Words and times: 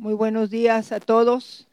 Muy 0.00 0.14
buenos 0.14 0.48
días 0.48 0.92
a 0.92 1.00
todos. 1.00 1.66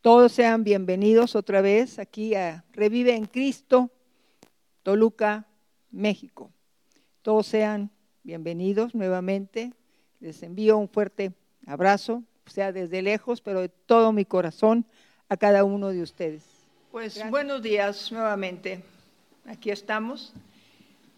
Todos 0.00 0.30
sean 0.30 0.62
bienvenidos 0.62 1.34
otra 1.34 1.60
vez 1.60 1.98
aquí 1.98 2.36
a 2.36 2.64
Revive 2.72 3.16
en 3.16 3.26
Cristo, 3.26 3.90
Toluca, 4.84 5.44
México. 5.90 6.52
Todos 7.22 7.48
sean 7.48 7.90
bienvenidos 8.22 8.94
nuevamente. 8.94 9.72
Les 10.20 10.40
envío 10.44 10.78
un 10.78 10.88
fuerte 10.88 11.32
abrazo, 11.66 12.22
sea 12.46 12.70
desde 12.70 13.02
lejos, 13.02 13.40
pero 13.40 13.62
de 13.62 13.70
todo 13.70 14.12
mi 14.12 14.24
corazón 14.24 14.86
a 15.28 15.36
cada 15.36 15.64
uno 15.64 15.88
de 15.88 16.02
ustedes. 16.02 16.44
Pues 16.92 17.28
buenos 17.28 17.60
días 17.60 18.12
nuevamente. 18.12 18.84
Aquí 19.46 19.72
estamos. 19.72 20.32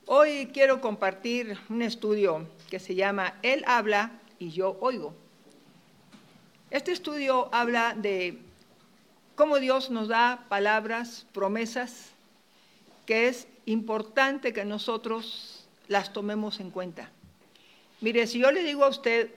Hoy 0.06 0.48
quiero 0.54 0.80
compartir 0.80 1.58
un 1.68 1.82
estudio 1.82 2.48
que 2.70 2.78
se 2.78 2.94
llama 2.94 3.34
Él 3.42 3.62
habla 3.66 4.12
y 4.38 4.48
yo 4.48 4.78
oigo. 4.80 5.27
Este 6.70 6.92
estudio 6.92 7.48
habla 7.50 7.94
de 7.96 8.36
cómo 9.36 9.58
Dios 9.58 9.88
nos 9.88 10.08
da 10.08 10.44
palabras, 10.50 11.24
promesas, 11.32 12.10
que 13.06 13.28
es 13.28 13.48
importante 13.64 14.52
que 14.52 14.66
nosotros 14.66 15.66
las 15.88 16.12
tomemos 16.12 16.60
en 16.60 16.70
cuenta. 16.70 17.08
Mire, 18.02 18.26
si 18.26 18.38
yo 18.38 18.52
le 18.52 18.62
digo 18.64 18.84
a 18.84 18.88
usted 18.88 19.30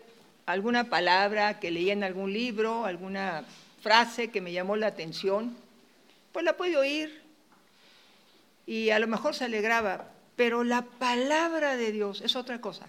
alguna 0.46 0.90
palabra 0.90 1.58
que 1.62 1.72
leí 1.72 1.90
en 1.90 2.04
algún 2.04 2.34
libro, 2.34 2.84
alguna 2.84 3.46
frase 3.82 4.28
que 4.30 4.42
me 4.42 4.52
llamó 4.52 4.76
la 4.76 4.88
atención, 4.88 5.56
pues 6.34 6.44
la 6.44 6.58
puede 6.58 6.76
oír 6.76 7.22
y 8.68 8.90
a 8.90 9.00
lo 9.00 9.08
mejor 9.08 9.36
se 9.36 9.46
alegraba, 9.46 10.10
pero 10.36 10.66
la 10.66 10.82
palabra 10.82 11.78
de 11.78 11.94
Dios 11.94 12.20
es 12.20 12.36
otra 12.36 12.60
cosa. 12.60 12.88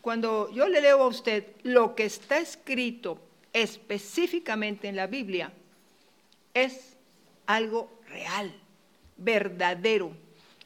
Cuando 0.00 0.50
yo 0.52 0.66
le 0.66 0.80
leo 0.80 1.00
a 1.04 1.06
usted 1.06 1.46
lo 1.62 1.94
que 1.94 2.06
está 2.06 2.38
escrito 2.38 3.20
específicamente 3.56 4.86
en 4.86 4.96
la 4.96 5.06
Biblia 5.06 5.50
es 6.52 6.94
algo 7.46 7.90
real, 8.06 8.52
verdadero, 9.16 10.12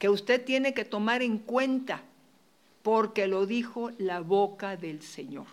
que 0.00 0.08
usted 0.08 0.44
tiene 0.44 0.74
que 0.74 0.84
tomar 0.84 1.22
en 1.22 1.38
cuenta 1.38 2.02
porque 2.82 3.28
lo 3.28 3.46
dijo 3.46 3.92
la 3.98 4.18
boca 4.18 4.76
del 4.76 5.02
Señor. 5.02 5.46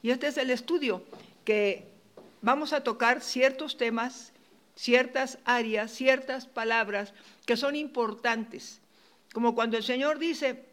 Y 0.00 0.10
este 0.10 0.28
es 0.28 0.36
el 0.36 0.50
estudio 0.50 1.02
que 1.44 1.88
vamos 2.40 2.72
a 2.72 2.84
tocar 2.84 3.20
ciertos 3.20 3.76
temas, 3.76 4.32
ciertas 4.76 5.38
áreas, 5.44 5.90
ciertas 5.90 6.46
palabras 6.46 7.14
que 7.46 7.56
son 7.56 7.74
importantes, 7.74 8.80
como 9.32 9.56
cuando 9.56 9.76
el 9.76 9.82
Señor 9.82 10.20
dice 10.20 10.64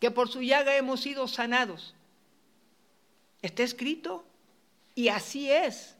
que 0.00 0.10
por 0.10 0.30
su 0.30 0.40
llaga 0.40 0.78
hemos 0.78 1.00
sido 1.00 1.28
sanados. 1.28 1.94
Está 3.42 3.64
escrito 3.64 4.24
y 4.98 5.10
así 5.10 5.48
es. 5.48 5.94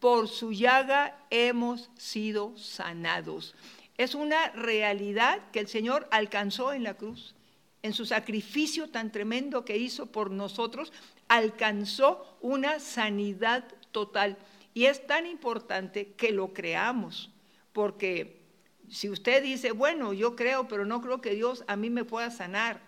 Por 0.00 0.26
su 0.26 0.52
llaga 0.52 1.16
hemos 1.30 1.88
sido 1.96 2.58
sanados. 2.58 3.54
Es 3.96 4.16
una 4.16 4.48
realidad 4.48 5.38
que 5.52 5.60
el 5.60 5.68
Señor 5.68 6.08
alcanzó 6.10 6.72
en 6.72 6.82
la 6.82 6.94
cruz. 6.94 7.36
En 7.84 7.92
su 7.92 8.06
sacrificio 8.06 8.90
tan 8.90 9.12
tremendo 9.12 9.64
que 9.64 9.76
hizo 9.76 10.06
por 10.06 10.32
nosotros, 10.32 10.92
alcanzó 11.28 12.26
una 12.40 12.80
sanidad 12.80 13.68
total. 13.92 14.36
Y 14.74 14.86
es 14.86 15.06
tan 15.06 15.26
importante 15.26 16.14
que 16.14 16.32
lo 16.32 16.52
creamos, 16.52 17.30
porque 17.72 18.40
si 18.88 19.08
usted 19.08 19.44
dice, 19.44 19.70
bueno, 19.70 20.12
yo 20.12 20.34
creo, 20.34 20.66
pero 20.66 20.84
no 20.84 21.00
creo 21.00 21.20
que 21.20 21.36
Dios 21.36 21.62
a 21.68 21.76
mí 21.76 21.88
me 21.88 22.04
pueda 22.04 22.32
sanar, 22.32 22.80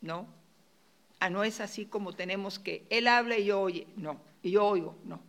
no. 0.00 0.28
Ah, 1.20 1.30
no 1.30 1.44
es 1.44 1.60
así 1.60 1.86
como 1.86 2.14
tenemos 2.14 2.58
que, 2.58 2.84
Él 2.90 3.06
habla 3.06 3.38
y 3.38 3.44
yo 3.44 3.60
oye, 3.60 3.86
no 3.96 4.18
y 4.42 4.52
yo 4.52 4.66
oigo, 4.66 4.96
no. 5.04 5.20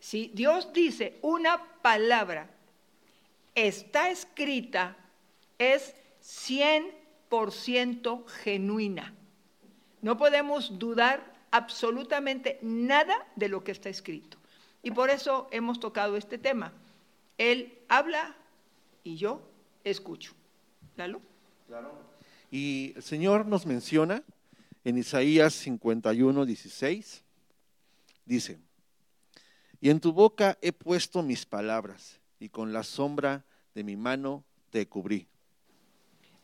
Si 0.00 0.30
Dios 0.34 0.72
dice 0.72 1.18
una 1.22 1.62
palabra, 1.80 2.50
está 3.54 4.10
escrita, 4.10 4.96
es 5.58 5.94
100% 6.22 8.26
genuina. 8.26 9.14
No 10.02 10.18
podemos 10.18 10.78
dudar 10.78 11.32
absolutamente 11.50 12.58
nada 12.60 13.26
de 13.36 13.48
lo 13.48 13.64
que 13.64 13.72
está 13.72 13.88
escrito. 13.88 14.36
Y 14.82 14.90
por 14.90 15.08
eso 15.08 15.48
hemos 15.50 15.80
tocado 15.80 16.18
este 16.18 16.36
tema. 16.36 16.72
Él 17.38 17.78
habla 17.88 18.34
y 19.02 19.16
yo 19.16 19.40
escucho. 19.84 20.34
¿Lalo? 20.96 21.22
Claro. 21.66 22.13
Y 22.54 22.92
el 22.94 23.02
Señor 23.02 23.46
nos 23.46 23.66
menciona 23.66 24.22
en 24.84 24.96
Isaías 24.96 25.54
51, 25.54 26.46
16, 26.46 27.24
Dice, 28.26 28.60
y 29.80 29.90
en 29.90 29.98
tu 29.98 30.12
boca 30.12 30.56
he 30.62 30.72
puesto 30.72 31.24
mis 31.24 31.46
palabras, 31.46 32.20
y 32.38 32.50
con 32.50 32.72
la 32.72 32.84
sombra 32.84 33.44
de 33.74 33.82
mi 33.82 33.96
mano 33.96 34.44
te 34.70 34.86
cubrí. 34.86 35.26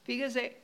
Fíjese, 0.03 0.59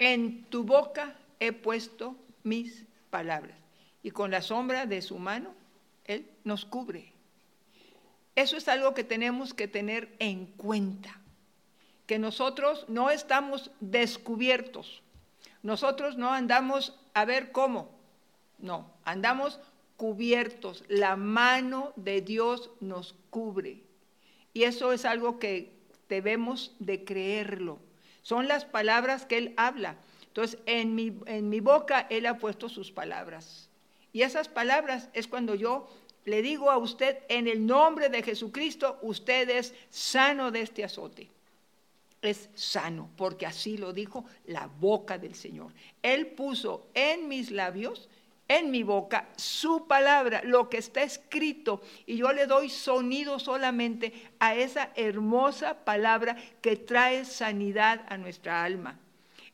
en 0.00 0.42
tu 0.46 0.64
boca 0.64 1.16
he 1.38 1.52
puesto 1.52 2.16
mis 2.42 2.84
palabras, 3.10 3.56
y 4.02 4.10
con 4.10 4.32
la 4.32 4.42
sombra 4.42 4.86
de 4.86 5.02
su 5.02 5.20
mano 5.20 5.54
Él 6.04 6.28
nos 6.42 6.64
cubre. 6.64 7.12
Eso 8.34 8.56
es 8.56 8.66
algo 8.66 8.92
que 8.92 9.04
tenemos 9.04 9.54
que 9.54 9.68
tener 9.68 10.16
en 10.18 10.46
cuenta, 10.46 11.17
que 12.08 12.18
nosotros 12.18 12.86
no 12.88 13.10
estamos 13.10 13.70
descubiertos, 13.80 15.02
nosotros 15.62 16.16
no 16.16 16.32
andamos 16.32 16.98
a 17.12 17.26
ver 17.26 17.52
cómo, 17.52 17.90
no, 18.58 18.90
andamos 19.04 19.60
cubiertos, 19.98 20.84
la 20.88 21.16
mano 21.16 21.92
de 21.96 22.22
Dios 22.22 22.70
nos 22.80 23.14
cubre. 23.28 23.82
Y 24.54 24.62
eso 24.62 24.92
es 24.94 25.04
algo 25.04 25.38
que 25.38 25.74
debemos 26.08 26.74
de 26.78 27.04
creerlo. 27.04 27.78
Son 28.22 28.48
las 28.48 28.64
palabras 28.64 29.26
que 29.26 29.36
Él 29.36 29.54
habla. 29.58 29.96
Entonces, 30.28 30.58
en 30.64 30.94
mi, 30.94 31.12
en 31.26 31.50
mi 31.50 31.60
boca 31.60 32.06
Él 32.08 32.24
ha 32.24 32.38
puesto 32.38 32.70
sus 32.70 32.90
palabras. 32.90 33.68
Y 34.14 34.22
esas 34.22 34.48
palabras 34.48 35.10
es 35.12 35.28
cuando 35.28 35.54
yo 35.54 35.90
le 36.24 36.40
digo 36.40 36.70
a 36.70 36.78
usted, 36.78 37.18
en 37.28 37.48
el 37.48 37.66
nombre 37.66 38.08
de 38.08 38.22
Jesucristo, 38.22 38.98
usted 39.02 39.50
es 39.50 39.74
sano 39.90 40.50
de 40.50 40.62
este 40.62 40.84
azote. 40.84 41.30
Es 42.20 42.50
sano, 42.54 43.10
porque 43.16 43.46
así 43.46 43.76
lo 43.76 43.92
dijo 43.92 44.24
la 44.46 44.66
boca 44.66 45.18
del 45.18 45.34
Señor. 45.34 45.72
Él 46.02 46.28
puso 46.28 46.88
en 46.94 47.28
mis 47.28 47.50
labios 47.50 48.08
en 48.48 48.70
mi 48.70 48.82
boca 48.82 49.28
su 49.36 49.86
palabra, 49.86 50.40
lo 50.42 50.70
que 50.70 50.78
está 50.78 51.02
escrito, 51.02 51.82
y 52.06 52.16
yo 52.16 52.32
le 52.32 52.46
doy 52.46 52.70
sonido 52.70 53.38
solamente 53.38 54.12
a 54.38 54.54
esa 54.54 54.90
hermosa 54.96 55.84
palabra 55.84 56.34
que 56.62 56.76
trae 56.76 57.26
sanidad 57.26 58.06
a 58.08 58.16
nuestra 58.16 58.64
alma. 58.64 58.98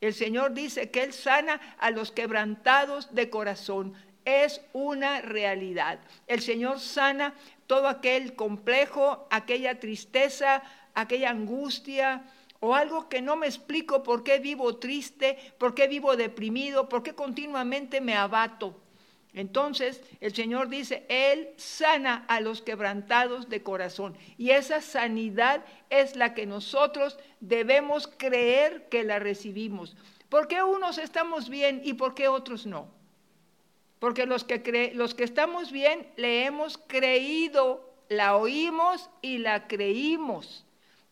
El 0.00 0.14
Señor 0.14 0.54
dice 0.54 0.90
que 0.90 1.02
Él 1.02 1.12
sana 1.12 1.60
a 1.78 1.90
los 1.90 2.12
quebrantados 2.12 3.12
de 3.14 3.30
corazón. 3.30 3.94
Es 4.24 4.60
una 4.72 5.20
realidad. 5.20 5.98
El 6.26 6.40
Señor 6.40 6.78
sana 6.78 7.34
todo 7.66 7.88
aquel 7.88 8.34
complejo, 8.34 9.26
aquella 9.30 9.80
tristeza, 9.80 10.62
aquella 10.94 11.30
angustia, 11.30 12.22
o 12.60 12.74
algo 12.74 13.08
que 13.08 13.20
no 13.20 13.36
me 13.36 13.46
explico 13.46 14.02
por 14.02 14.24
qué 14.24 14.38
vivo 14.38 14.76
triste, 14.76 15.38
por 15.58 15.74
qué 15.74 15.88
vivo 15.88 16.16
deprimido, 16.16 16.88
por 16.88 17.02
qué 17.02 17.14
continuamente 17.14 18.00
me 18.00 18.14
abato. 18.14 18.80
Entonces 19.34 20.00
el 20.20 20.32
Señor 20.32 20.68
dice, 20.68 21.04
Él 21.08 21.48
sana 21.56 22.24
a 22.28 22.40
los 22.40 22.62
quebrantados 22.62 23.48
de 23.48 23.62
corazón. 23.62 24.16
Y 24.38 24.50
esa 24.50 24.80
sanidad 24.80 25.64
es 25.90 26.14
la 26.14 26.34
que 26.34 26.46
nosotros 26.46 27.18
debemos 27.40 28.06
creer 28.06 28.88
que 28.88 29.02
la 29.02 29.18
recibimos. 29.18 29.96
¿Por 30.28 30.46
qué 30.46 30.62
unos 30.62 30.98
estamos 30.98 31.48
bien 31.48 31.82
y 31.84 31.94
por 31.94 32.14
qué 32.14 32.28
otros 32.28 32.64
no? 32.64 32.88
Porque 33.98 34.26
los 34.26 34.44
que, 34.44 34.92
los 34.94 35.14
que 35.14 35.24
estamos 35.24 35.72
bien 35.72 36.06
le 36.16 36.44
hemos 36.44 36.78
creído, 36.78 37.92
la 38.08 38.36
oímos 38.36 39.10
y 39.20 39.38
la 39.38 39.66
creímos. 39.66 40.63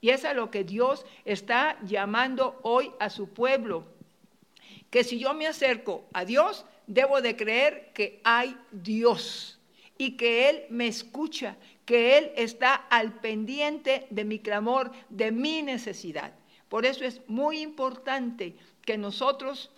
Y 0.03 0.11
es 0.11 0.25
a 0.25 0.35
lo 0.35 0.51
que 0.51 0.65
Dios 0.65 1.07
está 1.25 1.79
llamando 1.85 2.59
hoy 2.63 2.91
a 2.99 3.09
su 3.09 3.29
pueblo. 3.29 3.87
Que 4.91 5.05
si 5.05 5.21
yo 5.21 5.33
me 5.33 5.47
acerco 5.47 6.05
a 6.13 6.25
Dios, 6.25 6.67
debo 6.89 7.23
de 7.23 7.37
creer 7.37 7.93
que 7.95 8.21
hay 8.25 8.59
Dios 8.73 9.61
y 9.97 10.17
que 10.17 10.51
Él 10.51 10.65
me 10.71 10.89
escucha, 10.89 11.57
que 11.87 12.19
Él 12.19 12.33
está 12.35 12.75
al 12.75 13.21
pendiente 13.21 14.09
de 14.11 14.25
mi 14.25 14.41
clamor, 14.41 14.91
de 15.09 15.31
mi 15.31 15.63
necesidad. 15.63 16.33
Por 16.69 16.85
eso 16.85 17.05
es 17.05 17.21
muy 17.29 17.61
importante 17.61 18.57
que 18.85 18.99
nosotros 18.99 19.71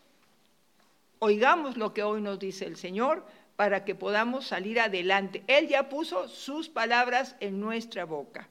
oigamos 1.19 1.77
lo 1.77 1.93
que 1.93 2.03
hoy 2.03 2.23
nos 2.23 2.39
dice 2.39 2.65
el 2.65 2.79
Señor 2.79 3.27
para 3.57 3.85
que 3.85 3.95
podamos 3.95 4.47
salir 4.47 4.81
adelante. 4.81 5.45
Él 5.49 5.69
ya 5.69 5.91
puso 5.91 6.29
sus 6.29 6.71
palabras 6.71 7.37
en 7.41 7.61
nuestra 7.61 8.07
boca. 8.07 8.49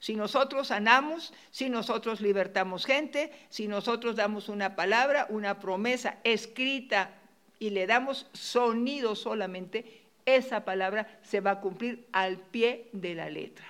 Si 0.00 0.16
nosotros 0.16 0.68
sanamos, 0.68 1.34
si 1.50 1.68
nosotros 1.68 2.22
libertamos 2.22 2.86
gente, 2.86 3.30
si 3.50 3.68
nosotros 3.68 4.16
damos 4.16 4.48
una 4.48 4.74
palabra, 4.74 5.26
una 5.28 5.60
promesa 5.60 6.18
escrita 6.24 7.20
y 7.58 7.68
le 7.68 7.86
damos 7.86 8.26
sonido 8.32 9.14
solamente, 9.14 10.00
esa 10.24 10.64
palabra 10.64 11.20
se 11.22 11.40
va 11.40 11.52
a 11.52 11.60
cumplir 11.60 12.08
al 12.12 12.38
pie 12.38 12.88
de 12.92 13.14
la 13.14 13.28
letra. 13.28 13.66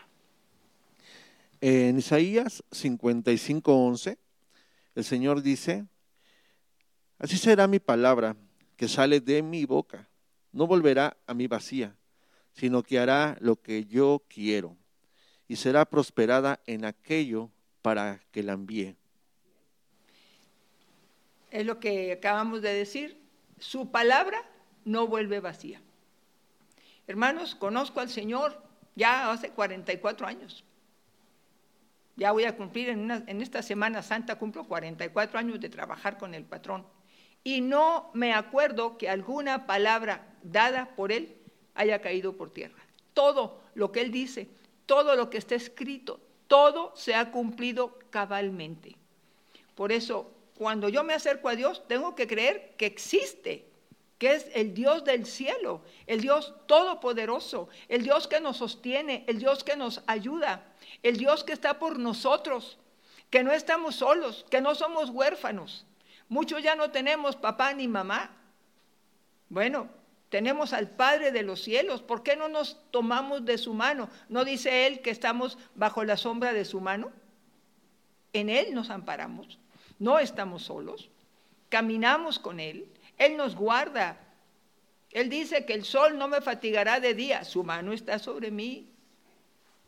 En 1.61 1.99
Isaías 1.99 2.63
55:11, 2.71 4.17
el 4.95 5.05
Señor 5.05 5.43
dice, 5.43 5.85
así 7.19 7.37
será 7.39 7.67
mi 7.67 7.81
palabra 7.81 8.37
que 8.77 8.87
sale 8.87 9.21
de 9.21 9.43
mi 9.43 9.65
boca, 9.65 10.09
no 10.53 10.69
volverá 10.69 11.17
a 11.27 11.35
mí 11.35 11.49
vacía, 11.49 11.97
sino 12.53 12.85
que 12.85 13.01
hará 13.01 13.37
lo 13.41 13.61
que 13.61 13.85
yo 13.85 14.23
quiero 14.29 14.80
y 15.51 15.57
será 15.57 15.85
prosperada 15.85 16.61
en 16.65 16.85
aquello 16.85 17.51
para 17.83 18.21
que 18.31 18.45
la 18.45 18.53
envíe. 18.53 18.95
Es 21.51 21.67
lo 21.67 21.81
que 21.81 22.13
acabamos 22.13 22.63
de 22.63 22.73
decir, 22.73 23.21
su 23.59 23.91
palabra 23.91 24.49
no 24.85 25.09
vuelve 25.09 25.41
vacía. 25.41 25.83
Hermanos, 27.09 27.57
conozco 27.57 27.99
al 27.99 28.09
Señor 28.09 28.63
ya 28.95 29.33
hace 29.33 29.51
44 29.51 30.25
años. 30.29 30.63
Ya 32.15 32.31
voy 32.31 32.45
a 32.45 32.57
cumplir 32.57 32.89
en, 32.89 33.11
esta 33.43 33.61
Semana 33.61 34.03
Santa, 34.05 34.39
cumplo 34.39 34.69
44 34.69 35.37
años 35.37 35.59
de 35.59 35.69
trabajar 35.69 36.17
con 36.17 36.33
el 36.35 36.45
patrón. 36.45 36.87
Y 37.43 37.61
no 37.61 38.13
me 38.15 38.35
acuerdo 38.35 38.97
que 38.99 39.09
alguna 39.09 39.67
palabra 39.67 40.29
dada 40.45 40.95
por 40.95 41.11
él 41.11 41.37
haya 41.75 42.01
caído 42.01 42.37
por 42.37 42.53
tierra. 42.53 42.79
Todo 43.15 43.61
lo 43.75 43.91
que 43.91 44.03
él 44.03 44.13
dice, 44.13 44.49
todo 44.91 45.15
lo 45.15 45.31
que 45.31 45.39
está 45.39 45.55
escrito, 45.55 46.19
todo 46.49 46.93
se 46.97 47.15
ha 47.15 47.31
cumplido 47.31 47.97
cabalmente. 48.11 48.97
Por 49.77 49.93
eso, 49.93 50.33
cuando 50.59 50.89
yo 50.89 51.05
me 51.05 51.15
acerco 51.15 51.49
a 51.49 51.55
Dios, 51.55 51.87
tengo 51.87 52.17
que 52.17 52.27
creer 52.27 52.75
que 52.77 52.87
existe, 52.87 53.69
que 54.19 54.35
es 54.35 54.49
el 54.53 54.75
Dios 54.75 55.05
del 55.05 55.27
cielo, 55.27 55.83
el 56.09 56.21
Dios 56.21 56.55
todopoderoso, 56.67 57.69
el 57.87 58.03
Dios 58.03 58.27
que 58.27 58.41
nos 58.41 58.57
sostiene, 58.57 59.23
el 59.29 59.39
Dios 59.39 59.63
que 59.63 59.77
nos 59.77 60.03
ayuda, 60.09 60.65
el 61.05 61.19
Dios 61.19 61.45
que 61.45 61.53
está 61.53 61.79
por 61.79 61.97
nosotros, 62.01 62.77
que 63.31 63.45
no 63.45 63.53
estamos 63.53 63.95
solos, 63.95 64.45
que 64.51 64.61
no 64.61 64.75
somos 64.75 65.11
huérfanos. 65.11 65.87
Muchos 66.29 66.65
ya 66.65 66.75
no 66.75 66.91
tenemos 66.91 67.37
papá 67.37 67.75
ni 67.75 67.87
mamá. 67.87 68.37
Bueno, 69.49 69.89
tenemos 70.31 70.73
al 70.73 70.89
Padre 70.89 71.33
de 71.33 71.43
los 71.43 71.61
cielos. 71.61 72.03
¿Por 72.03 72.23
qué 72.23 72.37
no 72.37 72.49
nos 72.49 72.79
tomamos 72.93 73.45
de 73.45 73.59
su 73.59 73.75
mano? 73.75 74.09
¿No 74.29 74.45
dice 74.45 74.87
Él 74.87 75.01
que 75.01 75.11
estamos 75.11 75.59
bajo 75.75 76.05
la 76.05 76.17
sombra 76.17 76.53
de 76.53 76.65
su 76.65 76.81
mano? 76.81 77.11
En 78.33 78.49
Él 78.49 78.73
nos 78.73 78.91
amparamos. 78.91 79.59
No 79.99 80.21
estamos 80.21 80.63
solos. 80.63 81.11
Caminamos 81.69 82.39
con 82.39 82.61
Él. 82.61 82.87
Él 83.19 83.37
nos 83.37 83.57
guarda. 83.57 84.19
Él 85.11 85.29
dice 85.29 85.67
que 85.67 85.75
el 85.75 85.85
sol 85.85 86.17
no 86.17 86.29
me 86.29 86.41
fatigará 86.41 87.01
de 87.01 87.13
día. 87.15 87.43
Su 87.43 87.65
mano 87.65 87.93
está 87.93 88.21
sobre 88.21 88.53
mí. 88.53 88.89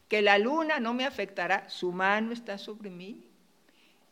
Que 0.08 0.22
la 0.22 0.38
luna 0.38 0.80
no 0.80 0.92
me 0.92 1.06
afectará. 1.06 1.70
Su 1.70 1.92
mano 1.92 2.32
está 2.32 2.58
sobre 2.58 2.90
mí. 2.90 3.24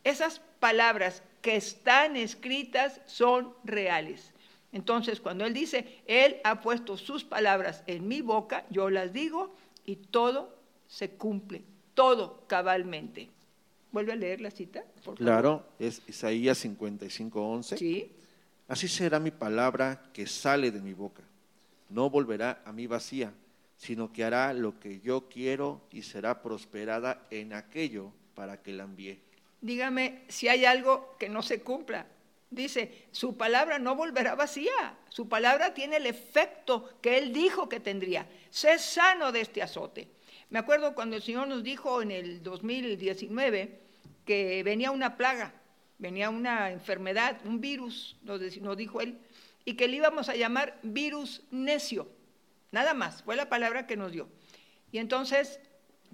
Esas 0.05 0.41
palabras 0.61 1.25
que 1.43 1.57
están 1.57 2.17
escritas 2.17 3.01
son 3.07 3.53
reales. 3.65 4.33
Entonces, 4.73 5.21
cuando 5.21 5.45
Él 5.45 5.55
dice, 5.55 6.03
Él 6.07 6.37
ha 6.45 6.61
puesto 6.61 6.97
sus 6.97 7.25
palabras 7.25 7.83
en 7.87 8.07
mi 8.07 8.21
boca, 8.21 8.65
yo 8.71 8.91
las 8.91 9.13
digo 9.13 9.55
y 9.85 9.97
todo 9.97 10.57
se 10.87 11.11
cumple, 11.11 11.63
todo 11.95 12.45
cabalmente. 12.47 13.29
¿Vuelve 13.93 14.13
a 14.13 14.17
leer 14.17 14.41
la 14.41 14.51
cita? 14.51 14.85
claro, 15.17 15.67
es 15.79 16.03
Isaías 16.07 16.59
55, 16.59 17.43
11. 17.43 17.77
Sí. 17.77 18.13
Así 18.69 18.87
será 18.87 19.19
mi 19.19 19.33
palabra 19.33 20.11
que 20.13 20.27
sale 20.29 20.71
de 20.71 20.81
mi 20.81 20.93
boca. 20.93 21.25
No 21.89 22.09
volverá 22.09 22.63
a 22.65 22.73
mí 22.73 22.87
vacía, 22.87 23.33
sino 23.77 24.13
que 24.13 24.23
hará 24.23 24.53
lo 24.53 24.79
que 24.79 25.01
yo 25.01 25.29
quiero 25.29 25.81
y 25.91 26.03
será 26.03 26.41
prosperada 26.41 27.27
en 27.31 27.53
aquello 27.53 28.13
para 28.37 28.63
que 28.63 28.73
la 28.73 28.85
envíe. 28.85 29.19
Dígame 29.61 30.23
si 30.29 30.47
hay 30.47 30.65
algo 30.65 31.17
que 31.19 31.29
no 31.29 31.43
se 31.43 31.63
cumpla. 31.63 32.07
Dice, 32.51 33.07
su 33.13 33.37
palabra 33.37 33.79
no 33.79 33.95
volverá 33.95 34.35
vacía, 34.35 34.99
su 35.09 35.29
palabra 35.29 35.73
tiene 35.73 35.99
el 35.99 36.07
efecto 36.07 36.99
que 37.01 37.17
él 37.17 37.33
dijo 37.33 37.69
que 37.69 37.79
tendría. 37.79 38.27
Sé 38.51 38.79
sano 38.79 39.31
de 39.31 39.41
este 39.41 39.63
azote. 39.63 40.09
Me 40.51 40.59
acuerdo 40.59 40.95
cuando 40.97 41.15
el 41.15 41.23
Señor 41.23 41.47
nos 41.47 41.63
dijo 41.63 42.03
en 42.03 42.11
el 42.11 42.43
2019 42.43 43.81
que 44.25 44.63
venía 44.65 44.91
una 44.91 45.17
plaga, 45.17 45.55
venía 45.99 46.29
una 46.29 46.73
enfermedad, 46.73 47.39
un 47.45 47.61
virus, 47.61 48.17
nos 48.23 48.77
dijo 48.77 49.01
él, 49.01 49.19
y 49.65 49.75
que 49.75 49.87
le 49.87 49.99
íbamos 49.99 50.29
a 50.29 50.35
llamar 50.35 50.77
virus 50.83 51.43
necio. 51.53 52.11
Nada 52.73 52.95
más, 52.95 53.23
fue 53.23 53.37
la 53.37 53.49
palabra 53.49 53.87
que 53.87 53.97
nos 53.97 54.11
dio. 54.11 54.29
Y 54.91 54.99
entonces 54.99 55.61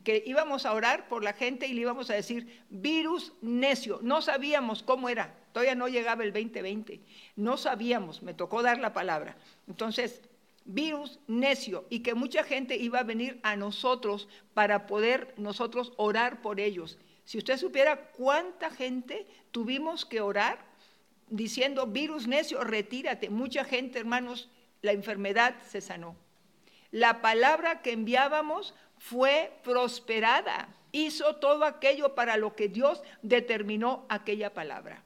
que 0.04 0.22
íbamos 0.24 0.66
a 0.66 0.72
orar 0.72 1.08
por 1.08 1.24
la 1.24 1.32
gente 1.32 1.66
y 1.66 1.74
le 1.74 1.80
íbamos 1.80 2.10
a 2.10 2.14
decir 2.14 2.62
virus 2.70 3.32
necio. 3.42 3.98
No 4.02 4.22
sabíamos 4.22 4.84
cómo 4.84 5.08
era, 5.08 5.34
todavía 5.56 5.74
no 5.74 5.88
llegaba 5.88 6.22
el 6.22 6.34
2020, 6.34 7.00
no 7.36 7.56
sabíamos, 7.56 8.22
me 8.22 8.34
tocó 8.34 8.60
dar 8.60 8.78
la 8.78 8.92
palabra. 8.92 9.38
Entonces, 9.66 10.20
virus 10.66 11.18
necio 11.28 11.86
y 11.88 12.00
que 12.00 12.12
mucha 12.12 12.44
gente 12.44 12.76
iba 12.76 12.98
a 12.98 13.04
venir 13.04 13.40
a 13.42 13.56
nosotros 13.56 14.28
para 14.52 14.86
poder 14.86 15.32
nosotros 15.38 15.94
orar 15.96 16.42
por 16.42 16.60
ellos. 16.60 16.98
Si 17.24 17.38
usted 17.38 17.56
supiera 17.56 18.10
cuánta 18.10 18.70
gente 18.70 19.26
tuvimos 19.50 20.04
que 20.04 20.20
orar 20.20 20.58
diciendo 21.30 21.86
virus 21.86 22.26
necio, 22.26 22.62
retírate. 22.62 23.30
Mucha 23.30 23.64
gente, 23.64 23.98
hermanos, 23.98 24.50
la 24.82 24.92
enfermedad 24.92 25.54
se 25.66 25.80
sanó. 25.80 26.16
La 26.90 27.22
palabra 27.22 27.80
que 27.80 27.92
enviábamos 27.92 28.74
fue 28.98 29.54
prosperada, 29.64 30.68
hizo 30.92 31.36
todo 31.36 31.64
aquello 31.64 32.14
para 32.14 32.36
lo 32.36 32.54
que 32.54 32.68
Dios 32.68 33.02
determinó 33.22 34.04
aquella 34.10 34.52
palabra. 34.52 35.05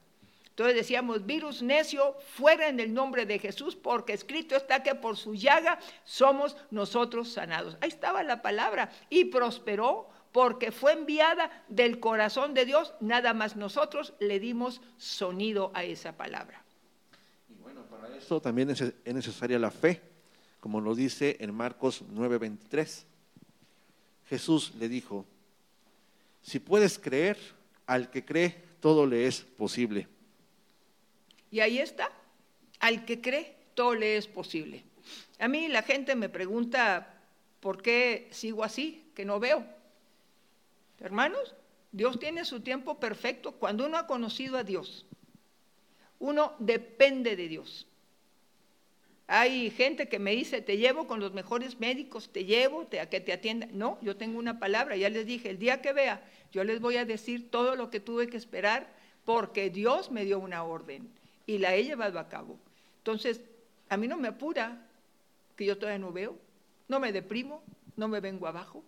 Entonces 0.51 0.75
decíamos, 0.75 1.25
virus 1.25 1.61
necio, 1.61 2.15
fuera 2.35 2.67
en 2.67 2.79
el 2.79 2.93
nombre 2.93 3.25
de 3.25 3.39
Jesús, 3.39 3.75
porque 3.75 4.13
escrito 4.13 4.55
está 4.55 4.83
que 4.83 4.95
por 4.95 5.17
su 5.17 5.33
llaga 5.33 5.79
somos 6.03 6.57
nosotros 6.69 7.31
sanados. 7.31 7.77
Ahí 7.81 7.89
estaba 7.89 8.21
la 8.21 8.41
palabra 8.41 8.91
y 9.09 9.25
prosperó 9.25 10.09
porque 10.31 10.71
fue 10.71 10.93
enviada 10.93 11.49
del 11.67 11.99
corazón 11.99 12.53
de 12.53 12.65
Dios, 12.65 12.93
nada 12.99 13.33
más 13.33 13.55
nosotros 13.55 14.13
le 14.19 14.39
dimos 14.39 14.81
sonido 14.97 15.71
a 15.73 15.83
esa 15.83 16.15
palabra. 16.15 16.63
Y 17.49 17.61
bueno, 17.61 17.83
para 17.83 18.15
eso 18.15 18.41
también 18.41 18.69
es 18.69 18.93
necesaria 19.05 19.59
la 19.59 19.71
fe, 19.71 20.01
como 20.59 20.79
lo 20.79 20.95
dice 20.95 21.37
en 21.39 21.53
Marcos 21.53 22.03
9:23. 22.13 23.05
Jesús 24.29 24.73
le 24.79 24.87
dijo, 24.87 25.25
si 26.41 26.59
puedes 26.59 26.97
creer, 26.97 27.37
al 27.85 28.09
que 28.09 28.23
cree, 28.23 28.63
todo 28.79 29.05
le 29.05 29.27
es 29.27 29.41
posible. 29.41 30.07
Y 31.51 31.59
ahí 31.59 31.79
está, 31.79 32.09
al 32.79 33.03
que 33.05 33.19
cree, 33.19 33.55
todo 33.75 33.93
le 33.93 34.15
es 34.15 34.25
posible. 34.25 34.83
A 35.37 35.47
mí 35.49 35.67
la 35.67 35.83
gente 35.83 36.15
me 36.15 36.29
pregunta, 36.29 37.21
¿por 37.59 37.81
qué 37.81 38.29
sigo 38.31 38.63
así, 38.63 39.11
que 39.13 39.25
no 39.25 39.39
veo? 39.39 39.65
Hermanos, 40.99 41.53
Dios 41.91 42.19
tiene 42.19 42.45
su 42.45 42.61
tiempo 42.61 42.99
perfecto. 42.99 43.51
Cuando 43.53 43.85
uno 43.85 43.97
ha 43.97 44.07
conocido 44.07 44.57
a 44.57 44.63
Dios, 44.63 45.05
uno 46.19 46.53
depende 46.59 47.35
de 47.35 47.47
Dios. 47.49 47.85
Hay 49.27 49.71
gente 49.71 50.07
que 50.07 50.19
me 50.19 50.31
dice, 50.31 50.61
te 50.61 50.77
llevo 50.77 51.07
con 51.07 51.19
los 51.19 51.33
mejores 51.33 51.79
médicos, 51.79 52.31
te 52.31 52.45
llevo 52.45 52.87
a 53.01 53.05
que 53.07 53.19
te 53.19 53.33
atienda. 53.33 53.67
No, 53.71 53.97
yo 54.01 54.15
tengo 54.15 54.39
una 54.39 54.59
palabra, 54.59 54.95
ya 54.95 55.09
les 55.09 55.25
dije, 55.25 55.49
el 55.49 55.57
día 55.57 55.81
que 55.81 55.93
vea, 55.93 56.23
yo 56.51 56.63
les 56.63 56.79
voy 56.79 56.97
a 56.97 57.05
decir 57.05 57.49
todo 57.49 57.75
lo 57.75 57.89
que 57.89 57.99
tuve 57.99 58.27
que 58.27 58.37
esperar 58.37 58.87
porque 59.25 59.69
Dios 59.69 60.11
me 60.11 60.25
dio 60.25 60.39
una 60.39 60.63
orden 60.63 61.09
y 61.45 61.57
la 61.57 61.75
he 61.75 61.83
llevado 61.83 62.19
a 62.19 62.29
cabo. 62.29 62.57
Entonces, 62.97 63.41
a 63.89 63.97
mí 63.97 64.07
no 64.07 64.17
me 64.17 64.27
apura 64.27 64.87
que 65.55 65.65
yo 65.65 65.77
todavía 65.77 65.99
no 65.99 66.11
veo, 66.11 66.37
no 66.87 66.99
me 66.99 67.11
deprimo, 67.11 67.63
no 67.95 68.07
me 68.07 68.19
vengo 68.19 68.47
abajo. 68.47 68.83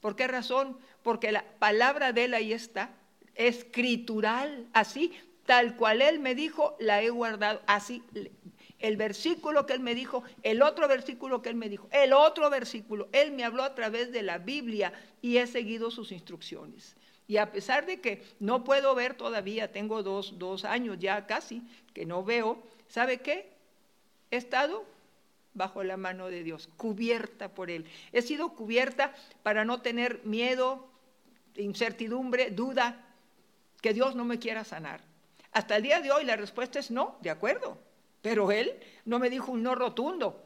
¿Por 0.00 0.16
qué 0.16 0.26
razón? 0.26 0.78
Porque 1.02 1.32
la 1.32 1.44
palabra 1.58 2.12
de 2.12 2.24
él 2.24 2.34
ahí 2.34 2.52
está, 2.52 2.90
escritural, 3.34 4.66
así, 4.72 5.12
tal 5.44 5.76
cual 5.76 6.02
él 6.02 6.18
me 6.18 6.34
dijo, 6.34 6.76
la 6.80 7.02
he 7.02 7.10
guardado, 7.10 7.60
así 7.66 8.02
el 8.78 8.96
versículo 8.96 9.66
que 9.66 9.72
él 9.72 9.80
me 9.80 9.94
dijo, 9.94 10.22
el 10.42 10.62
otro 10.62 10.88
versículo 10.88 11.42
que 11.42 11.48
él 11.48 11.56
me 11.56 11.68
dijo, 11.68 11.88
el 11.92 12.12
otro 12.12 12.50
versículo. 12.50 13.08
Él 13.12 13.32
me 13.32 13.44
habló 13.44 13.62
a 13.62 13.74
través 13.74 14.12
de 14.12 14.22
la 14.22 14.38
Biblia 14.38 14.92
y 15.22 15.38
he 15.38 15.46
seguido 15.46 15.90
sus 15.90 16.12
instrucciones. 16.12 16.96
Y 17.28 17.38
a 17.38 17.50
pesar 17.50 17.86
de 17.86 18.00
que 18.00 18.24
no 18.38 18.62
puedo 18.64 18.94
ver 18.94 19.14
todavía, 19.14 19.72
tengo 19.72 20.02
dos, 20.02 20.38
dos 20.38 20.64
años 20.64 20.98
ya 21.00 21.26
casi 21.26 21.62
que 21.92 22.06
no 22.06 22.24
veo, 22.24 22.62
¿sabe 22.88 23.18
qué? 23.18 23.50
He 24.30 24.36
estado 24.36 24.84
bajo 25.54 25.82
la 25.82 25.96
mano 25.96 26.28
de 26.28 26.42
Dios, 26.42 26.68
cubierta 26.76 27.48
por 27.48 27.70
Él. 27.70 27.86
He 28.12 28.22
sido 28.22 28.50
cubierta 28.50 29.14
para 29.42 29.64
no 29.64 29.80
tener 29.80 30.20
miedo, 30.24 30.86
incertidumbre, 31.56 32.50
duda, 32.50 33.02
que 33.80 33.94
Dios 33.94 34.14
no 34.14 34.24
me 34.24 34.38
quiera 34.38 34.64
sanar. 34.64 35.00
Hasta 35.52 35.76
el 35.76 35.82
día 35.82 36.00
de 36.00 36.12
hoy 36.12 36.24
la 36.24 36.36
respuesta 36.36 36.78
es 36.78 36.90
no, 36.90 37.16
de 37.22 37.30
acuerdo 37.30 37.78
Pero 38.20 38.52
él 38.52 38.74
no 39.04 39.18
me 39.18 39.30
dijo 39.30 39.52
un 39.52 39.62
no 39.62 39.74
rotundo. 39.74 40.42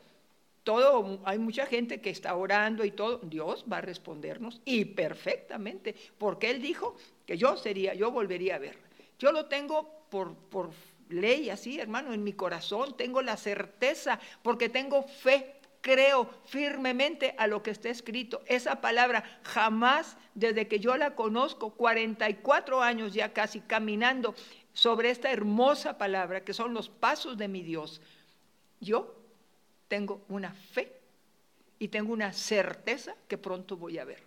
Todo, 0.65 1.21
hay 1.25 1.39
mucha 1.39 1.67
gente 1.67 2.01
que 2.01 2.11
está 2.11 2.35
orando 2.35 2.85
y 2.85 2.91
todo. 2.91 3.19
Dios 3.23 3.65
va 3.71 3.79
a 3.79 3.81
respondernos 3.83 4.61
y 4.65 4.85
perfectamente, 4.85 5.95
porque 6.19 6.51
él 6.51 6.61
dijo 6.61 6.97
que 7.27 7.39
yo 7.39 7.57
sería, 7.57 7.95
yo 7.95 8.11
volvería 8.11 8.57
a 8.57 8.59
ver. 8.59 8.79
Yo 9.19 9.33
lo 9.33 9.47
tengo 9.47 10.07
por, 10.11 10.35
por 10.35 10.71
ley 11.09 11.51
así, 11.51 11.81
hermano, 11.81 12.13
en 12.13 12.25
mi 12.25 12.33
corazón. 12.33 12.97
Tengo 12.97 13.23
la 13.23 13.37
certeza 13.37 14.21
porque 14.43 14.69
tengo 14.69 15.03
fe 15.03 15.55
creo 15.81 16.29
firmemente 16.45 17.35
a 17.39 17.47
lo 17.47 17.63
que 17.63 17.71
está 17.71 17.89
escrito. 17.89 18.43
Esa 18.47 18.81
palabra 18.81 19.25
jamás, 19.43 20.17
desde 20.35 20.69
que 20.69 20.81
yo 20.81 20.97
la 20.97 21.15
conozco, 21.15 21.71
44 21.71 22.83
años 22.83 23.15
ya 23.15 23.33
casi 23.33 23.61
caminando 23.61 24.35
sobre 24.73 25.11
esta 25.11 25.31
hermosa 25.31 25.99
palabra 25.99 26.45
que 26.45 26.55
son 26.55 26.75
los 26.75 26.89
pasos 26.89 27.37
de 27.37 27.49
mi 27.49 27.63
Dios, 27.63 28.01
yo 28.81 29.20
tengo 29.91 30.23
una 30.29 30.53
fe 30.53 30.93
y 31.81 31.89
tengo 31.89 32.13
una 32.13 32.33
certeza 32.33 33.17
que 33.27 33.37
pronto 33.37 33.77
voy 33.77 33.99
a 33.99 34.05
ver. 34.05 34.23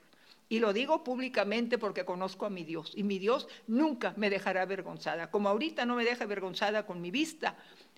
Y 0.50 0.60
lo 0.60 0.74
digo 0.74 1.06
públicamente 1.06 1.78
porque 1.78 2.04
conozco 2.04 2.46
a 2.46 2.50
mi 2.50 2.66
Dios. 2.66 2.92
Y 2.96 3.04
mi 3.04 3.18
Dios 3.18 3.48
nunca 3.66 4.14
me 4.18 4.30
dejará 4.30 4.64
avergonzada. 4.64 5.32
Como 5.32 5.48
ahorita 5.48 5.86
no 5.86 5.96
me 5.96 6.04
deja 6.04 6.26
avergonzada 6.26 6.86
con 6.86 7.02
mi 7.02 7.12
vista, 7.12 7.56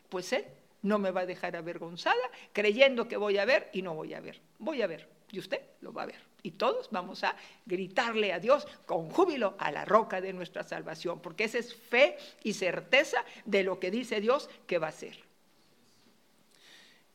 pues 0.10 0.32
Él 0.32 0.46
no 0.84 1.00
me 1.00 1.10
va 1.10 1.22
a 1.22 1.26
dejar 1.26 1.56
avergonzada 1.56 2.22
creyendo 2.54 3.08
que 3.08 3.18
voy 3.18 3.40
a 3.40 3.46
ver 3.46 3.72
y 3.74 3.82
no 3.82 3.96
voy 3.96 4.14
a 4.14 4.22
ver. 4.22 4.40
Voy 4.60 4.84
a 4.84 4.88
ver 4.88 5.10
y 5.32 5.40
usted 5.40 5.62
lo 5.82 5.92
va 5.92 6.04
a 6.04 6.06
ver. 6.06 6.22
Y 6.44 6.52
todos 6.52 6.90
vamos 6.92 7.24
a 7.24 7.36
gritarle 7.66 8.32
a 8.32 8.40
Dios 8.40 8.68
con 8.86 9.10
júbilo 9.10 9.56
a 9.58 9.72
la 9.72 9.86
roca 9.86 10.22
de 10.22 10.34
nuestra 10.34 10.62
salvación, 10.64 11.20
porque 11.20 11.46
esa 11.46 11.58
es 11.58 11.74
fe 11.74 12.16
y 12.44 12.54
certeza 12.54 13.26
de 13.46 13.64
lo 13.64 13.80
que 13.80 13.90
dice 13.90 14.22
Dios 14.22 14.52
que 14.68 14.78
va 14.78 14.90
a 14.90 14.92
ser. 14.92 15.26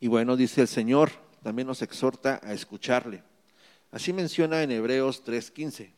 Y 0.01 0.09
bueno, 0.09 0.37
dice 0.37 0.63
el 0.63 0.69
Señor, 0.69 1.11
también 1.43 1.69
nos 1.69 1.83
exhorta 1.83 2.41
a 2.43 2.53
escucharle. 2.55 3.23
Así 3.91 4.13
menciona 4.13 4.63
en 4.63 4.71
Hebreos 4.71 5.23
3:15. 5.25 5.93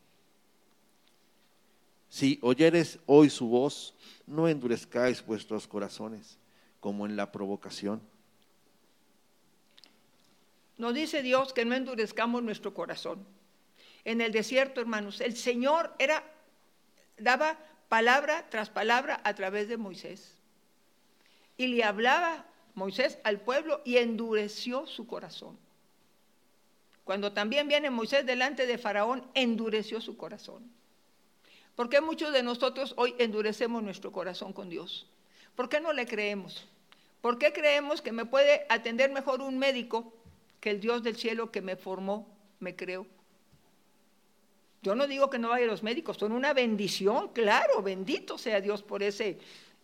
Si 2.09 2.37
oyeres 2.41 2.99
hoy 3.05 3.29
su 3.29 3.47
voz, 3.47 3.95
no 4.27 4.47
endurezcáis 4.47 5.25
vuestros 5.25 5.67
corazones 5.67 6.37
como 6.79 7.05
en 7.05 7.15
la 7.15 7.31
provocación. 7.31 8.01
Nos 10.77 10.93
dice 10.93 11.21
Dios 11.21 11.53
que 11.53 11.65
no 11.65 11.75
endurezcamos 11.75 12.43
nuestro 12.43 12.73
corazón. 12.73 13.25
En 14.05 14.21
el 14.21 14.31
desierto, 14.31 14.81
hermanos, 14.81 15.21
el 15.21 15.35
Señor 15.37 15.95
era 15.97 16.23
daba 17.17 17.57
palabra 17.89 18.49
tras 18.49 18.69
palabra 18.69 19.21
a 19.23 19.33
través 19.33 19.67
de 19.69 19.77
Moisés. 19.77 20.35
Y 21.57 21.67
le 21.67 21.83
hablaba 21.83 22.45
Moisés 22.75 23.19
al 23.23 23.39
pueblo 23.39 23.81
y 23.85 23.97
endureció 23.97 24.87
su 24.87 25.05
corazón. 25.05 25.57
Cuando 27.03 27.33
también 27.33 27.67
viene 27.67 27.89
Moisés 27.89 28.25
delante 28.25 28.65
de 28.65 28.77
Faraón, 28.77 29.25
endureció 29.33 30.01
su 30.01 30.17
corazón. 30.17 30.63
¿Por 31.75 31.89
qué 31.89 32.01
muchos 32.01 32.31
de 32.33 32.43
nosotros 32.43 32.93
hoy 32.97 33.15
endurecemos 33.17 33.83
nuestro 33.83 34.11
corazón 34.11 34.53
con 34.53 34.69
Dios? 34.69 35.07
¿Por 35.55 35.69
qué 35.69 35.79
no 35.79 35.91
le 35.91 36.07
creemos? 36.07 36.67
¿Por 37.21 37.37
qué 37.37 37.51
creemos 37.51 38.01
que 38.01 38.11
me 38.11 38.25
puede 38.25 38.65
atender 38.69 39.11
mejor 39.11 39.41
un 39.41 39.57
médico 39.57 40.13
que 40.59 40.69
el 40.69 40.79
Dios 40.79 41.03
del 41.03 41.15
cielo 41.15 41.51
que 41.51 41.61
me 41.61 41.75
formó, 41.75 42.27
me 42.59 42.75
creó? 42.75 43.05
Yo 44.81 44.95
no 44.95 45.07
digo 45.07 45.29
que 45.29 45.39
no 45.39 45.49
vaya 45.49 45.65
a 45.65 45.69
los 45.69 45.83
médicos, 45.83 46.17
son 46.17 46.33
una 46.33 46.53
bendición, 46.53 47.29
claro, 47.29 47.81
bendito 47.81 48.37
sea 48.37 48.59
Dios 48.59 48.83
por 48.83 49.01
ese, 49.01 49.39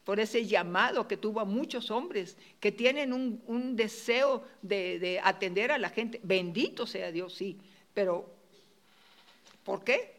por 0.09 0.19
ese 0.19 0.47
llamado 0.47 1.07
que 1.07 1.17
tuvo 1.17 1.39
a 1.39 1.45
muchos 1.45 1.91
hombres 1.91 2.35
que 2.59 2.71
tienen 2.71 3.13
un, 3.13 3.75
deseo 3.75 4.43
de, 4.63 4.97
de 4.97 5.19
atender 5.23 5.71
a 5.71 5.77
la 5.77 5.91
gente. 5.91 6.19
Bendito 6.23 6.87
sea 6.87 7.11
Dios, 7.11 7.35
sí, 7.35 7.59
pero 7.93 8.27
¿por 9.63 9.83
qué? 9.83 10.15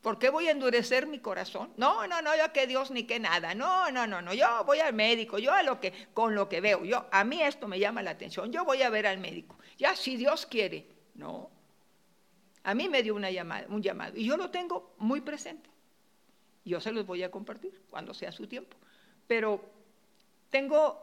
¿Por 0.00 0.18
qué 0.18 0.30
voy 0.30 0.48
a 0.48 0.52
endurecer 0.52 1.06
mi 1.06 1.18
corazón? 1.18 1.70
No, 1.76 2.06
no, 2.06 2.22
no, 2.22 2.34
yo 2.34 2.50
que 2.54 2.66
Dios 2.66 2.90
ni 2.90 3.02
que 3.02 3.20
nada. 3.20 3.54
No, 3.54 3.90
no, 3.90 4.06
no, 4.06 4.22
no. 4.22 4.32
Yo 4.32 4.64
voy 4.64 4.78
al 4.78 4.94
médico, 4.94 5.38
yo 5.38 5.52
a 5.52 5.62
lo 5.62 5.80
que, 5.80 5.92
con 6.14 6.34
lo 6.34 6.48
que 6.48 6.62
veo. 6.62 6.82
Yo, 6.86 7.06
a 7.12 7.22
mí 7.22 7.42
esto 7.42 7.68
me 7.68 7.78
llama 7.78 8.02
la 8.02 8.12
atención. 8.12 8.50
Yo 8.50 8.64
voy 8.64 8.80
a 8.80 8.88
ver 8.88 9.06
al 9.06 9.18
médico. 9.18 9.54
Ya, 9.76 9.96
si 9.96 10.16
Dios 10.16 10.46
quiere. 10.46 10.86
No. 11.12 11.50
A 12.62 12.72
mí 12.72 12.88
me 12.88 13.02
dio 13.02 13.14
una 13.14 13.30
llamada, 13.30 13.66
un 13.68 13.82
llamado 13.82 14.16
y 14.16 14.24
yo 14.24 14.38
lo 14.38 14.48
tengo 14.48 14.94
muy 14.96 15.20
presente. 15.20 15.68
Yo 16.64 16.80
se 16.80 16.90
los 16.90 17.04
voy 17.04 17.22
a 17.22 17.30
compartir 17.30 17.82
cuando 17.90 18.14
sea 18.14 18.32
su 18.32 18.46
tiempo. 18.46 18.78
Pero 19.30 19.60
tengo, 20.50 21.00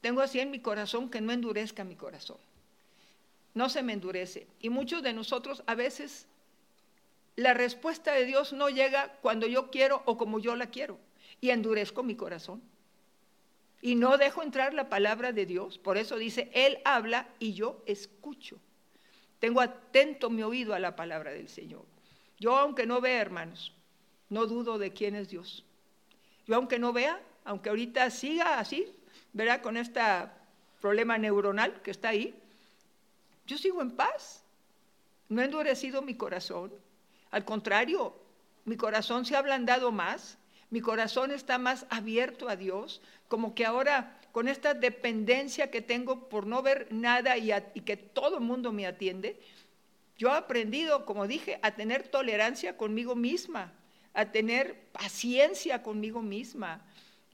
tengo 0.00 0.22
así 0.22 0.40
en 0.40 0.50
mi 0.50 0.60
corazón 0.60 1.10
que 1.10 1.20
no 1.20 1.30
endurezca 1.30 1.84
mi 1.84 1.94
corazón. 1.94 2.38
No 3.52 3.68
se 3.68 3.82
me 3.82 3.92
endurece. 3.92 4.46
Y 4.60 4.70
muchos 4.70 5.02
de 5.02 5.12
nosotros 5.12 5.62
a 5.66 5.74
veces 5.74 6.26
la 7.36 7.52
respuesta 7.52 8.12
de 8.12 8.24
Dios 8.24 8.54
no 8.54 8.70
llega 8.70 9.12
cuando 9.20 9.46
yo 9.46 9.70
quiero 9.70 10.00
o 10.06 10.16
como 10.16 10.38
yo 10.38 10.56
la 10.56 10.70
quiero. 10.70 10.98
Y 11.42 11.50
endurezco 11.50 12.02
mi 12.02 12.14
corazón. 12.14 12.62
Y 13.82 13.94
no 13.94 14.16
dejo 14.16 14.42
entrar 14.42 14.72
la 14.72 14.88
palabra 14.88 15.32
de 15.32 15.44
Dios. 15.44 15.76
Por 15.76 15.98
eso 15.98 16.16
dice, 16.16 16.50
Él 16.54 16.78
habla 16.86 17.28
y 17.38 17.52
yo 17.52 17.82
escucho. 17.84 18.56
Tengo 19.38 19.60
atento 19.60 20.30
mi 20.30 20.42
oído 20.42 20.72
a 20.72 20.78
la 20.78 20.96
palabra 20.96 21.32
del 21.32 21.50
Señor. 21.50 21.84
Yo 22.40 22.56
aunque 22.56 22.86
no 22.86 23.02
vea, 23.02 23.20
hermanos, 23.20 23.74
no 24.30 24.46
dudo 24.46 24.78
de 24.78 24.94
quién 24.94 25.14
es 25.14 25.28
Dios. 25.28 25.66
Yo 26.48 26.56
aunque 26.56 26.78
no 26.78 26.92
vea, 26.92 27.20
aunque 27.44 27.68
ahorita 27.68 28.10
siga 28.10 28.58
así, 28.58 28.90
verá 29.32 29.62
con 29.62 29.76
este 29.76 30.00
problema 30.80 31.18
neuronal 31.18 31.82
que 31.82 31.90
está 31.90 32.08
ahí, 32.08 32.34
yo 33.46 33.58
sigo 33.58 33.82
en 33.82 33.92
paz. 33.92 34.42
No 35.28 35.42
he 35.42 35.44
endurecido 35.44 36.00
mi 36.00 36.14
corazón. 36.14 36.72
Al 37.30 37.44
contrario, 37.44 38.14
mi 38.64 38.76
corazón 38.76 39.26
se 39.26 39.36
ha 39.36 39.40
ablandado 39.40 39.92
más, 39.92 40.38
mi 40.70 40.80
corazón 40.80 41.30
está 41.32 41.58
más 41.58 41.86
abierto 41.90 42.48
a 42.48 42.56
Dios, 42.56 43.02
como 43.28 43.54
que 43.54 43.66
ahora 43.66 44.18
con 44.32 44.48
esta 44.48 44.72
dependencia 44.72 45.70
que 45.70 45.82
tengo 45.82 46.28
por 46.30 46.46
no 46.46 46.62
ver 46.62 46.88
nada 46.90 47.36
y, 47.36 47.50
que 47.82 47.96
todo 47.96 48.38
el 48.38 48.44
mundo 48.44 48.72
me 48.72 48.86
atiende, 48.86 49.38
yo 50.16 50.28
he 50.28 50.36
aprendido, 50.36 51.04
como 51.04 51.26
dije, 51.26 51.58
a 51.62 51.72
tener 51.72 52.08
tolerancia 52.08 52.76
conmigo 52.76 53.14
misma, 53.14 53.72
a 54.18 54.32
tener 54.32 54.76
paciencia 54.90 55.80
conmigo 55.80 56.22
misma. 56.22 56.84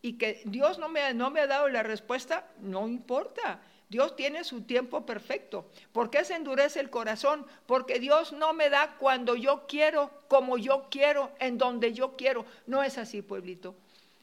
Y 0.02 0.18
que 0.18 0.42
Dios 0.44 0.78
no 0.78 0.90
me, 0.90 1.14
no 1.14 1.30
me 1.30 1.40
ha 1.40 1.46
dado 1.46 1.66
la 1.68 1.82
respuesta, 1.82 2.46
no 2.60 2.86
importa. 2.86 3.62
Dios 3.88 4.16
tiene 4.16 4.44
su 4.44 4.60
tiempo 4.62 5.06
perfecto. 5.06 5.70
¿Por 5.92 6.10
qué 6.10 6.26
se 6.26 6.34
endurece 6.34 6.80
el 6.80 6.90
corazón? 6.90 7.46
Porque 7.64 8.00
Dios 8.00 8.34
no 8.34 8.52
me 8.52 8.68
da 8.68 8.96
cuando 8.98 9.34
yo 9.34 9.64
quiero, 9.66 10.10
como 10.28 10.58
yo 10.58 10.88
quiero, 10.90 11.32
en 11.38 11.56
donde 11.56 11.94
yo 11.94 12.16
quiero. 12.16 12.44
No 12.66 12.82
es 12.82 12.98
así, 12.98 13.22
pueblito. 13.22 13.74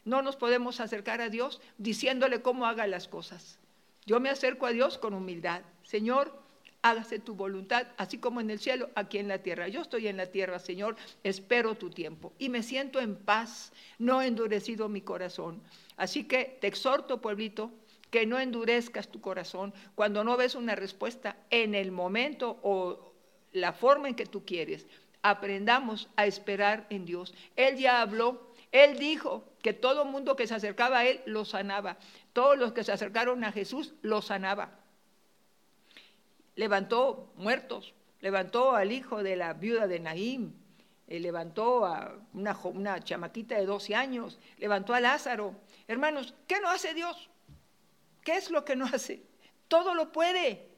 No 0.04 0.22
nos 0.22 0.36
podemos 0.36 0.78
acercar 0.78 1.20
a 1.20 1.30
Dios 1.30 1.60
diciéndole 1.78 2.42
cómo 2.42 2.66
haga 2.66 2.86
las 2.86 3.08
cosas. 3.08 3.58
Yo 4.06 4.20
me 4.20 4.30
acerco 4.30 4.66
a 4.66 4.70
Dios 4.70 4.98
con 4.98 5.14
humildad. 5.14 5.62
Señor, 5.82 6.32
hágase 6.82 7.20
tu 7.20 7.34
voluntad, 7.34 7.86
así 7.96 8.18
como 8.18 8.40
en 8.40 8.50
el 8.50 8.58
cielo, 8.58 8.90
aquí 8.94 9.18
en 9.18 9.28
la 9.28 9.38
tierra. 9.38 9.68
Yo 9.68 9.80
estoy 9.80 10.08
en 10.08 10.16
la 10.16 10.26
tierra, 10.26 10.58
Señor, 10.58 10.96
espero 11.22 11.76
tu 11.76 11.90
tiempo 11.90 12.32
y 12.38 12.48
me 12.48 12.62
siento 12.62 13.00
en 13.00 13.16
paz, 13.16 13.72
no 13.98 14.20
endurecido 14.20 14.88
mi 14.88 15.00
corazón. 15.00 15.62
Así 15.96 16.24
que 16.24 16.58
te 16.60 16.66
exhorto, 16.66 17.20
pueblito, 17.20 17.70
que 18.10 18.26
no 18.26 18.38
endurezcas 18.38 19.08
tu 19.08 19.20
corazón 19.20 19.72
cuando 19.94 20.22
no 20.22 20.36
ves 20.36 20.54
una 20.54 20.74
respuesta 20.74 21.36
en 21.48 21.74
el 21.74 21.92
momento 21.92 22.58
o 22.62 23.14
la 23.52 23.72
forma 23.72 24.08
en 24.08 24.14
que 24.14 24.26
tú 24.26 24.44
quieres. 24.44 24.86
Aprendamos 25.22 26.08
a 26.16 26.26
esperar 26.26 26.86
en 26.90 27.06
Dios. 27.06 27.32
Él 27.56 27.76
ya 27.76 28.02
habló, 28.02 28.52
Él 28.72 28.98
dijo 28.98 29.44
que 29.62 29.72
todo 29.72 30.04
mundo 30.04 30.34
que 30.36 30.48
se 30.48 30.54
acercaba 30.54 30.98
a 30.98 31.06
Él 31.06 31.20
lo 31.26 31.44
sanaba. 31.44 31.96
Todos 32.32 32.58
los 32.58 32.72
que 32.72 32.84
se 32.84 32.92
acercaron 32.92 33.44
a 33.44 33.52
Jesús 33.52 33.94
lo 34.02 34.20
sanaba. 34.20 34.81
Levantó 36.54 37.32
muertos, 37.36 37.94
levantó 38.20 38.74
al 38.74 38.92
hijo 38.92 39.22
de 39.22 39.36
la 39.36 39.54
viuda 39.54 39.86
de 39.86 40.00
Naim, 40.00 40.52
eh, 41.08 41.20
levantó 41.20 41.84
a 41.84 42.14
una, 42.32 42.56
una 42.64 43.02
chamaquita 43.02 43.56
de 43.56 43.66
12 43.66 43.94
años, 43.94 44.38
levantó 44.58 44.94
a 44.94 45.00
Lázaro. 45.00 45.54
Hermanos, 45.88 46.34
¿qué 46.46 46.60
no 46.60 46.70
hace 46.70 46.94
Dios? 46.94 47.30
¿Qué 48.22 48.36
es 48.36 48.50
lo 48.50 48.64
que 48.64 48.76
no 48.76 48.86
hace? 48.86 49.22
Todo 49.68 49.94
lo 49.94 50.12
puede. 50.12 50.68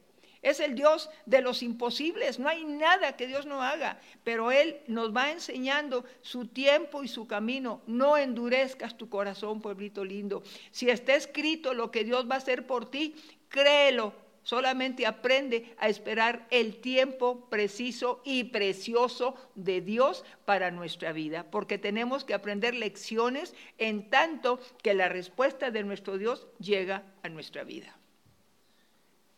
Es 0.41 0.59
el 0.59 0.75
Dios 0.75 1.09
de 1.25 1.41
los 1.41 1.63
imposibles. 1.63 2.37
No 2.37 2.49
hay 2.49 2.65
nada 2.65 3.15
que 3.15 3.27
Dios 3.27 3.45
no 3.45 3.63
haga. 3.63 3.99
Pero 4.23 4.51
Él 4.51 4.79
nos 4.87 5.15
va 5.15 5.31
enseñando 5.31 6.05
su 6.21 6.47
tiempo 6.47 7.03
y 7.03 7.07
su 7.07 7.27
camino. 7.27 7.81
No 7.87 8.17
endurezcas 8.17 8.95
tu 8.95 9.09
corazón, 9.09 9.61
pueblito 9.61 10.05
lindo. 10.05 10.43
Si 10.71 10.89
está 10.89 11.15
escrito 11.15 11.73
lo 11.73 11.89
que 11.91 12.03
Dios 12.03 12.29
va 12.29 12.35
a 12.35 12.37
hacer 12.39 12.67
por 12.67 12.91
ti, 12.91 13.15
créelo 13.49 14.24
Solamente 14.45 15.07
aprende 15.07 15.75
a 15.79 15.89
esperar 15.89 16.47
el 16.51 16.79
tiempo 16.79 17.49
preciso 17.49 18.21
y 18.23 18.43
precioso 18.43 19.33
de 19.55 19.81
Dios 19.81 20.23
para 20.45 20.69
nuestra 20.69 21.13
vida, 21.13 21.49
porque 21.49 21.79
tenemos 21.79 22.23
que 22.23 22.35
aprender 22.35 22.75
lecciones 22.75 23.55
en 23.79 24.07
tanto 24.11 24.59
que 24.83 24.93
la 24.93 25.09
respuesta 25.09 25.71
de 25.71 25.83
nuestro 25.83 26.19
Dios 26.19 26.45
llega 26.59 27.11
a 27.23 27.29
nuestra 27.29 27.63
vida. 27.63 27.97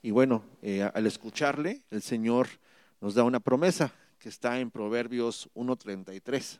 Y 0.01 0.11
bueno, 0.11 0.43
eh, 0.61 0.81
al 0.93 1.07
escucharle, 1.07 1.83
el 1.89 2.01
Señor 2.01 2.49
nos 2.99 3.13
da 3.13 3.23
una 3.23 3.39
promesa 3.39 3.93
que 4.19 4.27
está 4.27 4.59
en 4.59 4.69
Proverbios 4.69 5.49
1.33. 5.55 6.59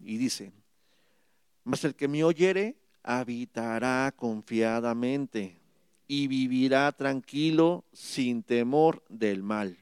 Y 0.00 0.16
dice, 0.16 0.50
mas 1.62 1.84
el 1.84 1.94
que 1.94 2.08
me 2.08 2.24
oyere 2.24 2.74
habitará 3.04 4.12
confiadamente 4.16 5.57
y 6.08 6.26
vivirá 6.26 6.90
tranquilo 6.92 7.84
sin 7.92 8.42
temor 8.42 9.04
del 9.08 9.42
mal. 9.42 9.76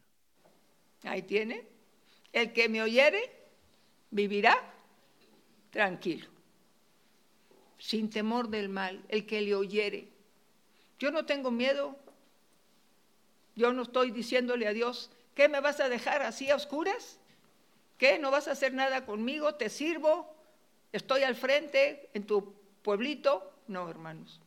Ahí 1.04 1.23
tiene. 1.23 1.64
El 2.33 2.52
que 2.52 2.68
me 2.68 2.83
oyere 2.83 3.33
vivirá 4.11 4.75
tranquilo, 5.71 6.26
sin 7.78 8.11
temor 8.11 8.49
del 8.49 8.68
mal, 8.68 9.02
el 9.09 9.25
que 9.25 9.40
le 9.40 9.54
oyere. 9.54 10.09
Yo 10.99 11.11
no 11.11 11.25
tengo 11.25 11.50
miedo. 11.50 11.97
Yo 13.54 13.73
no 13.73 13.83
estoy 13.83 14.11
diciéndole 14.11 14.66
a 14.66 14.73
Dios, 14.73 15.11
¿qué 15.35 15.49
me 15.49 15.61
vas 15.61 15.80
a 15.80 15.88
dejar 15.88 16.23
así 16.23 16.50
a 16.50 16.56
oscuras? 16.56 17.18
¿Qué? 17.97 18.18
¿No 18.18 18.30
vas 18.30 18.49
a 18.49 18.52
hacer 18.52 18.75
nada 18.75 19.06
conmigo? 19.06 19.54
¿Te 19.54 19.71
sirvo? 19.71 20.35
¿Estoy 20.92 21.23
al 21.23 21.37
frente 21.37 22.11
en 22.12 22.26
tu 22.26 22.54
pueblito? 22.83 23.50
No, 23.68 23.88
hermanos. 23.88 24.40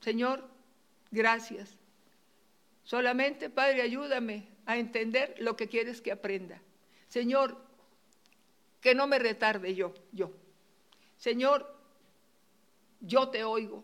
Señor, 0.00 0.55
Gracias. 1.10 1.78
Solamente, 2.82 3.50
Padre, 3.50 3.82
ayúdame 3.82 4.48
a 4.64 4.76
entender 4.76 5.34
lo 5.38 5.56
que 5.56 5.68
quieres 5.68 6.00
que 6.00 6.12
aprenda. 6.12 6.60
Señor, 7.08 7.56
que 8.80 8.94
no 8.94 9.06
me 9.06 9.18
retarde 9.18 9.74
yo, 9.74 9.92
yo. 10.12 10.32
Señor, 11.16 11.74
yo 13.00 13.28
te 13.28 13.44
oigo. 13.44 13.82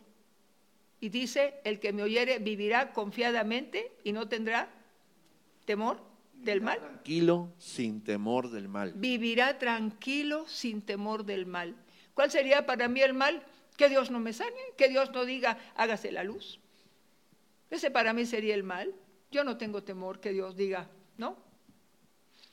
Y 1.00 1.08
dice, 1.08 1.54
el 1.64 1.80
que 1.80 1.92
me 1.92 2.04
oyere 2.04 2.38
vivirá 2.38 2.92
confiadamente 2.92 3.90
y 4.04 4.12
no 4.12 4.28
tendrá 4.28 4.68
temor 5.64 6.00
del 6.34 6.60
mal. 6.60 6.78
Tranquilo, 6.78 7.52
sin 7.58 8.04
temor 8.04 8.50
del 8.50 8.68
mal. 8.68 8.92
Vivirá 8.94 9.58
tranquilo, 9.58 10.46
sin 10.46 10.82
temor 10.82 11.24
del 11.24 11.46
mal. 11.46 11.74
¿Cuál 12.14 12.30
sería 12.30 12.66
para 12.66 12.88
mí 12.88 13.00
el 13.00 13.14
mal? 13.14 13.42
Que 13.76 13.88
Dios 13.88 14.10
no 14.10 14.20
me 14.20 14.32
sane, 14.32 14.52
que 14.76 14.88
Dios 14.88 15.10
no 15.12 15.24
diga, 15.24 15.58
hágase 15.74 16.12
la 16.12 16.24
luz. 16.24 16.60
Ese 17.72 17.90
para 17.90 18.12
mí 18.12 18.26
sería 18.26 18.54
el 18.54 18.64
mal. 18.64 18.94
Yo 19.30 19.44
no 19.44 19.56
tengo 19.56 19.82
temor 19.82 20.20
que 20.20 20.30
Dios 20.30 20.54
diga, 20.56 20.90
no. 21.16 21.38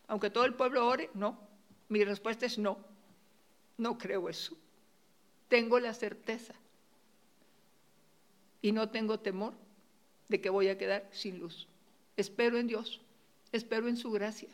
Aunque 0.07 0.29
todo 0.29 0.45
el 0.45 0.53
pueblo 0.53 0.87
ore, 0.87 1.09
no. 1.13 1.37
Mi 1.89 2.05
respuesta 2.05 2.45
es 2.45 2.57
no. 2.57 2.77
No 3.77 3.97
creo 3.97 4.29
eso. 4.29 4.55
Tengo 5.49 5.77
la 5.81 5.93
certeza. 5.93 6.55
Y 8.61 8.71
no 8.71 8.91
tengo 8.91 9.19
temor 9.19 9.53
de 10.29 10.39
que 10.39 10.49
voy 10.49 10.69
a 10.69 10.77
quedar 10.77 11.09
sin 11.11 11.37
luz. 11.37 11.67
Espero 12.15 12.57
en 12.57 12.67
Dios. 12.67 13.01
Espero 13.51 13.89
en 13.89 13.97
su 13.97 14.11
gracia. 14.11 14.49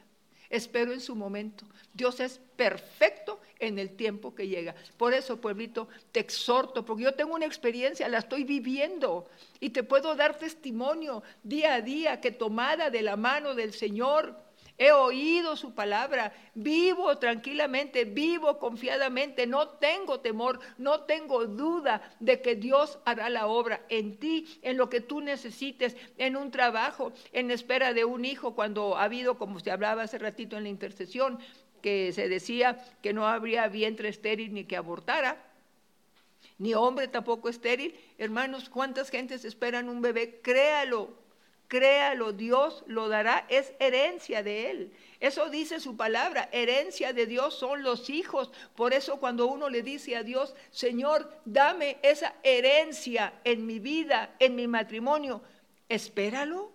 Espero 0.55 0.93
en 0.93 1.01
su 1.01 1.17
momento. 1.17 1.65
Dios 1.93 2.21
es 2.21 2.39
perfecto 2.55 3.41
en 3.59 3.77
el 3.77 3.89
tiempo 3.97 4.33
que 4.33 4.47
llega. 4.47 4.73
Por 4.95 5.13
eso, 5.13 5.41
pueblito, 5.41 5.89
te 6.13 6.21
exhorto, 6.21 6.85
porque 6.85 7.03
yo 7.03 7.13
tengo 7.13 7.35
una 7.35 7.45
experiencia, 7.45 8.07
la 8.07 8.19
estoy 8.19 8.45
viviendo 8.45 9.27
y 9.59 9.71
te 9.71 9.83
puedo 9.83 10.15
dar 10.15 10.37
testimonio 10.37 11.23
día 11.43 11.73
a 11.73 11.81
día 11.81 12.21
que 12.21 12.31
tomada 12.31 12.89
de 12.89 13.01
la 13.01 13.17
mano 13.17 13.53
del 13.53 13.73
Señor, 13.73 14.44
He 14.77 14.91
oído 14.91 15.55
su 15.55 15.73
palabra, 15.73 16.33
vivo 16.53 17.17
tranquilamente, 17.17 18.03
vivo 18.03 18.59
confiadamente, 18.59 19.47
no 19.47 19.69
tengo 19.69 20.19
temor, 20.19 20.59
no 20.77 21.01
tengo 21.01 21.45
duda 21.45 22.01
de 22.19 22.41
que 22.41 22.55
Dios 22.55 22.99
hará 23.05 23.29
la 23.29 23.47
obra 23.47 23.85
en 23.87 24.17
ti, 24.17 24.59
en 24.61 24.75
lo 24.75 24.89
que 24.89 24.99
tú 24.99 25.21
necesites, 25.21 25.95
en 26.17 26.35
un 26.35 26.51
trabajo, 26.51 27.13
en 27.31 27.51
espera 27.51 27.93
de 27.93 28.03
un 28.03 28.25
hijo, 28.25 28.53
cuando 28.53 28.97
ha 28.97 29.03
habido, 29.03 29.37
como 29.37 29.61
se 29.61 29.71
hablaba 29.71 30.03
hace 30.03 30.17
ratito 30.17 30.57
en 30.57 30.63
la 30.63 30.69
intercesión, 30.69 31.39
que 31.81 32.11
se 32.11 32.27
decía 32.27 32.83
que 33.01 33.13
no 33.13 33.27
habría 33.27 33.67
vientre 33.69 34.09
estéril 34.09 34.53
ni 34.53 34.65
que 34.65 34.75
abortara 34.75 35.41
ni 36.57 36.73
hombre 36.73 37.07
tampoco 37.07 37.49
estéril. 37.49 37.95
Hermanos, 38.17 38.69
¿cuántas 38.69 39.09
gentes 39.09 39.45
esperan 39.45 39.89
un 39.89 40.01
bebé? 40.01 40.39
Créalo, 40.41 41.09
Créalo, 41.67 42.31
Dios 42.31 42.83
lo 42.85 43.09
dará, 43.09 43.45
es 43.49 43.73
herencia 43.79 44.43
de 44.43 44.69
Él. 44.69 44.91
Eso 45.19 45.49
dice 45.49 45.79
su 45.79 45.97
palabra, 45.97 46.49
herencia 46.51 47.11
de 47.11 47.25
Dios 47.25 47.55
son 47.55 47.81
los 47.81 48.09
hijos. 48.09 48.51
Por 48.75 48.93
eso 48.93 49.17
cuando 49.17 49.47
uno 49.47 49.69
le 49.69 49.81
dice 49.81 50.15
a 50.15 50.23
Dios, 50.23 50.53
Señor, 50.69 51.31
dame 51.45 51.97
esa 52.03 52.35
herencia 52.43 53.33
en 53.43 53.65
mi 53.65 53.79
vida, 53.79 54.35
en 54.39 54.55
mi 54.55 54.67
matrimonio, 54.67 55.41
espéralo. 55.89 56.71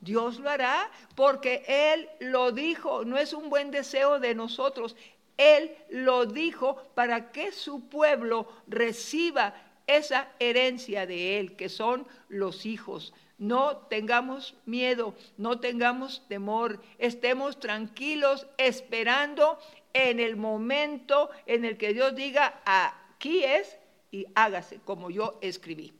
Dios 0.00 0.38
lo 0.38 0.48
hará 0.48 0.88
porque 1.16 1.64
Él 1.66 2.08
lo 2.20 2.52
dijo, 2.52 3.04
no 3.04 3.18
es 3.18 3.32
un 3.32 3.50
buen 3.50 3.72
deseo 3.72 4.20
de 4.20 4.34
nosotros. 4.34 4.94
Él 5.36 5.76
lo 5.90 6.26
dijo 6.26 6.76
para 6.94 7.32
que 7.32 7.50
su 7.50 7.88
pueblo 7.88 8.48
reciba 8.68 9.54
esa 9.88 10.28
herencia 10.38 11.06
de 11.06 11.40
Él, 11.40 11.56
que 11.56 11.68
son 11.68 12.06
los 12.28 12.66
hijos. 12.66 13.12
No 13.38 13.76
tengamos 13.88 14.56
miedo, 14.66 15.14
no 15.36 15.60
tengamos 15.60 16.26
temor, 16.28 16.82
estemos 16.98 17.60
tranquilos 17.60 18.48
esperando 18.58 19.58
en 19.92 20.18
el 20.18 20.36
momento 20.36 21.30
en 21.46 21.64
el 21.64 21.76
que 21.76 21.94
Dios 21.94 22.16
diga, 22.16 22.60
aquí 22.64 23.44
es 23.44 23.78
y 24.10 24.26
hágase 24.34 24.80
como 24.84 25.10
yo 25.10 25.38
escribí. 25.40 25.92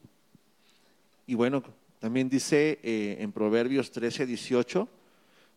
Y 1.27 1.35
bueno, 1.35 1.63
también 2.01 2.29
dice 2.29 2.81
eh, 2.83 3.19
en 3.21 3.31
Proverbios 3.31 3.93
13, 3.93 4.27
18 4.27 4.89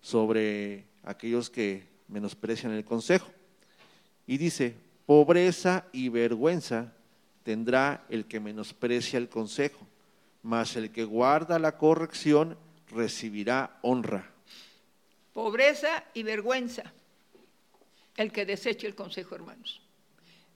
sobre 0.01 0.85
aquellos 1.03 1.49
que 1.49 1.83
menosprecian 2.07 2.73
el 2.73 2.83
consejo. 2.85 3.27
Y 4.27 4.37
dice, 4.37 4.75
pobreza 5.05 5.85
y 5.91 6.09
vergüenza 6.09 6.93
tendrá 7.43 8.05
el 8.09 8.25
que 8.25 8.39
menosprecia 8.39 9.17
el 9.17 9.29
consejo 9.29 9.87
mas 10.43 10.75
el 10.75 10.91
que 10.91 11.03
guarda 11.03 11.59
la 11.59 11.77
corrección 11.77 12.57
recibirá 12.89 13.79
honra. 13.81 14.31
Pobreza 15.33 16.03
y 16.13 16.23
vergüenza, 16.23 16.93
el 18.17 18.31
que 18.31 18.45
deseche 18.45 18.87
el 18.87 18.95
consejo, 18.95 19.35
hermanos. 19.35 19.81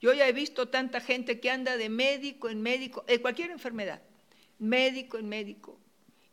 Yo 0.00 0.12
ya 0.12 0.28
he 0.28 0.32
visto 0.32 0.68
tanta 0.68 1.00
gente 1.00 1.40
que 1.40 1.50
anda 1.50 1.76
de 1.76 1.88
médico 1.88 2.50
en 2.50 2.60
médico, 2.60 3.04
de 3.06 3.20
cualquier 3.20 3.50
enfermedad, 3.50 4.02
médico 4.58 5.16
en 5.18 5.28
médico. 5.28 5.78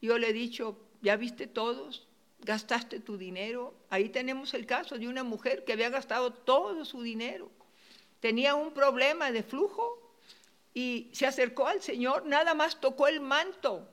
Yo 0.01 0.17
le 0.17 0.29
he 0.29 0.33
dicho, 0.33 0.77
ya 1.01 1.15
viste 1.15 1.47
todos, 1.47 2.05
gastaste 2.41 2.99
tu 2.99 3.17
dinero. 3.17 3.73
Ahí 3.89 4.09
tenemos 4.09 4.53
el 4.53 4.65
caso 4.65 4.97
de 4.97 5.07
una 5.07 5.23
mujer 5.23 5.63
que 5.63 5.73
había 5.73 5.89
gastado 5.89 6.33
todo 6.33 6.83
su 6.83 7.01
dinero. 7.01 7.49
Tenía 8.19 8.55
un 8.55 8.73
problema 8.73 9.31
de 9.31 9.43
flujo 9.43 10.02
y 10.73 11.09
se 11.13 11.25
acercó 11.27 11.67
al 11.67 11.81
Señor, 11.81 12.25
nada 12.25 12.53
más 12.53 12.79
tocó 12.79 13.07
el 13.07 13.21
manto. 13.21 13.87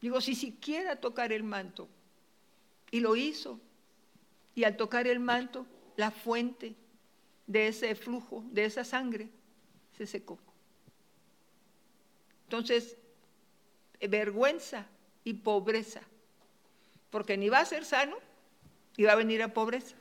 Digo, 0.00 0.20
si 0.20 0.34
siquiera 0.34 0.96
tocar 0.96 1.32
el 1.32 1.42
manto. 1.42 1.88
Y 2.90 3.00
lo 3.00 3.16
hizo. 3.16 3.58
Y 4.54 4.64
al 4.64 4.76
tocar 4.76 5.06
el 5.08 5.18
manto, 5.18 5.66
la 5.96 6.10
fuente 6.10 6.74
de 7.46 7.68
ese 7.68 7.94
flujo, 7.94 8.44
de 8.50 8.64
esa 8.64 8.84
sangre, 8.84 9.28
se 9.96 10.06
secó. 10.06 10.38
Entonces, 12.44 12.96
vergüenza 14.08 14.86
y 15.24 15.34
pobreza. 15.34 16.02
Porque 17.10 17.36
ni 17.36 17.48
va 17.48 17.60
a 17.60 17.64
ser 17.64 17.84
sano, 17.84 18.16
ni 18.96 19.04
va 19.04 19.12
a 19.12 19.16
venir 19.16 19.42
a 19.42 19.52
pobreza. 19.52 19.96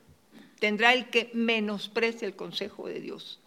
Tendrá 0.60 0.94
el 0.94 1.10
que 1.10 1.32
menosprecie 1.34 2.28
el 2.28 2.36
consejo 2.36 2.88
de 2.88 3.00
Dios. 3.00 3.40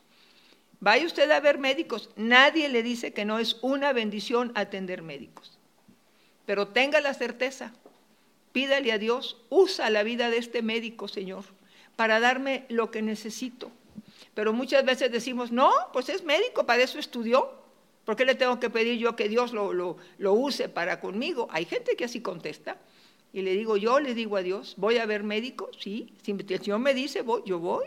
Vaya 0.81 1.07
usted 1.07 1.31
a 1.31 1.41
ver 1.41 1.59
médicos. 1.59 2.11
Nadie 2.17 2.69
le 2.69 2.83
dice 2.83 3.13
que 3.13 3.25
no 3.25 3.39
es 3.39 3.59
una 3.63 3.93
bendición 3.93 4.53
atender 4.55 5.03
médicos. 5.03 5.59
Pero 6.45 6.69
tenga 6.69 7.01
la 7.01 7.15
certeza, 7.15 7.73
pídale 8.53 8.93
a 8.93 8.99
Dios, 8.99 9.39
usa 9.49 9.91
la 9.91 10.03
vida 10.03 10.31
de 10.31 10.39
este 10.39 10.63
médico, 10.63 11.09
Señor, 11.09 11.45
para 11.97 12.21
darme 12.21 12.67
lo 12.69 12.91
que 12.91 13.03
necesito. 13.03 13.71
Pero 14.35 14.53
muchas 14.53 14.85
veces 14.85 15.11
decimos, 15.11 15.51
no, 15.51 15.71
pues 15.93 16.09
es 16.09 16.25
médico, 16.25 16.67
para 16.67 16.83
eso 16.83 16.99
estudió. 16.99 17.51
¿Por 18.05 18.15
qué 18.15 18.25
le 18.25 18.37
tengo 18.37 18.61
que 18.61 18.71
pedir 18.71 18.99
yo 18.99 19.17
que 19.17 19.29
Dios 19.29 19.53
lo, 19.53 19.73
lo 19.73 20.33
use 20.33 20.69
para 20.69 21.01
conmigo? 21.01 21.49
Hay 21.51 21.65
gente 21.65 21.97
que 21.97 22.05
así 22.05 22.21
contesta. 22.21 22.77
Y 23.33 23.43
le 23.43 23.53
digo, 23.53 23.77
yo 23.77 23.99
le 24.01 24.15
digo 24.15 24.37
a 24.37 24.43
Dios, 24.43 24.75
voy 24.77 24.99
a 24.99 25.07
ver 25.07 25.23
médico, 25.23 25.71
sí, 25.79 26.15
si 26.23 26.33
el 26.33 26.47
Señor 26.47 26.79
me 26.79 26.95
dice, 26.95 27.23
voy, 27.23 27.43
yo 27.45 27.59
voy. 27.59 27.87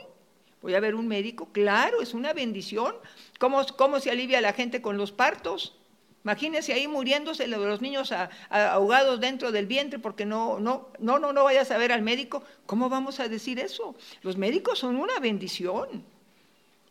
Voy 0.62 0.76
a 0.76 0.80
ver 0.80 0.96
un 0.96 1.08
médico, 1.08 1.50
claro, 1.52 2.02
es 2.02 2.14
una 2.14 2.34
bendición. 2.34 2.96
¿Cómo, 3.40 3.66
¿Cómo 3.78 4.00
se 4.00 4.12
alivia 4.12 4.42
la 4.42 4.54
gente 4.54 4.82
con 4.82 4.98
los 4.98 5.12
partos? 5.12 5.76
Imagínense 6.24 6.74
ahí 6.74 6.88
muriéndose 6.88 7.48
los 7.48 7.82
niños 7.82 8.14
ahogados 8.50 9.22
dentro 9.22 9.54
del 9.54 9.68
vientre 9.68 10.00
porque 10.00 10.26
no, 10.26 10.60
no, 10.60 10.90
no, 11.00 11.18
no, 11.18 11.32
no 11.32 11.44
vayas 11.46 11.72
a 11.72 11.78
ver 11.78 11.94
al 11.94 12.02
médico. 12.02 12.44
¿Cómo 12.66 12.90
vamos 12.90 13.22
a 13.22 13.30
decir 13.30 13.58
eso? 13.60 13.96
Los 14.22 14.36
médicos 14.38 14.80
son 14.80 14.98
una 14.98 15.18
bendición. 15.20 16.04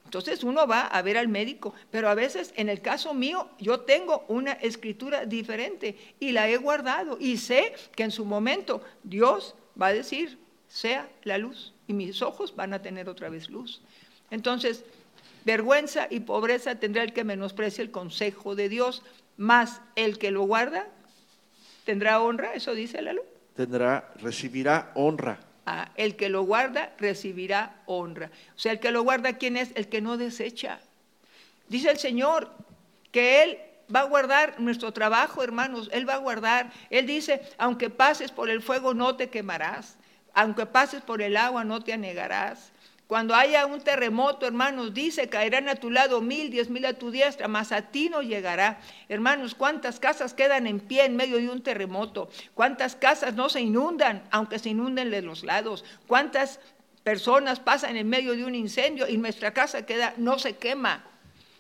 Entonces 0.07 0.42
uno 0.42 0.66
va 0.66 0.87
a 0.87 1.02
ver 1.02 1.18
al 1.18 1.28
médico, 1.28 1.74
pero 1.90 2.09
a 2.09 2.14
veces 2.14 2.54
en 2.57 2.70
el 2.70 2.81
caso 2.81 3.12
mío 3.12 3.50
yo 3.59 3.81
tengo 3.81 4.24
una 4.28 4.52
escritura 4.52 5.26
diferente 5.26 5.98
y 6.18 6.33
la 6.33 6.48
he 6.48 6.57
guardado 6.57 7.18
y 7.20 7.37
sé 7.37 7.74
que 7.94 8.04
en 8.04 8.11
su 8.11 8.24
momento 8.24 8.83
Dios 9.02 9.54
va 9.81 9.88
a 9.88 9.92
decir, 9.92 10.38
sea 10.68 11.09
la 11.24 11.38
luz 11.38 11.72
y 11.87 11.92
mis 11.92 12.22
ojos 12.22 12.54
van 12.54 12.74
a 12.74 12.83
tener 12.83 13.09
otra 13.09 13.28
vez 13.28 13.48
luz. 13.48 13.81
Entonces, 14.31 14.85
vergüenza 15.44 16.07
y 16.11 16.20
pobreza 16.20 16.76
tendrá 16.76 17.02
el 17.02 17.12
que 17.12 17.24
menosprecie 17.24 17.83
el 17.83 17.90
consejo 17.90 18.54
de 18.54 18.68
Dios, 18.68 19.02
más 19.37 19.81
el 19.96 20.18
que 20.18 20.31
lo 20.31 20.42
guarda 20.42 20.87
tendrá 21.88 22.20
honra, 22.20 22.52
eso 22.52 22.74
dice 22.74 23.00
la 23.00 23.14
luz. 23.14 23.24
Tendrá, 23.57 24.12
recibirá 24.20 24.92
honra. 24.94 25.40
Ah, 25.64 25.90
el 25.96 26.16
que 26.16 26.28
lo 26.28 26.42
guarda 26.42 26.92
recibirá 26.98 27.81
honra. 27.87 28.31
O 28.54 28.59
sea, 28.59 28.72
el 28.72 28.78
que 28.78 28.90
lo 28.90 29.02
guarda, 29.04 29.38
¿quién 29.38 29.57
es? 29.57 29.70
El 29.74 29.88
que 29.88 30.02
no 30.02 30.18
desecha. 30.18 30.81
Dice 31.66 31.90
el 31.90 31.96
Señor 31.96 32.52
que 33.11 33.42
Él 33.42 33.59
va 33.94 34.00
a 34.00 34.04
guardar 34.04 34.61
nuestro 34.61 34.92
trabajo, 34.92 35.42
hermanos. 35.42 35.88
Él 35.90 36.07
va 36.07 36.16
a 36.16 36.18
guardar. 36.18 36.70
Él 36.90 37.07
dice, 37.07 37.40
aunque 37.57 37.88
pases 37.88 38.33
por 38.33 38.50
el 38.50 38.61
fuego 38.61 38.92
no 38.92 39.16
te 39.16 39.31
quemarás. 39.31 39.96
Aunque 40.40 40.66
pases 40.66 41.03
por 41.03 41.20
el 41.20 41.37
agua 41.37 41.64
no 41.64 41.83
te 41.83 41.92
anegarás. 41.92 42.70
Cuando 43.09 43.35
haya 43.35 43.66
un 43.66 43.81
terremoto, 43.81 44.46
hermanos, 44.46 44.94
dice, 44.94 45.29
caerán 45.29 45.68
a 45.68 45.74
tu 45.74 45.90
lado 45.90 46.20
mil, 46.20 46.48
diez 46.48 46.70
mil 46.70 46.87
a 46.87 46.92
tu 46.92 47.11
diestra, 47.11 47.48
mas 47.48 47.72
a 47.72 47.83
ti 47.83 48.09
no 48.09 48.22
llegará. 48.22 48.79
Hermanos, 49.09 49.57
¿cuántas 49.57 49.98
casas 49.98 50.35
quedan 50.35 50.68
en 50.68 50.79
pie 50.79 51.07
en 51.07 51.16
medio 51.16 51.38
de 51.38 51.48
un 51.48 51.61
terremoto? 51.61 52.31
¿Cuántas 52.55 52.94
casas 52.94 53.35
no 53.35 53.48
se 53.48 53.62
inundan, 53.62 54.22
aunque 54.31 54.61
se 54.61 54.68
inunden 54.68 55.11
de 55.11 55.22
los 55.22 55.42
lados? 55.42 55.85
¿Cuántas 56.07 56.61
personas 57.03 57.59
pasan 57.59 57.96
en 57.96 58.09
medio 58.09 58.37
de 58.37 58.44
un 58.44 58.55
incendio 58.55 59.09
y 59.09 59.16
nuestra 59.16 59.53
casa 59.53 59.87
queda, 59.87 60.14
no 60.18 60.38
se 60.38 60.57
quema? 60.57 61.05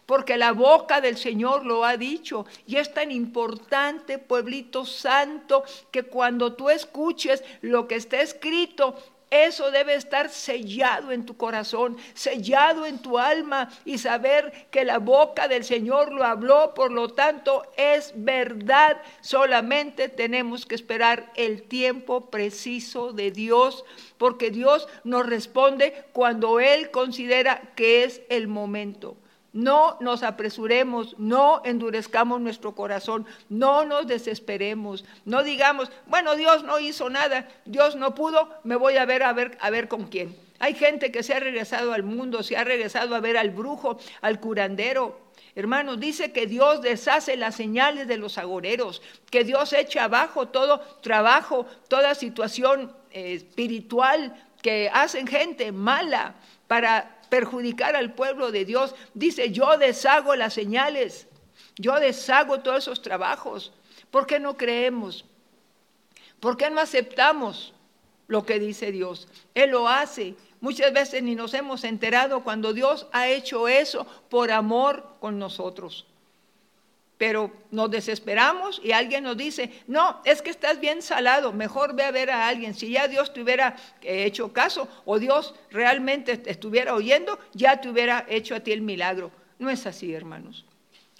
Porque 0.08 0.38
la 0.38 0.52
boca 0.52 1.02
del 1.02 1.18
Señor 1.18 1.66
lo 1.66 1.84
ha 1.84 1.98
dicho. 1.98 2.46
Y 2.66 2.76
es 2.76 2.94
tan 2.94 3.10
importante, 3.10 4.16
pueblito 4.16 4.86
santo, 4.86 5.64
que 5.90 6.04
cuando 6.04 6.54
tú 6.54 6.70
escuches 6.70 7.44
lo 7.60 7.86
que 7.86 7.96
está 7.96 8.22
escrito, 8.22 8.96
eso 9.30 9.70
debe 9.70 9.96
estar 9.96 10.30
sellado 10.30 11.12
en 11.12 11.26
tu 11.26 11.36
corazón, 11.36 11.98
sellado 12.14 12.86
en 12.86 13.00
tu 13.00 13.18
alma 13.18 13.68
y 13.84 13.98
saber 13.98 14.68
que 14.70 14.86
la 14.86 14.98
boca 14.98 15.46
del 15.46 15.62
Señor 15.62 16.10
lo 16.10 16.24
habló, 16.24 16.72
por 16.72 16.90
lo 16.90 17.10
tanto 17.10 17.70
es 17.76 18.14
verdad. 18.16 19.02
Solamente 19.20 20.08
tenemos 20.08 20.64
que 20.64 20.74
esperar 20.74 21.30
el 21.34 21.64
tiempo 21.64 22.30
preciso 22.30 23.12
de 23.12 23.30
Dios, 23.30 23.84
porque 24.16 24.50
Dios 24.50 24.88
nos 25.04 25.26
responde 25.26 26.06
cuando 26.14 26.60
Él 26.60 26.90
considera 26.90 27.60
que 27.76 28.04
es 28.04 28.22
el 28.30 28.48
momento. 28.48 29.18
No 29.52 29.96
nos 30.00 30.22
apresuremos, 30.22 31.18
no 31.18 31.62
endurezcamos 31.64 32.40
nuestro 32.40 32.74
corazón, 32.74 33.26
no 33.48 33.84
nos 33.84 34.06
desesperemos, 34.06 35.04
no 35.24 35.42
digamos, 35.42 35.90
bueno, 36.06 36.36
Dios 36.36 36.64
no 36.64 36.78
hizo 36.78 37.08
nada, 37.08 37.48
Dios 37.64 37.96
no 37.96 38.14
pudo, 38.14 38.50
me 38.64 38.76
voy 38.76 38.98
a 38.98 39.06
ver 39.06 39.22
a 39.22 39.32
ver 39.32 39.56
a 39.60 39.70
ver 39.70 39.88
con 39.88 40.04
quién. 40.04 40.36
Hay 40.58 40.74
gente 40.74 41.12
que 41.12 41.22
se 41.22 41.34
ha 41.34 41.40
regresado 41.40 41.92
al 41.92 42.02
mundo, 42.02 42.42
se 42.42 42.56
ha 42.56 42.64
regresado 42.64 43.14
a 43.14 43.20
ver 43.20 43.36
al 43.36 43.50
brujo, 43.50 43.98
al 44.20 44.40
curandero. 44.40 45.28
Hermanos, 45.54 45.98
dice 45.98 46.32
que 46.32 46.46
Dios 46.46 46.82
deshace 46.82 47.36
las 47.36 47.54
señales 47.54 48.06
de 48.06 48.16
los 48.16 48.38
agoreros, 48.38 49.02
que 49.30 49.44
Dios 49.44 49.72
echa 49.72 50.04
abajo 50.04 50.48
todo 50.48 50.80
trabajo, 51.00 51.66
toda 51.88 52.14
situación 52.14 52.92
eh, 53.10 53.34
espiritual 53.34 54.34
que 54.62 54.90
hacen 54.92 55.26
gente 55.26 55.72
mala 55.72 56.34
para 56.66 57.17
perjudicar 57.28 57.96
al 57.96 58.14
pueblo 58.14 58.52
de 58.52 58.64
Dios. 58.64 58.94
Dice, 59.14 59.50
yo 59.50 59.76
deshago 59.78 60.34
las 60.36 60.54
señales, 60.54 61.26
yo 61.76 61.94
deshago 62.00 62.60
todos 62.60 62.78
esos 62.78 63.02
trabajos. 63.02 63.72
¿Por 64.10 64.26
qué 64.26 64.40
no 64.40 64.56
creemos? 64.56 65.24
¿Por 66.40 66.56
qué 66.56 66.70
no 66.70 66.80
aceptamos 66.80 67.74
lo 68.26 68.44
que 68.44 68.58
dice 68.58 68.92
Dios? 68.92 69.28
Él 69.54 69.70
lo 69.70 69.88
hace. 69.88 70.34
Muchas 70.60 70.92
veces 70.92 71.22
ni 71.22 71.34
nos 71.34 71.54
hemos 71.54 71.84
enterado 71.84 72.42
cuando 72.42 72.72
Dios 72.72 73.06
ha 73.12 73.28
hecho 73.28 73.68
eso 73.68 74.06
por 74.28 74.50
amor 74.50 75.16
con 75.20 75.38
nosotros 75.38 76.06
pero 77.18 77.52
nos 77.72 77.90
desesperamos 77.90 78.80
y 78.82 78.92
alguien 78.92 79.24
nos 79.24 79.36
dice, 79.36 79.70
no, 79.88 80.22
es 80.24 80.40
que 80.40 80.50
estás 80.50 80.80
bien 80.80 81.02
salado, 81.02 81.52
mejor 81.52 81.94
ve 81.94 82.04
a 82.04 82.12
ver 82.12 82.30
a 82.30 82.46
alguien. 82.46 82.74
Si 82.74 82.90
ya 82.90 83.08
Dios 83.08 83.34
te 83.34 83.42
hubiera 83.42 83.76
eh, 84.02 84.24
hecho 84.24 84.52
caso 84.52 84.88
o 85.04 85.18
Dios 85.18 85.54
realmente 85.70 86.38
te 86.38 86.50
estuviera 86.50 86.94
oyendo, 86.94 87.38
ya 87.52 87.80
te 87.80 87.90
hubiera 87.90 88.24
hecho 88.28 88.54
a 88.54 88.60
ti 88.60 88.72
el 88.72 88.82
milagro. 88.82 89.32
No 89.58 89.68
es 89.68 89.84
así, 89.86 90.14
hermanos. 90.14 90.64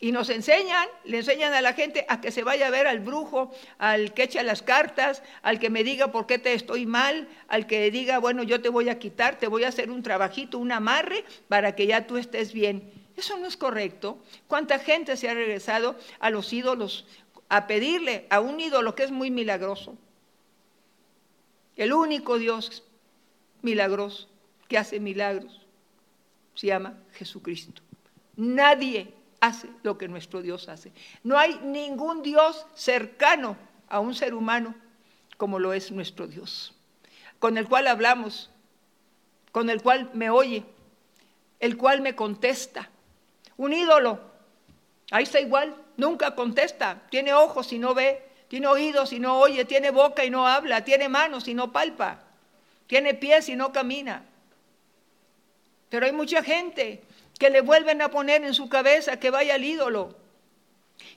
Y 0.00 0.12
nos 0.12 0.30
enseñan, 0.30 0.86
le 1.04 1.18
enseñan 1.18 1.52
a 1.54 1.60
la 1.60 1.72
gente 1.72 2.06
a 2.08 2.20
que 2.20 2.30
se 2.30 2.44
vaya 2.44 2.68
a 2.68 2.70
ver 2.70 2.86
al 2.86 3.00
brujo, 3.00 3.50
al 3.78 4.14
que 4.14 4.22
echa 4.22 4.44
las 4.44 4.62
cartas, 4.62 5.24
al 5.42 5.58
que 5.58 5.70
me 5.70 5.82
diga 5.82 6.12
por 6.12 6.28
qué 6.28 6.38
te 6.38 6.54
estoy 6.54 6.86
mal, 6.86 7.26
al 7.48 7.66
que 7.66 7.90
diga, 7.90 8.18
bueno, 8.18 8.44
yo 8.44 8.60
te 8.60 8.68
voy 8.68 8.88
a 8.90 9.00
quitar, 9.00 9.40
te 9.40 9.48
voy 9.48 9.64
a 9.64 9.68
hacer 9.68 9.90
un 9.90 10.04
trabajito, 10.04 10.58
un 10.58 10.70
amarre 10.70 11.24
para 11.48 11.74
que 11.74 11.88
ya 11.88 12.06
tú 12.06 12.16
estés 12.16 12.52
bien. 12.52 12.97
Eso 13.18 13.36
no 13.36 13.48
es 13.48 13.56
correcto. 13.56 14.16
¿Cuánta 14.46 14.78
gente 14.78 15.16
se 15.16 15.28
ha 15.28 15.34
regresado 15.34 15.96
a 16.20 16.30
los 16.30 16.52
ídolos 16.52 17.04
a 17.48 17.66
pedirle 17.66 18.28
a 18.30 18.38
un 18.38 18.60
ídolo 18.60 18.94
que 18.94 19.02
es 19.02 19.10
muy 19.10 19.32
milagroso? 19.32 19.98
El 21.74 21.92
único 21.92 22.38
Dios 22.38 22.84
milagroso 23.60 24.28
que 24.68 24.78
hace 24.78 25.00
milagros 25.00 25.66
se 26.54 26.68
llama 26.68 26.94
Jesucristo. 27.14 27.82
Nadie 28.36 29.12
hace 29.40 29.68
lo 29.82 29.98
que 29.98 30.06
nuestro 30.06 30.40
Dios 30.40 30.68
hace. 30.68 30.92
No 31.24 31.36
hay 31.36 31.58
ningún 31.64 32.22
Dios 32.22 32.66
cercano 32.76 33.56
a 33.88 33.98
un 33.98 34.14
ser 34.14 34.32
humano 34.32 34.76
como 35.36 35.58
lo 35.58 35.72
es 35.72 35.90
nuestro 35.90 36.28
Dios, 36.28 36.72
con 37.40 37.58
el 37.58 37.68
cual 37.68 37.88
hablamos, 37.88 38.48
con 39.50 39.70
el 39.70 39.82
cual 39.82 40.08
me 40.14 40.30
oye, 40.30 40.64
el 41.58 41.76
cual 41.76 42.00
me 42.00 42.14
contesta, 42.14 42.90
un 43.58 43.72
ídolo, 43.72 44.18
ahí 45.10 45.24
está 45.24 45.40
igual, 45.40 45.76
nunca 45.96 46.34
contesta, 46.34 47.02
tiene 47.10 47.34
ojos 47.34 47.72
y 47.72 47.78
no 47.78 47.92
ve, 47.92 48.22
tiene 48.48 48.66
oídos 48.68 49.12
y 49.12 49.18
no 49.18 49.38
oye, 49.38 49.64
tiene 49.66 49.90
boca 49.90 50.24
y 50.24 50.30
no 50.30 50.46
habla, 50.46 50.84
tiene 50.84 51.08
manos 51.08 51.46
y 51.48 51.54
no 51.54 51.70
palpa, 51.70 52.20
tiene 52.86 53.14
pies 53.14 53.48
y 53.50 53.56
no 53.56 53.72
camina. 53.72 54.24
Pero 55.90 56.06
hay 56.06 56.12
mucha 56.12 56.42
gente 56.42 57.02
que 57.38 57.50
le 57.50 57.60
vuelven 57.60 58.00
a 58.00 58.10
poner 58.10 58.44
en 58.44 58.54
su 58.54 58.68
cabeza 58.68 59.18
que 59.18 59.30
vaya 59.30 59.54
al 59.54 59.64
ídolo, 59.64 60.16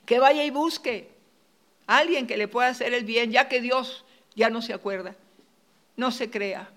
que 0.05 0.19
vaya 0.19 0.43
y 0.43 0.49
busque 0.49 1.09
a 1.87 1.97
alguien 1.97 2.27
que 2.27 2.37
le 2.37 2.47
pueda 2.47 2.69
hacer 2.69 2.93
el 2.93 3.05
bien, 3.05 3.31
ya 3.31 3.47
que 3.47 3.61
Dios 3.61 4.05
ya 4.35 4.49
no 4.49 4.61
se 4.61 4.73
acuerda. 4.73 5.15
No 5.95 6.11
se 6.11 6.29
crea. 6.29 6.69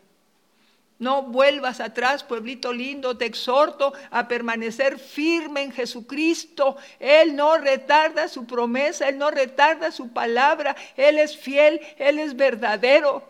No 0.98 1.22
vuelvas 1.22 1.80
atrás, 1.80 2.22
pueblito 2.22 2.72
lindo, 2.72 3.16
te 3.16 3.26
exhorto 3.26 3.92
a 4.10 4.28
permanecer 4.28 4.98
firme 4.98 5.62
en 5.62 5.72
Jesucristo. 5.72 6.76
Él 7.00 7.34
no 7.34 7.58
retarda 7.58 8.28
su 8.28 8.46
promesa, 8.46 9.08
Él 9.08 9.18
no 9.18 9.30
retarda 9.30 9.90
su 9.90 10.12
palabra, 10.12 10.76
Él 10.96 11.18
es 11.18 11.36
fiel, 11.36 11.80
Él 11.98 12.18
es 12.20 12.36
verdadero. 12.36 13.28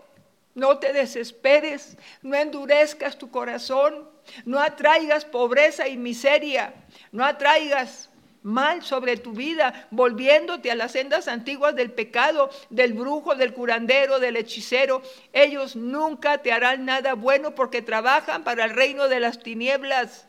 No 0.55 0.79
te 0.79 0.93
desesperes, 0.93 1.97
no 2.23 2.37
endurezcas 2.37 3.19
tu 3.19 3.31
corazón, 3.31 4.09
no 4.45 4.61
atraigas 4.61 5.25
pobreza 5.25 5.89
y 5.89 5.97
miseria, 5.97 6.75
no 7.13 7.25
atraigas 7.25 8.11
mal 8.45 8.85
sobre 8.85 9.17
tu 9.17 9.33
vida, 9.33 9.89
volviéndote 9.91 10.71
a 10.71 10.75
las 10.77 10.93
sendas 10.93 11.27
antiguas 11.29 11.75
del 11.75 11.91
pecado, 11.91 12.51
del 12.71 12.93
brujo, 12.93 13.35
del 13.35 13.55
curandero, 13.55 14.21
del 14.21 14.37
hechicero. 14.37 15.03
Ellos 15.33 15.75
nunca 15.75 16.39
te 16.39 16.53
harán 16.53 16.85
nada 16.85 17.15
bueno 17.15 17.55
porque 17.55 17.83
trabajan 17.83 18.45
para 18.45 18.67
el 18.67 18.71
reino 18.71 19.09
de 19.09 19.19
las 19.19 19.43
tinieblas. 19.43 20.29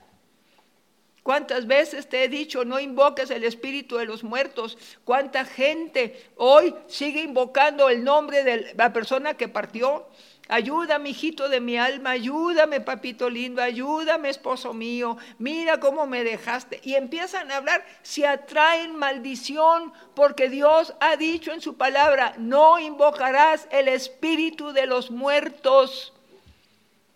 ¿Cuántas 1.23 1.67
veces 1.67 2.07
te 2.07 2.23
he 2.23 2.29
dicho, 2.29 2.65
no 2.65 2.79
invoques 2.79 3.31
el 3.31 3.43
espíritu 3.43 3.97
de 3.97 4.05
los 4.05 4.23
muertos? 4.23 4.77
¿Cuánta 5.03 5.43
gente 5.43 6.23
hoy 6.35 6.73
sigue 6.87 7.21
invocando 7.21 7.89
el 7.89 8.03
nombre 8.03 8.43
de 8.43 8.75
la 8.75 8.93
persona 8.93 9.33
que 9.33 9.47
partió? 9.47 10.07
Ayúdame, 10.47 11.09
hijito 11.09 11.49
de 11.49 11.59
mi 11.59 11.77
alma, 11.77 12.11
ayúdame, 12.11 12.79
papito 12.79 13.29
lindo, 13.29 13.63
ayúdame, 13.63 14.29
esposo 14.29 14.75
mío, 14.75 15.17
mira 15.39 15.79
cómo 15.79 16.05
me 16.05 16.23
dejaste. 16.23 16.79
Y 16.83 16.93
empiezan 16.93 17.51
a 17.51 17.57
hablar, 17.57 17.83
se 18.03 18.27
atraen 18.27 18.95
maldición, 18.95 19.91
porque 20.13 20.49
Dios 20.49 20.93
ha 20.99 21.17
dicho 21.17 21.51
en 21.51 21.61
su 21.61 21.77
palabra, 21.77 22.35
no 22.37 22.77
invocarás 22.77 23.67
el 23.71 23.87
espíritu 23.87 24.71
de 24.71 24.85
los 24.85 25.09
muertos. 25.09 26.13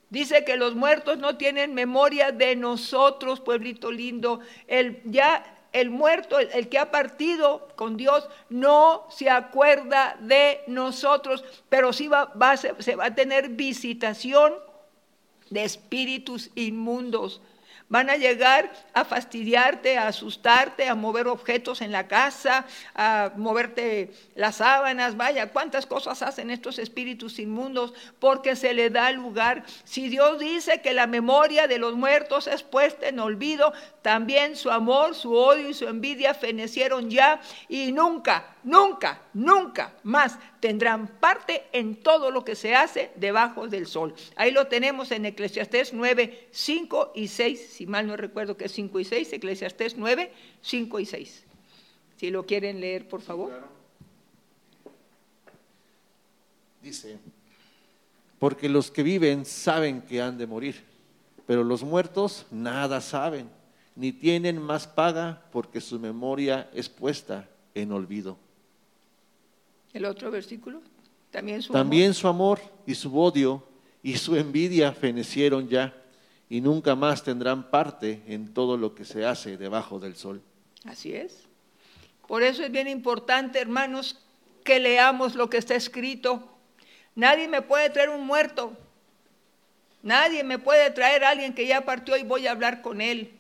Dice 0.10 0.44
que 0.44 0.58
los 0.58 0.74
muertos 0.74 1.20
no 1.20 1.38
tienen 1.38 1.76
memoria 1.76 2.32
de 2.32 2.56
nosotros, 2.56 3.42
pueblito 3.42 3.92
lindo. 3.92 4.40
El, 4.68 5.04
ya 5.06 5.59
el 5.72 5.90
muerto, 5.90 6.40
el, 6.40 6.70
que 6.70 6.80
ha 6.80 6.92
partido 6.92 7.68
con 7.76 7.98
Dios, 7.98 8.28
no 8.50 9.06
se 9.10 9.30
acuerda 9.30 10.18
de 10.20 10.62
nosotros, 10.68 11.44
pero 11.70 11.94
sí 11.94 12.08
va, 12.08 12.32
se 12.58 12.96
va 12.96 13.06
a 13.06 13.16
tener 13.16 13.50
visitación 13.50 14.54
de 15.50 15.64
espíritus 15.64 16.52
inmundos 16.56 17.42
Van 17.90 18.10
a 18.12 18.18
llegar 18.18 18.72
a 18.94 19.04
fastidiarte, 19.04 19.98
a 19.98 20.08
asustarte, 20.08 20.88
a 20.88 20.94
mover 20.94 21.28
objetos 21.28 21.82
en 21.82 21.92
la 21.92 22.08
casa, 22.08 22.66
a 22.94 23.32
moverte 23.36 24.12
las 24.36 24.58
sábanas. 24.58 25.18
Vaya, 25.18 25.52
cuántas 25.52 25.88
cosas 25.88 26.22
hacen 26.22 26.52
estos 26.52 26.78
espíritus 26.78 27.40
inmundos 27.40 27.96
porque 28.20 28.56
se 28.56 28.76
le 28.76 28.92
da 28.92 29.12
lugar. 29.12 29.64
Si 29.86 30.08
Dios 30.08 30.38
dice 30.38 30.82
que 30.82 30.94
la 30.94 31.08
memoria 31.08 31.68
de 31.68 31.80
los 31.80 31.96
muertos 31.96 32.46
es 32.46 32.62
puesta 32.62 33.08
en 33.08 33.20
olvido, 33.20 33.74
también 34.04 34.56
su 34.56 34.70
amor, 34.70 35.16
su 35.16 35.34
odio 35.34 35.70
y 35.70 35.74
su 35.74 35.88
envidia 35.88 36.36
fenecieron 36.36 37.10
ya 37.10 37.42
y 37.68 37.92
nunca, 37.92 38.56
nunca, 38.64 39.22
nunca 39.34 39.96
más 40.04 40.38
tendrán 40.60 41.08
parte 41.08 41.64
en 41.72 41.98
todo 41.98 42.32
lo 42.32 42.44
que 42.44 42.56
se 42.56 42.76
hace 42.76 43.12
debajo 43.16 43.68
del 43.68 43.88
sol. 43.88 44.14
Ahí 44.36 44.52
lo 44.52 44.68
tenemos 44.68 45.12
en 45.12 45.26
Eclesiastés 45.26 45.94
9, 45.94 46.50
5 46.52 47.12
y 47.16 47.28
6, 47.28 47.74
si 47.74 47.86
mal 47.86 48.08
no 48.08 48.18
recuerdo 48.18 48.58
que 48.58 48.66
es 48.66 48.72
5 48.72 49.00
y 49.00 49.06
6, 49.06 49.34
Eclesiastés 49.34 49.98
9, 49.98 50.32
5 50.62 51.00
y 51.00 51.06
6. 51.06 51.46
Si 52.18 52.30
lo 52.30 52.46
quieren 52.46 52.80
leer, 52.80 53.08
por 53.08 53.22
favor. 53.22 53.52
Dice, 56.82 57.18
porque 58.40 58.70
los 58.70 58.90
que 58.90 59.04
viven 59.04 59.46
saben 59.46 60.02
que 60.02 60.22
han 60.22 60.38
de 60.38 60.48
morir, 60.48 60.84
pero 61.46 61.64
los 61.64 61.84
muertos 61.84 62.46
nada 62.52 63.02
saben, 63.02 63.50
ni 63.96 64.14
tienen 64.14 64.62
más 64.62 64.88
paga 64.88 65.44
porque 65.52 65.82
su 65.82 66.00
memoria 66.00 66.70
es 66.74 66.88
puesta 66.88 67.50
en 67.76 67.92
olvido. 67.92 68.38
El 69.94 70.06
otro 70.06 70.32
versículo. 70.32 70.82
También 71.32 71.62
su 71.62 71.74
También 71.74 72.06
amor. 72.06 72.16
su 72.16 72.28
amor 72.28 72.60
y 72.86 72.96
su 72.96 73.18
odio 73.20 73.64
y 74.02 74.18
su 74.18 74.36
envidia 74.36 74.92
fenecieron 74.94 75.68
ya 75.68 75.96
y 76.50 76.62
nunca 76.62 76.96
más 76.96 77.24
tendrán 77.24 77.70
parte 77.70 78.24
en 78.28 78.54
todo 78.54 78.78
lo 78.78 78.96
que 78.96 79.06
se 79.06 79.26
hace 79.26 79.58
debajo 79.58 80.00
del 80.00 80.16
sol. 80.16 80.42
Así 80.86 81.14
es. 81.14 81.44
Por 82.28 82.42
eso 82.44 82.64
es 82.64 82.72
bien 82.72 82.88
importante, 82.88 83.60
hermanos, 83.60 84.20
que 84.64 84.80
leamos 84.80 85.36
lo 85.36 85.50
que 85.50 85.58
está 85.58 85.76
escrito. 85.76 86.48
Nadie 87.16 87.48
me 87.48 87.62
puede 87.62 87.90
traer 87.90 88.10
un 88.10 88.26
muerto. 88.26 88.74
Nadie 90.02 90.44
me 90.44 90.58
puede 90.60 90.90
traer 90.92 91.24
a 91.24 91.30
alguien 91.32 91.54
que 91.54 91.68
ya 91.68 91.82
partió 91.82 92.16
y 92.18 92.24
voy 92.24 92.48
a 92.48 92.52
hablar 92.52 92.82
con 92.82 93.02
él. 93.02 93.34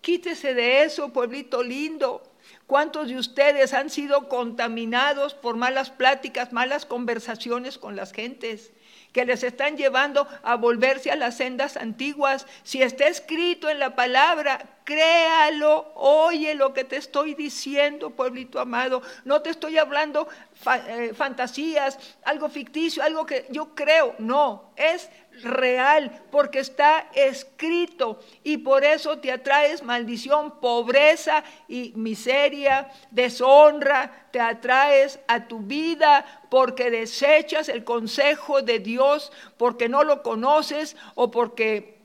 Quítese 0.00 0.54
de 0.54 0.84
eso, 0.84 1.12
pueblito 1.12 1.62
lindo. 1.62 2.22
¿Cuántos 2.66 3.08
de 3.08 3.16
ustedes 3.16 3.72
han 3.74 3.90
sido 3.90 4.28
contaminados 4.28 5.34
por 5.34 5.56
malas 5.56 5.90
pláticas, 5.90 6.52
malas 6.52 6.84
conversaciones 6.84 7.78
con 7.78 7.96
las 7.96 8.12
gentes? 8.12 8.72
que 9.12 9.24
les 9.24 9.44
están 9.44 9.78
llevando 9.78 10.28
a 10.42 10.56
volverse 10.56 11.10
a 11.10 11.16
las 11.16 11.38
sendas 11.38 11.78
antiguas. 11.78 12.46
Si 12.64 12.82
está 12.82 13.08
escrito 13.08 13.70
en 13.70 13.78
la 13.78 13.96
palabra, 13.96 14.75
créalo, 14.86 15.90
oye 15.96 16.54
lo 16.54 16.72
que 16.72 16.84
te 16.84 16.96
estoy 16.96 17.34
diciendo, 17.34 18.10
pueblito 18.10 18.60
amado. 18.60 19.02
No 19.24 19.42
te 19.42 19.50
estoy 19.50 19.76
hablando 19.76 20.28
eh, 20.86 21.12
fantasías, 21.12 21.98
algo 22.22 22.48
ficticio, 22.48 23.02
algo 23.02 23.26
que 23.26 23.46
yo 23.50 23.74
creo. 23.74 24.14
No, 24.18 24.70
es 24.76 25.10
real 25.42 26.22
porque 26.30 26.60
está 26.60 27.08
escrito 27.14 28.20
y 28.44 28.58
por 28.58 28.84
eso 28.84 29.18
te 29.18 29.32
atraes 29.32 29.82
maldición, 29.82 30.60
pobreza 30.60 31.42
y 31.66 31.92
miseria, 31.96 32.88
deshonra, 33.10 34.28
te 34.30 34.38
atraes 34.38 35.18
a 35.26 35.48
tu 35.48 35.58
vida 35.58 36.24
porque 36.48 36.92
desechas 36.92 37.68
el 37.68 37.82
consejo 37.82 38.62
de 38.62 38.78
Dios, 38.78 39.32
porque 39.56 39.88
no 39.88 40.04
lo 40.04 40.22
conoces 40.22 40.96
o 41.16 41.32
porque 41.32 41.95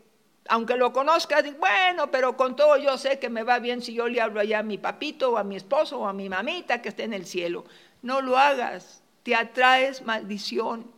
aunque 0.52 0.76
lo 0.76 0.92
conozcas, 0.92 1.46
bueno, 1.60 2.12
pero 2.12 2.36
con 2.36 2.58
todo 2.58 2.76
yo 2.76 2.98
sé 2.98 3.20
que 3.20 3.30
me 3.30 3.44
va 3.44 3.60
bien 3.60 3.82
si 3.82 3.94
yo 3.94 4.10
le 4.10 4.20
hablo 4.20 4.42
allá 4.42 4.60
a 4.60 4.64
mi 4.64 4.78
papito 4.78 5.32
o 5.32 5.38
a 5.38 5.46
mi 5.46 5.56
esposo 5.56 6.00
o 6.00 6.08
a 6.08 6.12
mi 6.12 6.28
mamita 6.28 6.82
que 6.82 6.90
esté 6.90 7.06
en 7.06 7.14
el 7.14 7.26
cielo. 7.26 7.64
No 8.02 8.20
lo 8.20 8.38
hagas, 8.38 9.02
te 9.24 9.34
atraes 9.34 10.02
maldición. 10.02 10.92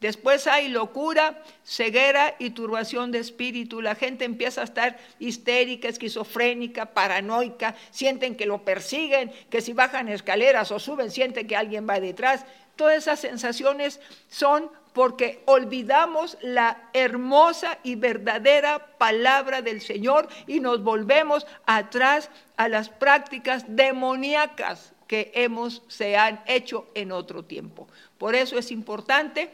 Después 0.00 0.46
hay 0.46 0.68
locura, 0.68 1.42
ceguera 1.64 2.34
y 2.38 2.50
turbación 2.50 3.12
de 3.12 3.18
espíritu. 3.18 3.80
La 3.80 3.94
gente 3.94 4.26
empieza 4.26 4.60
a 4.60 4.64
estar 4.64 4.98
histérica, 5.18 5.88
esquizofrénica, 5.88 6.92
paranoica, 6.92 7.74
sienten 7.90 8.36
que 8.36 8.44
lo 8.44 8.62
persiguen, 8.62 9.32
que 9.48 9.62
si 9.62 9.72
bajan 9.72 10.08
escaleras 10.08 10.70
o 10.70 10.78
suben 10.78 11.10
sienten 11.10 11.46
que 11.46 11.56
alguien 11.56 11.88
va 11.88 11.98
detrás. 11.98 12.44
Todas 12.76 12.98
esas 12.98 13.20
sensaciones 13.20 14.00
son 14.28 14.70
porque 14.92 15.42
olvidamos 15.46 16.36
la 16.42 16.88
hermosa 16.92 17.78
y 17.82 17.96
verdadera 17.96 18.98
palabra 18.98 19.62
del 19.62 19.80
Señor 19.80 20.28
y 20.46 20.60
nos 20.60 20.82
volvemos 20.82 21.46
atrás 21.64 22.30
a 22.58 22.68
las 22.68 22.90
prácticas 22.90 23.64
demoníacas 23.66 24.92
que 25.06 25.32
hemos 25.34 25.82
se 25.88 26.16
han 26.16 26.42
hecho 26.46 26.86
en 26.94 27.12
otro 27.12 27.44
tiempo. 27.44 27.88
Por 28.18 28.34
eso 28.34 28.58
es 28.58 28.70
importante 28.70 29.50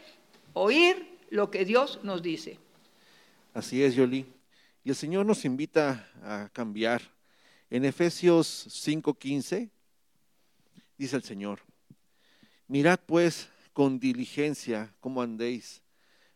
oír 0.55 1.19
lo 1.31 1.51
que 1.51 1.65
Dios 1.65 2.01
nos 2.03 2.23
dice. 2.23 2.59
Así 3.55 3.83
es, 3.83 3.95
Yoli. 3.95 4.27
Y 4.85 4.91
el 4.91 4.97
Señor 4.97 5.27
nos 5.27 5.45
invita 5.45 6.09
a 6.23 6.49
cambiar. 6.53 7.03
En 7.71 7.85
Efesios 7.85 8.67
5:15 8.69 9.71
dice 10.99 11.17
el 11.17 11.23
Señor, 11.23 11.61
mirad 12.69 13.01
pues 13.07 13.49
con 13.73 13.99
diligencia 13.99 14.95
cómo 15.01 15.23
andéis, 15.23 15.83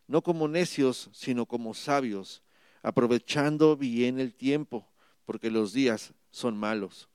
no 0.07 0.23
como 0.23 0.49
necios, 0.49 1.11
sino 1.13 1.47
como 1.47 1.75
sabios, 1.75 2.43
aprovechando 2.83 3.77
bien 3.77 4.19
el 4.19 4.35
tiempo, 4.35 4.89
porque 5.25 5.51
los 5.51 5.73
días 5.73 6.15
son 6.31 6.57
malos. 6.57 7.09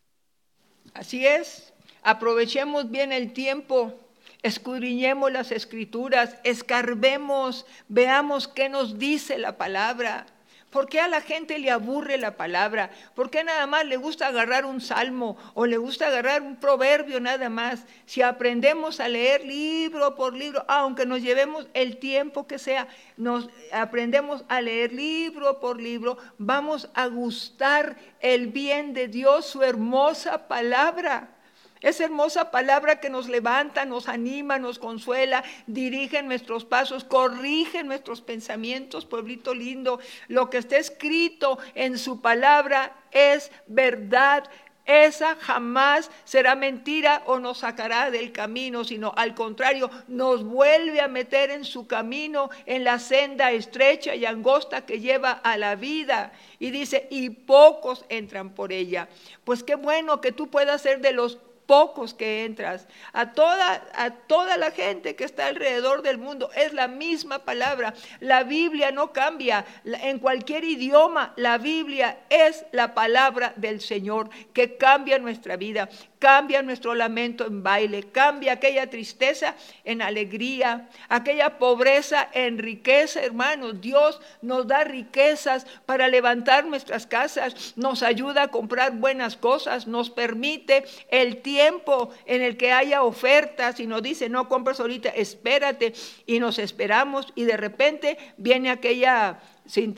Así 0.94 1.26
es, 1.26 1.74
aprovechemos 2.04 2.92
bien 2.92 3.12
el 3.12 3.34
tiempo 3.34 3.98
escudriñemos 4.44 5.32
las 5.32 5.52
escrituras, 5.52 6.38
escarbemos, 6.44 7.66
veamos 7.88 8.48
qué 8.48 8.70
nos 8.70 8.98
dice 8.98 9.38
la 9.38 9.58
palabra. 9.58 10.26
¿Por 10.72 10.88
qué 10.88 11.02
a 11.02 11.10
la 11.10 11.20
gente 11.20 11.60
le 11.60 11.70
aburre 11.70 12.18
la 12.18 12.38
palabra? 12.38 12.92
¿Por 13.14 13.30
qué 13.30 13.44
nada 13.44 13.68
más 13.68 13.86
le 13.86 13.98
gusta 13.98 14.28
agarrar 14.28 14.66
un 14.66 14.80
salmo 14.80 15.36
o 15.54 15.66
le 15.66 15.76
gusta 15.76 16.08
agarrar 16.08 16.42
un 16.42 16.56
proverbio 16.56 17.20
nada 17.20 17.50
más? 17.50 17.86
Si 18.06 18.22
aprendemos 18.22 19.02
a 19.02 19.10
leer 19.10 19.44
libro 19.44 20.16
por 20.16 20.34
libro, 20.34 20.64
aunque 20.70 21.06
nos 21.06 21.22
llevemos 21.22 21.68
el 21.74 21.98
tiempo 21.98 22.48
que 22.48 22.58
sea, 22.58 22.88
nos 23.18 23.50
aprendemos 23.74 24.46
a 24.48 24.62
leer 24.62 24.94
libro 24.94 25.60
por 25.60 25.82
libro, 25.82 26.18
vamos 26.38 26.90
a 26.94 27.08
gustar 27.08 27.98
el 28.22 28.48
bien 28.48 28.94
de 28.94 29.10
Dios, 29.10 29.48
su 29.48 29.64
hermosa 29.64 30.48
palabra. 30.48 31.36
Esa 31.82 32.04
hermosa 32.04 32.52
palabra 32.52 33.00
que 33.00 33.10
nos 33.10 33.28
levanta, 33.28 33.86
nos 33.86 34.08
anima, 34.08 34.60
nos 34.60 34.78
consuela, 34.78 35.44
dirige 35.66 36.22
nuestros 36.22 36.64
pasos, 36.64 37.04
corrige 37.04 37.84
nuestros 37.84 38.22
pensamientos, 38.22 39.08
pueblito 39.08 39.56
lindo. 39.56 40.00
Lo 40.28 40.52
que 40.52 40.60
está 40.60 40.78
escrito 40.78 41.58
en 41.74 41.98
su 41.98 42.22
palabra 42.22 42.96
es 43.12 43.52
verdad. 43.66 44.48
Esa 44.86 45.36
jamás 45.38 46.12
será 46.24 46.56
mentira 46.56 47.24
o 47.26 47.40
nos 47.40 47.60
sacará 47.60 48.12
del 48.12 48.32
camino, 48.32 48.84
sino 48.84 49.14
al 49.16 49.34
contrario, 49.34 49.90
nos 50.08 50.44
vuelve 50.44 51.02
a 51.02 51.08
meter 51.08 51.50
en 51.50 51.64
su 51.64 51.88
camino, 51.88 52.50
en 52.68 52.84
la 52.84 53.00
senda 53.00 53.52
estrecha 53.52 54.14
y 54.14 54.26
angosta 54.26 54.86
que 54.86 55.00
lleva 55.00 55.32
a 55.32 55.58
la 55.58 55.76
vida. 55.76 56.32
Y 56.60 56.70
dice, 56.70 57.08
y 57.10 57.30
pocos 57.30 58.06
entran 58.10 58.54
por 58.54 58.72
ella. 58.72 59.08
Pues 59.44 59.64
qué 59.64 59.76
bueno 59.76 60.22
que 60.22 60.32
tú 60.32 60.48
puedas 60.48 60.82
ser 60.82 61.02
de 61.02 61.14
los 61.14 61.40
pocos 61.72 62.14
que 62.14 62.44
entras, 62.44 62.86
a 63.14 63.32
toda, 63.32 63.82
a 63.96 64.12
toda 64.12 64.58
la 64.58 64.72
gente 64.72 65.16
que 65.16 65.24
está 65.24 65.48
alrededor 65.48 66.02
del 66.02 66.18
mundo. 66.18 66.50
Es 66.54 66.74
la 66.74 66.90
misma 66.90 67.46
palabra. 67.46 67.94
La 68.20 68.44
Biblia 68.44 68.92
no 68.92 69.14
cambia. 69.14 69.64
En 69.86 70.20
cualquier 70.20 70.66
idioma, 70.66 71.32
la 71.38 71.58
Biblia 71.58 72.18
es 72.30 72.66
la 72.74 72.94
palabra 72.94 73.54
del 73.56 73.80
Señor 73.80 74.30
que 74.52 74.76
cambia 74.76 75.18
nuestra 75.18 75.56
vida 75.56 75.88
cambia 76.22 76.62
nuestro 76.62 76.94
lamento 76.94 77.48
en 77.48 77.64
baile, 77.64 78.04
cambia 78.04 78.54
aquella 78.54 78.92
tristeza 78.92 79.56
en 79.84 80.04
alegría, 80.04 80.88
aquella 81.10 81.58
pobreza 81.58 82.30
en 82.32 82.60
riqueza, 82.60 83.24
hermanos. 83.24 83.82
Dios 83.82 84.22
nos 84.44 84.68
da 84.68 84.84
riquezas 84.84 85.66
para 85.88 86.08
levantar 86.08 86.66
nuestras 86.66 87.08
casas, 87.08 87.74
nos 87.76 88.04
ayuda 88.04 88.44
a 88.44 88.48
comprar 88.50 88.92
buenas 88.98 89.36
cosas, 89.36 89.88
nos 89.88 90.12
permite 90.12 90.86
el 91.10 91.42
tiempo 91.42 92.12
en 92.28 92.44
el 92.44 92.56
que 92.56 92.72
haya 92.72 93.02
ofertas 93.02 93.80
y 93.80 93.88
nos 93.88 94.04
dice, 94.04 94.30
no 94.30 94.48
compres 94.48 94.80
ahorita, 94.80 95.10
espérate 95.10 95.94
y 96.28 96.40
nos 96.40 96.60
esperamos 96.60 97.34
y 97.34 97.46
de 97.46 97.58
repente 97.58 98.20
viene 98.38 98.70
aquella, 98.70 99.40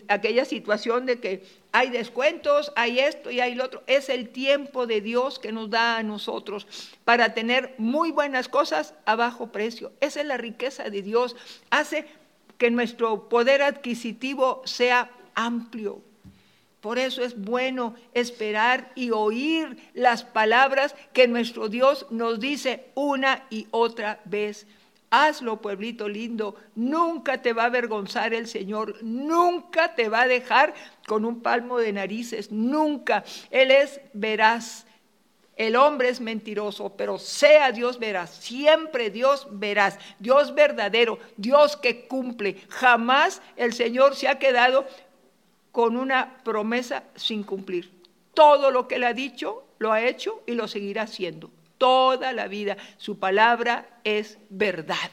aquella 0.08 0.46
situación 0.46 1.06
de 1.06 1.20
que 1.20 1.63
hay 1.74 1.90
descuentos, 1.90 2.72
hay 2.76 3.00
esto 3.00 3.32
y 3.32 3.40
hay 3.40 3.56
lo 3.56 3.66
otro. 3.66 3.84
Es 3.88 4.10
el 4.10 4.30
tiempo 4.30 4.86
de 4.86 5.02
Dios 5.02 5.40
que 5.40 5.52
nos 5.52 5.72
da 5.72 5.98
a 5.98 6.04
nosotros 6.04 6.68
para 7.04 7.34
tener 7.34 7.74
muy 7.80 8.12
buenas 8.12 8.48
cosas 8.48 8.94
a 9.06 9.16
bajo 9.16 9.48
precio. 9.48 9.92
Esa 10.00 10.22
es 10.22 10.28
la 10.28 10.38
riqueza 10.38 10.92
de 10.92 11.02
Dios. 11.02 11.36
Hace 11.72 12.06
que 12.60 12.70
nuestro 12.70 13.28
poder 13.28 13.64
adquisitivo 13.64 14.62
sea 14.66 15.10
amplio. 15.34 16.00
Por 16.80 17.00
eso 17.00 17.24
es 17.24 17.42
bueno 17.42 17.96
esperar 18.14 18.92
y 18.94 19.10
oír 19.10 19.76
las 19.96 20.24
palabras 20.24 20.96
que 21.12 21.28
nuestro 21.28 21.70
Dios 21.70 22.06
nos 22.12 22.40
dice 22.40 22.92
una 22.94 23.48
y 23.50 23.68
otra 23.72 24.22
vez. 24.26 24.68
Hazlo, 25.16 25.62
pueblito 25.62 26.10
lindo. 26.10 26.56
Nunca 26.74 27.40
te 27.40 27.54
va 27.54 27.64
a 27.64 27.66
avergonzar 27.68 28.34
el 28.34 28.48
Señor. 28.48 28.96
Nunca 29.04 29.94
te 29.94 30.10
va 30.10 30.22
a 30.22 30.28
dejar 30.28 30.74
con 31.06 31.24
un 31.24 31.44
palmo 31.44 31.78
de 31.78 31.94
narices. 31.94 32.52
Nunca. 32.52 33.24
Él 33.52 33.70
es 33.70 34.02
veraz. 34.14 34.88
El 35.56 35.76
hombre 35.76 36.10
es 36.10 36.20
mentiroso, 36.20 36.96
pero 36.98 37.20
sea 37.20 37.72
Dios 37.72 38.00
veraz, 38.00 38.32
siempre 38.32 39.12
Dios 39.12 39.46
veraz, 39.52 40.00
Dios 40.18 40.56
verdadero, 40.56 41.20
Dios 41.38 41.78
que 41.78 42.08
cumple. 42.08 42.58
Jamás 42.70 43.40
el 43.56 43.74
Señor 43.74 44.16
se 44.16 44.28
ha 44.28 44.40
quedado 44.40 44.88
con 45.72 45.96
una 45.96 46.40
promesa 46.44 47.04
sin 47.16 47.44
cumplir. 47.44 47.92
Todo 48.34 48.72
lo 48.72 48.88
que 48.88 48.96
Él 48.96 49.04
ha 49.04 49.14
dicho, 49.14 49.64
lo 49.78 49.92
ha 49.92 50.02
hecho 50.02 50.42
y 50.48 50.54
lo 50.54 50.68
seguirá 50.68 51.04
haciendo 51.04 51.52
toda 51.84 52.32
la 52.32 52.48
vida. 52.48 52.78
Su 52.96 53.20
palabra 53.20 54.00
es 54.06 54.38
verdad. 54.50 55.12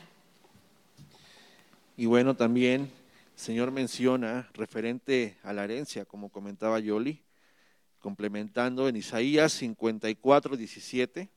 Y 1.96 2.06
bueno, 2.06 2.36
también 2.36 2.82
el 2.82 2.88
Señor 3.34 3.72
menciona 3.72 4.48
referente 4.54 5.36
a 5.42 5.52
la 5.52 5.64
herencia, 5.64 6.04
como 6.04 6.28
comentaba 6.28 6.78
Yoli, 6.78 7.24
complementando 7.98 8.86
en 8.86 8.94
Isaías 8.94 9.52
54, 9.54 10.56
17, 10.56 11.28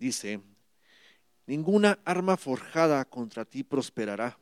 dice, 0.00 0.40
ninguna 1.46 2.00
arma 2.04 2.36
forjada 2.36 3.04
contra 3.04 3.44
ti 3.44 3.62
prosperará, 3.62 4.36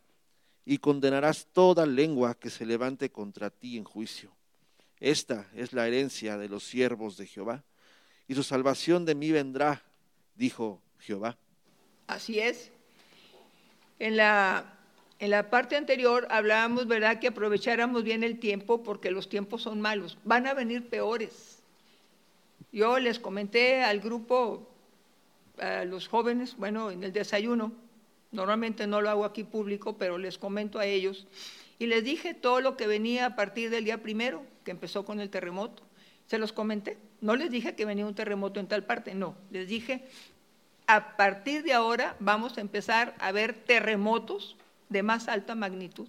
y 0.65 0.79
condenarás 0.79 1.47
toda 1.53 1.85
lengua 1.85 2.39
que 2.39 2.49
se 2.49 2.65
levante 2.65 3.11
contra 3.11 3.51
ti 3.51 3.77
en 3.77 3.85
juicio. 3.85 4.33
Esta 4.99 5.47
es 5.55 5.75
la 5.75 5.87
herencia 5.87 6.39
de 6.39 6.49
los 6.49 6.65
siervos 6.65 7.19
de 7.19 7.27
Jehová 7.27 7.65
y 8.29 8.35
su 8.35 8.43
salvación 8.43 9.05
de 9.05 9.15
mí 9.15 9.31
vendrá, 9.31 9.83
dijo 10.35 10.81
Jehová. 10.99 11.37
Así 12.07 12.41
es. 12.41 12.71
En 13.99 14.17
la, 14.17 14.79
en 15.19 15.31
la 15.31 15.51
parte 15.51 15.77
anterior 15.77 16.27
hablábamos, 16.31 16.87
¿verdad?, 16.87 17.19
que 17.19 17.29
aprovecháramos 17.29 18.05
bien 18.05 18.23
el 18.23 18.39
tiempo 18.39 18.83
porque 18.83 19.11
los 19.11 19.29
tiempos 19.29 19.63
son 19.63 19.81
malos. 19.81 20.19
Van 20.25 20.47
a 20.47 20.55
venir 20.55 20.89
peores. 20.89 21.63
Yo 22.73 22.99
les 22.99 23.19
comenté 23.19 23.83
al 23.83 24.01
grupo, 24.01 24.69
a 25.59 25.85
los 25.85 26.09
jóvenes, 26.09 26.57
bueno, 26.57 26.91
en 26.91 27.05
el 27.05 27.13
desayuno, 27.13 27.73
normalmente 28.33 28.87
no 28.87 29.01
lo 29.01 29.09
hago 29.09 29.25
aquí 29.25 29.45
público, 29.45 29.97
pero 29.97 30.19
les 30.19 30.37
comento 30.37 30.79
a 30.79 30.85
ellos, 30.85 31.27
y 31.79 31.87
les 31.87 32.05
dije 32.05 32.35
todo 32.35 32.61
lo 32.61 32.77
que 32.77 32.87
venía 32.87 33.27
a 33.27 33.37
partir 33.37 33.71
del 33.71 33.85
día 33.85 34.03
primero, 34.03 34.45
que 34.65 34.73
empezó 34.73 35.05
con 35.05 35.21
el 35.21 35.31
terremoto. 35.31 35.83
Se 36.27 36.39
los 36.39 36.53
comenté. 36.53 36.99
No 37.21 37.37
les 37.37 37.51
dije 37.51 37.75
que 37.75 37.85
venía 37.85 38.07
un 38.07 38.15
terremoto 38.15 38.61
en 38.61 38.67
tal 38.67 38.85
parte, 38.85 39.15
no. 39.15 39.35
Les 39.51 39.69
dije, 39.69 40.05
a 40.87 41.17
partir 41.17 41.63
de 41.63 41.73
ahora 41.73 42.17
vamos 42.21 42.59
a 42.59 42.61
empezar 42.61 43.15
a 43.19 43.33
ver 43.33 43.55
terremotos 43.55 44.57
de 44.89 45.03
más 45.03 45.29
alta 45.29 45.55
magnitud. 45.55 46.09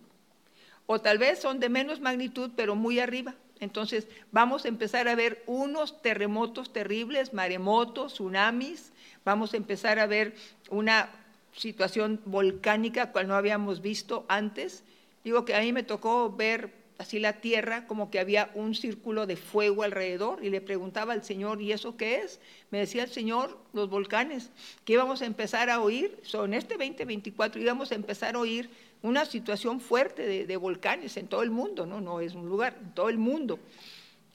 O 0.86 1.02
tal 1.02 1.18
vez 1.18 1.40
son 1.40 1.60
de 1.60 1.70
menos 1.70 2.00
magnitud, 2.00 2.52
pero 2.56 2.76
muy 2.76 3.00
arriba. 3.00 3.36
Entonces 3.60 4.08
vamos 4.32 4.66
a 4.66 4.68
empezar 4.68 5.08
a 5.08 5.16
ver 5.16 5.44
unos 5.48 6.02
terremotos 6.02 6.72
terribles, 6.72 7.34
maremotos, 7.34 8.14
tsunamis, 8.14 8.94
vamos 9.26 9.54
a 9.54 9.58
empezar 9.58 10.00
a 10.00 10.06
ver 10.06 10.36
una 10.70 11.10
situación 11.54 12.22
volcánica 12.26 13.12
cual 13.12 13.28
no 13.28 13.36
habíamos 13.36 13.82
visto 13.82 14.26
antes. 14.28 14.84
Digo 15.24 15.44
que 15.44 15.56
a 15.56 15.62
mí 15.62 15.74
me 15.74 15.84
tocó 15.84 16.32
ver 16.32 16.72
así 16.98 17.20
la 17.20 17.34
tierra, 17.34 17.86
como 17.86 18.10
que 18.10 18.20
había 18.20 18.50
un 18.54 18.76
círculo 18.76 19.26
de 19.26 19.36
fuego 19.36 19.84
alrededor, 19.84 20.44
y 20.44 20.50
le 20.50 20.62
preguntaba 20.62 21.14
al 21.14 21.24
Señor, 21.24 21.62
¿y 21.62 21.72
eso 21.72 21.98
qué 21.98 22.18
es? 22.18 22.40
Me 22.72 22.80
decía 22.80 23.04
el 23.04 23.10
Señor, 23.10 23.58
los 23.74 23.90
volcanes, 23.90 24.50
que 24.86 24.94
íbamos 24.94 25.22
a 25.22 25.26
empezar 25.26 25.70
a 25.70 25.82
oír, 25.82 26.20
son 26.24 26.54
este 26.54 26.76
2024 26.76 27.62
íbamos 27.62 27.92
a 27.92 27.96
empezar 27.96 28.36
a 28.36 28.40
oír 28.40 28.70
una 29.02 29.26
situación 29.26 29.80
fuerte 29.80 30.46
de, 30.46 30.58
volcanes 30.58 31.18
en 31.18 31.28
todo 31.28 31.44
el 31.44 31.52
mundo, 31.52 31.86
¿no? 31.86 32.02
No 32.02 32.20
es 32.20 32.34
un 32.34 32.50
lugar, 32.50 32.78
en 32.82 32.94
todo 32.94 33.10
el 33.10 33.18
mundo, 33.18 33.60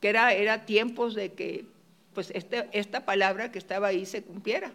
que 0.00 0.08
era, 0.08 0.32
era 0.32 0.64
tiempos 0.64 1.14
de 1.14 1.32
que 1.32 1.64
pues 2.14 2.30
este, 2.34 2.68
esta 2.72 3.04
palabra 3.04 3.50
que 3.50 3.58
estaba 3.58 3.88
ahí 3.88 4.06
se 4.06 4.22
cumpliera. 4.22 4.72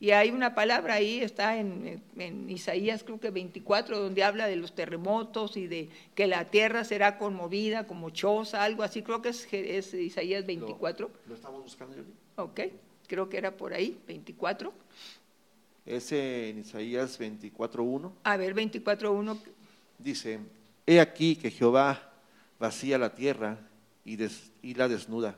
Y 0.00 0.10
hay 0.10 0.30
una 0.30 0.54
palabra 0.54 0.94
ahí, 0.94 1.20
está 1.20 1.56
en, 1.56 2.02
Isaías 2.48 3.04
creo 3.04 3.20
que 3.20 3.30
24, 3.30 3.98
donde 3.98 4.24
habla 4.24 4.46
de 4.46 4.56
los 4.56 4.74
terremotos 4.74 5.56
y 5.56 5.66
de 5.66 5.88
que 6.14 6.26
la 6.26 6.50
tierra 6.50 6.84
será 6.84 7.16
conmovida 7.16 7.86
como 7.86 8.10
choza, 8.10 8.64
algo 8.64 8.82
así, 8.82 9.02
creo 9.02 9.22
que 9.22 9.28
es, 9.30 9.94
Isaías 9.94 10.44
24. 10.44 11.10
¿Lo, 11.26 11.34
estamos 11.34 11.62
buscando, 11.62 11.96
Ok, 12.36 12.60
creo 13.06 13.28
que 13.28 13.38
era 13.38 13.56
por 13.56 13.72
ahí, 13.72 13.98
24. 14.06 14.72
Ese 15.86 16.50
en 16.50 16.58
Isaías 16.58 17.20
24.1. 17.20 18.12
A 18.24 18.36
ver, 18.36 18.54
24.1. 18.54 19.38
Dice, 19.98 20.40
he 20.86 21.00
aquí 21.00 21.36
que 21.36 21.50
Jehová 21.50 22.12
vacía 22.58 22.98
la 22.98 23.14
tierra 23.14 23.58
y, 24.04 24.18
y 24.62 24.74
la 24.74 24.88
desnuda, 24.88 25.36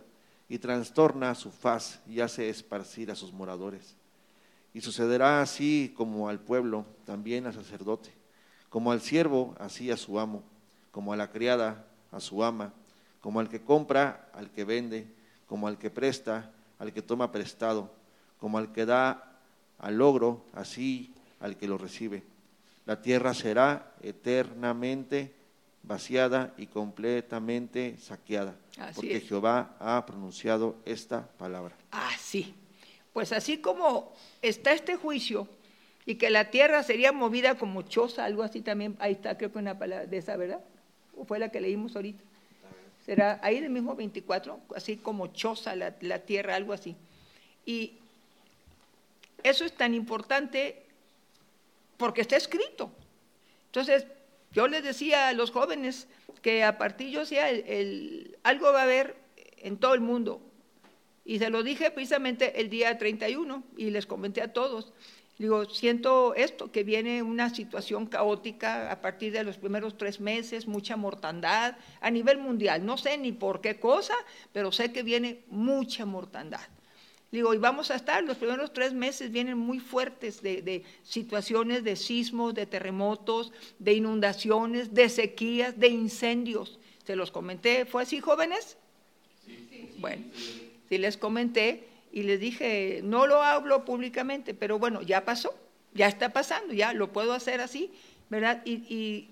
y 0.48 0.58
trastorna 0.58 1.34
su 1.34 1.50
faz 1.50 2.00
y 2.08 2.20
hace 2.20 2.48
esparcir 2.48 3.10
a 3.10 3.14
sus 3.14 3.32
moradores 3.32 3.95
y 4.76 4.82
sucederá 4.82 5.40
así 5.40 5.94
como 5.96 6.28
al 6.28 6.38
pueblo, 6.38 6.84
también 7.06 7.46
al 7.46 7.54
sacerdote, 7.54 8.12
como 8.68 8.92
al 8.92 9.00
siervo, 9.00 9.54
así 9.58 9.90
a 9.90 9.96
su 9.96 10.20
amo, 10.20 10.42
como 10.90 11.14
a 11.14 11.16
la 11.16 11.30
criada, 11.30 11.86
a 12.12 12.20
su 12.20 12.44
ama, 12.44 12.74
como 13.22 13.40
al 13.40 13.48
que 13.48 13.62
compra, 13.62 14.28
al 14.34 14.50
que 14.50 14.64
vende, 14.64 15.06
como 15.46 15.66
al 15.66 15.78
que 15.78 15.88
presta, 15.88 16.50
al 16.78 16.92
que 16.92 17.00
toma 17.00 17.32
prestado, 17.32 17.90
como 18.38 18.58
al 18.58 18.70
que 18.70 18.84
da 18.84 19.38
al 19.78 19.96
logro, 19.96 20.44
así 20.52 21.14
al 21.40 21.56
que 21.56 21.68
lo 21.68 21.78
recibe. 21.78 22.22
La 22.84 23.00
tierra 23.00 23.32
será 23.32 23.94
eternamente 24.02 25.32
vaciada 25.84 26.52
y 26.58 26.66
completamente 26.66 27.96
saqueada, 27.98 28.54
porque 28.94 29.22
Jehová 29.22 29.74
ha 29.80 30.04
pronunciado 30.04 30.76
esta 30.84 31.26
palabra. 31.26 31.74
Así. 31.92 32.54
Pues 33.16 33.32
así 33.32 33.56
como 33.56 34.12
está 34.42 34.74
este 34.74 34.96
juicio 34.96 35.48
y 36.04 36.16
que 36.16 36.28
la 36.28 36.50
tierra 36.50 36.82
sería 36.82 37.12
movida 37.12 37.54
como 37.54 37.80
choza, 37.80 38.26
algo 38.26 38.42
así 38.42 38.60
también, 38.60 38.94
ahí 38.98 39.12
está 39.12 39.38
creo 39.38 39.50
que 39.50 39.58
una 39.58 39.78
palabra 39.78 40.04
de 40.04 40.18
esa, 40.18 40.36
¿verdad? 40.36 40.60
¿O 41.16 41.24
fue 41.24 41.38
la 41.38 41.48
que 41.48 41.62
leímos 41.62 41.96
ahorita? 41.96 42.22
Será 43.06 43.40
ahí 43.42 43.60
del 43.60 43.70
mismo 43.70 43.96
24, 43.96 44.60
así 44.76 44.98
como 44.98 45.28
choza 45.28 45.74
la, 45.74 45.94
la 46.02 46.18
tierra, 46.18 46.56
algo 46.56 46.74
así. 46.74 46.94
Y 47.64 47.94
eso 49.42 49.64
es 49.64 49.72
tan 49.72 49.94
importante 49.94 50.82
porque 51.96 52.20
está 52.20 52.36
escrito. 52.36 52.90
Entonces, 53.68 54.04
yo 54.52 54.68
les 54.68 54.84
decía 54.84 55.28
a 55.28 55.32
los 55.32 55.52
jóvenes 55.52 56.06
que 56.42 56.64
a 56.64 56.76
partir, 56.76 57.08
yo 57.08 57.24
sea, 57.24 57.48
el, 57.48 58.36
algo 58.42 58.70
va 58.74 58.80
a 58.80 58.84
haber 58.84 59.16
en 59.62 59.78
todo 59.78 59.94
el 59.94 60.02
mundo, 60.02 60.42
y 61.26 61.40
se 61.40 61.50
lo 61.50 61.64
dije 61.64 61.90
precisamente 61.90 62.60
el 62.60 62.70
día 62.70 62.96
31 62.96 63.64
y 63.76 63.90
les 63.90 64.06
comenté 64.06 64.42
a 64.42 64.52
todos. 64.52 64.92
Digo, 65.38 65.66
siento 65.66 66.34
esto, 66.34 66.70
que 66.70 66.82
viene 66.82 67.22
una 67.22 67.52
situación 67.54 68.06
caótica 68.06 68.90
a 68.90 69.02
partir 69.02 69.32
de 69.32 69.44
los 69.44 69.58
primeros 69.58 69.98
tres 69.98 70.18
meses, 70.18 70.66
mucha 70.66 70.96
mortandad 70.96 71.76
a 72.00 72.10
nivel 72.10 72.38
mundial. 72.38 72.86
No 72.86 72.96
sé 72.96 73.18
ni 73.18 73.32
por 73.32 73.60
qué 73.60 73.78
cosa, 73.78 74.14
pero 74.52 74.72
sé 74.72 74.92
que 74.92 75.02
viene 75.02 75.42
mucha 75.48 76.06
mortandad. 76.06 76.60
Digo, 77.32 77.52
y 77.52 77.58
vamos 77.58 77.90
a 77.90 77.96
estar, 77.96 78.22
los 78.22 78.38
primeros 78.38 78.72
tres 78.72 78.94
meses 78.94 79.30
vienen 79.32 79.58
muy 79.58 79.80
fuertes 79.80 80.40
de, 80.40 80.62
de, 80.62 80.84
situaciones 81.02 81.82
de 81.82 81.96
sismos, 81.96 82.54
de 82.54 82.66
terremotos, 82.66 83.52
de 83.80 83.94
inundaciones, 83.94 84.94
de 84.94 85.08
sequías, 85.08 85.78
de 85.78 85.88
incendios. 85.88 86.78
Se 87.04 87.16
los 87.16 87.32
comenté, 87.32 87.84
¿fue 87.84 88.04
así, 88.04 88.20
jóvenes? 88.20 88.78
Sí. 89.44 89.66
sí 89.68 89.90
bueno. 89.98 90.22
Sí 90.88 90.98
les 90.98 91.16
comenté 91.16 91.84
y 92.16 92.22
les 92.22 92.40
dije, 92.40 93.00
no 93.04 93.26
lo 93.26 93.42
hablo 93.42 93.84
públicamente, 93.84 94.54
pero 94.54 94.78
bueno, 94.78 95.02
ya 95.02 95.26
pasó, 95.26 95.54
ya 95.92 96.08
está 96.08 96.30
pasando, 96.30 96.72
ya 96.72 96.94
lo 96.94 97.12
puedo 97.12 97.34
hacer 97.34 97.60
así, 97.60 97.92
¿verdad? 98.30 98.62
Y, 98.64 99.28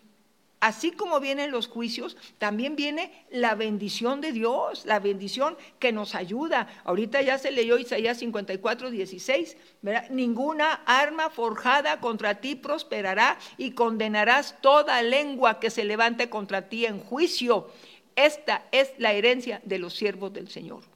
así 0.60 0.92
como 0.92 1.20
vienen 1.20 1.50
los 1.50 1.66
juicios, 1.66 2.16
también 2.38 2.76
viene 2.76 3.10
la 3.30 3.54
bendición 3.54 4.20
de 4.20 4.32
Dios, 4.32 4.84
la 4.86 4.98
bendición 4.98 5.56
que 5.78 5.92
nos 5.92 6.14
ayuda. 6.14 6.68
Ahorita 6.84 7.20
ya 7.22 7.38
se 7.38 7.50
leyó 7.50 7.78
Isaías 7.78 8.18
54, 8.18 8.90
16, 8.90 9.56
¿verdad? 9.82 10.08
Ninguna 10.10 10.82
arma 10.86 11.28
forjada 11.30 12.00
contra 12.00 12.40
ti 12.40 12.54
prosperará 12.54 13.38
y 13.56 13.72
condenarás 13.72 14.60
toda 14.60 15.02
lengua 15.02 15.60
que 15.60 15.70
se 15.70 15.84
levante 15.84 16.30
contra 16.30 16.68
ti 16.68 16.86
en 16.86 16.98
juicio 16.98 17.68
Esta 18.16 18.64
es 18.72 18.92
la 18.98 19.12
herencia 19.12 19.60
de 19.64 19.78
los 19.78 19.94
siervos 19.94 20.32
del 20.32 20.48
Señor. 20.48 20.93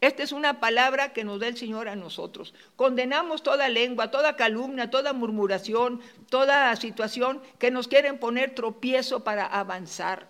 Esta 0.00 0.22
es 0.22 0.32
una 0.32 0.60
palabra 0.60 1.12
que 1.12 1.24
nos 1.24 1.40
da 1.40 1.48
el 1.48 1.58
Señor 1.58 1.88
a 1.88 1.96
nosotros. 1.96 2.54
Condenamos 2.76 3.42
toda 3.42 3.68
lengua, 3.68 4.10
toda 4.10 4.36
calumnia, 4.36 4.90
toda 4.90 5.12
murmuración, 5.12 6.00
toda 6.30 6.74
situación 6.76 7.42
que 7.58 7.70
nos 7.70 7.86
quieren 7.86 8.18
poner 8.18 8.54
tropiezo 8.54 9.24
para 9.24 9.44
avanzar. 9.44 10.28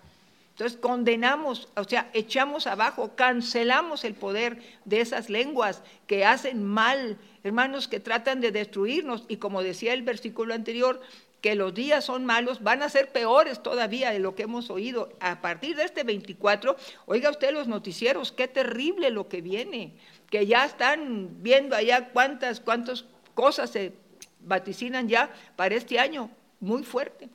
Entonces 0.61 0.79
condenamos, 0.79 1.69
o 1.75 1.85
sea, 1.85 2.11
echamos 2.13 2.67
abajo, 2.67 3.15
cancelamos 3.15 4.03
el 4.03 4.13
poder 4.13 4.61
de 4.85 5.01
esas 5.01 5.27
lenguas 5.27 5.81
que 6.05 6.23
hacen 6.23 6.63
mal, 6.63 7.17
hermanos, 7.43 7.87
que 7.87 7.99
tratan 7.99 8.41
de 8.41 8.51
destruirnos. 8.51 9.25
Y 9.27 9.37
como 9.37 9.63
decía 9.63 9.95
el 9.95 10.03
versículo 10.03 10.53
anterior, 10.53 11.01
que 11.41 11.55
los 11.55 11.73
días 11.73 12.05
son 12.05 12.27
malos, 12.27 12.61
van 12.61 12.83
a 12.83 12.89
ser 12.89 13.11
peores 13.11 13.63
todavía 13.63 14.11
de 14.11 14.19
lo 14.19 14.35
que 14.35 14.43
hemos 14.43 14.69
oído. 14.69 15.11
A 15.19 15.41
partir 15.41 15.75
de 15.75 15.83
este 15.83 16.03
24, 16.03 16.75
oiga 17.07 17.31
usted 17.31 17.51
los 17.53 17.67
noticieros, 17.67 18.31
qué 18.31 18.47
terrible 18.47 19.09
lo 19.09 19.29
que 19.29 19.41
viene, 19.41 19.95
que 20.29 20.45
ya 20.45 20.65
están 20.65 21.41
viendo 21.41 21.75
allá 21.75 22.09
cuántas, 22.09 22.59
cuántas 22.59 23.05
cosas 23.33 23.71
se 23.71 23.93
vaticinan 24.41 25.09
ya 25.09 25.33
para 25.55 25.73
este 25.73 25.97
año, 25.97 26.29
muy 26.59 26.83
fuerte. 26.83 27.29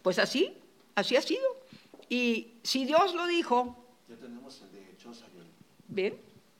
Pues 0.00 0.18
así, 0.18 0.56
así 0.94 1.14
ha 1.16 1.20
sido. 1.20 1.59
Y 2.10 2.48
si 2.62 2.84
Dios 2.84 3.14
lo 3.14 3.26
dijo... 3.26 3.82
Ya 4.08 4.16
tenemos 4.16 4.60
el 4.60 4.72
de 4.72 4.80
Bien. 5.88 6.16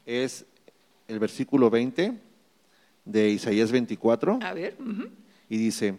Es 0.07 0.47
el 1.07 1.19
versículo 1.19 1.69
20 1.69 2.15
de 3.05 3.29
Isaías 3.29 3.71
24. 3.71 4.39
A 4.43 4.55
ver. 4.55 4.77
Y 5.49 5.57
dice, 5.59 5.99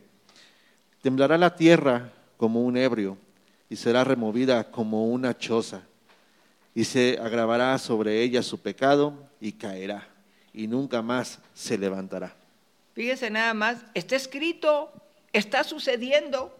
Temblará 1.02 1.38
la 1.38 1.56
tierra 1.56 2.14
como 2.38 2.62
un 2.62 2.78
ebrio 2.78 3.18
y 3.70 3.76
será 3.76 4.04
removida 4.04 4.70
como 4.70 5.08
una 5.08 5.36
choza 5.36 5.82
y 6.76 6.84
se 6.84 7.18
agravará 7.20 7.78
sobre 7.80 8.22
ella 8.22 8.44
su 8.44 8.60
pecado 8.60 9.14
y 9.40 9.54
caerá 9.54 10.08
y 10.54 10.68
nunca 10.68 11.02
más 11.02 11.40
se 11.56 11.78
levantará. 11.78 12.36
Fíjese 12.94 13.30
nada 13.30 13.54
más, 13.54 13.84
está 13.96 14.16
escrito, 14.16 14.92
está 15.34 15.64
sucediendo. 15.64 16.56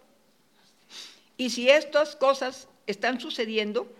Y 1.36 1.50
si 1.50 1.68
estas 1.68 2.16
cosas 2.16 2.66
están 2.86 3.20
sucediendo, 3.20 3.90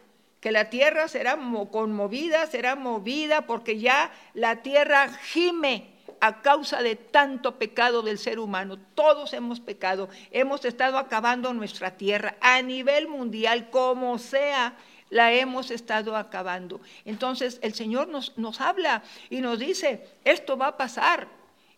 que 0.40 0.50
la 0.50 0.70
tierra 0.70 1.06
será 1.06 1.38
conmovida, 1.70 2.46
será 2.46 2.74
movida, 2.74 3.46
porque 3.46 3.78
ya 3.78 4.10
la 4.34 4.62
tierra 4.62 5.08
gime 5.08 5.92
a 6.20 6.42
causa 6.42 6.82
de 6.82 6.96
tanto 6.96 7.58
pecado 7.58 8.02
del 8.02 8.18
ser 8.18 8.38
humano. 8.38 8.78
Todos 8.94 9.32
hemos 9.34 9.60
pecado, 9.60 10.08
hemos 10.30 10.64
estado 10.64 10.98
acabando 10.98 11.52
nuestra 11.54 11.96
tierra 11.96 12.36
a 12.40 12.60
nivel 12.62 13.08
mundial, 13.08 13.70
como 13.70 14.18
sea 14.18 14.76
la 15.10 15.32
hemos 15.32 15.70
estado 15.70 16.16
acabando. 16.16 16.80
Entonces 17.04 17.58
el 17.62 17.74
Señor 17.74 18.08
nos, 18.08 18.36
nos, 18.38 18.60
habla 18.60 19.02
y 19.30 19.42
nos 19.42 19.58
dice, 19.58 20.08
esto 20.24 20.56
va 20.56 20.68
a 20.68 20.76
pasar. 20.76 21.28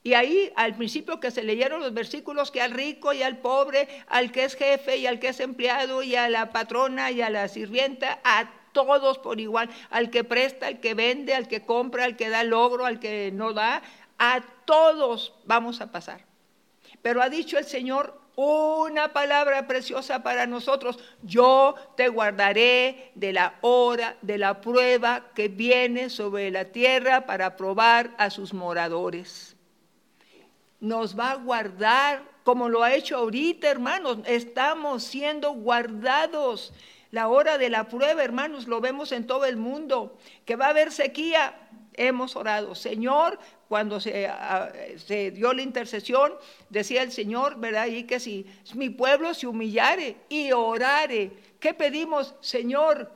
Y 0.06 0.12
ahí 0.12 0.52
al 0.54 0.76
principio 0.76 1.18
que 1.18 1.30
se 1.30 1.42
leyeron 1.42 1.80
los 1.80 1.94
versículos 1.94 2.50
que 2.50 2.60
al 2.60 2.72
rico 2.72 3.14
y 3.14 3.22
al 3.22 3.38
pobre, 3.38 3.88
al 4.06 4.32
que 4.32 4.44
es 4.44 4.54
jefe 4.54 4.98
y 4.98 5.06
al 5.06 5.18
que 5.18 5.28
es 5.28 5.40
empleado 5.40 6.02
y 6.02 6.14
a 6.14 6.28
la 6.28 6.50
patrona 6.50 7.10
y 7.10 7.22
a 7.22 7.30
la 7.30 7.48
sirvienta, 7.48 8.20
a 8.22 8.50
todos 8.72 9.18
por 9.18 9.40
igual, 9.40 9.70
al 9.88 10.10
que 10.10 10.22
presta, 10.22 10.66
al 10.66 10.80
que 10.80 10.92
vende, 10.92 11.34
al 11.34 11.48
que 11.48 11.64
compra, 11.64 12.04
al 12.04 12.16
que 12.16 12.28
da 12.28 12.44
logro, 12.44 12.84
al 12.84 13.00
que 13.00 13.30
no 13.32 13.54
da, 13.54 13.82
a 14.18 14.42
todos 14.66 15.32
vamos 15.46 15.80
a 15.80 15.90
pasar. 15.90 16.20
Pero 17.00 17.22
ha 17.22 17.30
dicho 17.30 17.56
el 17.56 17.64
Señor 17.64 18.20
una 18.36 19.14
palabra 19.14 19.66
preciosa 19.66 20.22
para 20.22 20.46
nosotros. 20.46 20.98
Yo 21.22 21.76
te 21.96 22.08
guardaré 22.08 23.10
de 23.14 23.32
la 23.32 23.54
hora, 23.62 24.18
de 24.20 24.36
la 24.36 24.60
prueba 24.60 25.30
que 25.34 25.48
viene 25.48 26.10
sobre 26.10 26.50
la 26.50 26.66
tierra 26.66 27.24
para 27.24 27.56
probar 27.56 28.10
a 28.18 28.28
sus 28.28 28.52
moradores. 28.52 29.53
Nos 30.84 31.18
va 31.18 31.30
a 31.30 31.36
guardar 31.36 32.22
como 32.42 32.68
lo 32.68 32.82
ha 32.82 32.94
hecho 32.94 33.16
ahorita, 33.16 33.70
hermanos. 33.70 34.18
Estamos 34.26 35.02
siendo 35.02 35.52
guardados. 35.54 36.74
La 37.10 37.28
hora 37.28 37.56
de 37.56 37.70
la 37.70 37.88
prueba, 37.88 38.22
hermanos, 38.22 38.68
lo 38.68 38.82
vemos 38.82 39.10
en 39.12 39.26
todo 39.26 39.46
el 39.46 39.56
mundo. 39.56 40.18
Que 40.44 40.56
va 40.56 40.66
a 40.66 40.68
haber 40.68 40.92
sequía, 40.92 41.54
hemos 41.94 42.36
orado. 42.36 42.74
Señor, 42.74 43.38
cuando 43.66 43.98
se, 43.98 44.30
dio 45.34 45.54
la 45.54 45.62
intercesión, 45.62 46.34
decía 46.68 47.02
el 47.02 47.12
Señor, 47.12 47.58
¿verdad? 47.58 47.86
Y 47.86 48.04
que 48.04 48.20
si 48.20 48.44
mi 48.74 48.90
pueblo 48.90 49.32
se 49.32 49.46
humillare 49.46 50.16
y 50.28 50.52
orare, 50.52 51.32
¿qué 51.60 51.72
pedimos? 51.72 52.34
Señor, 52.42 53.10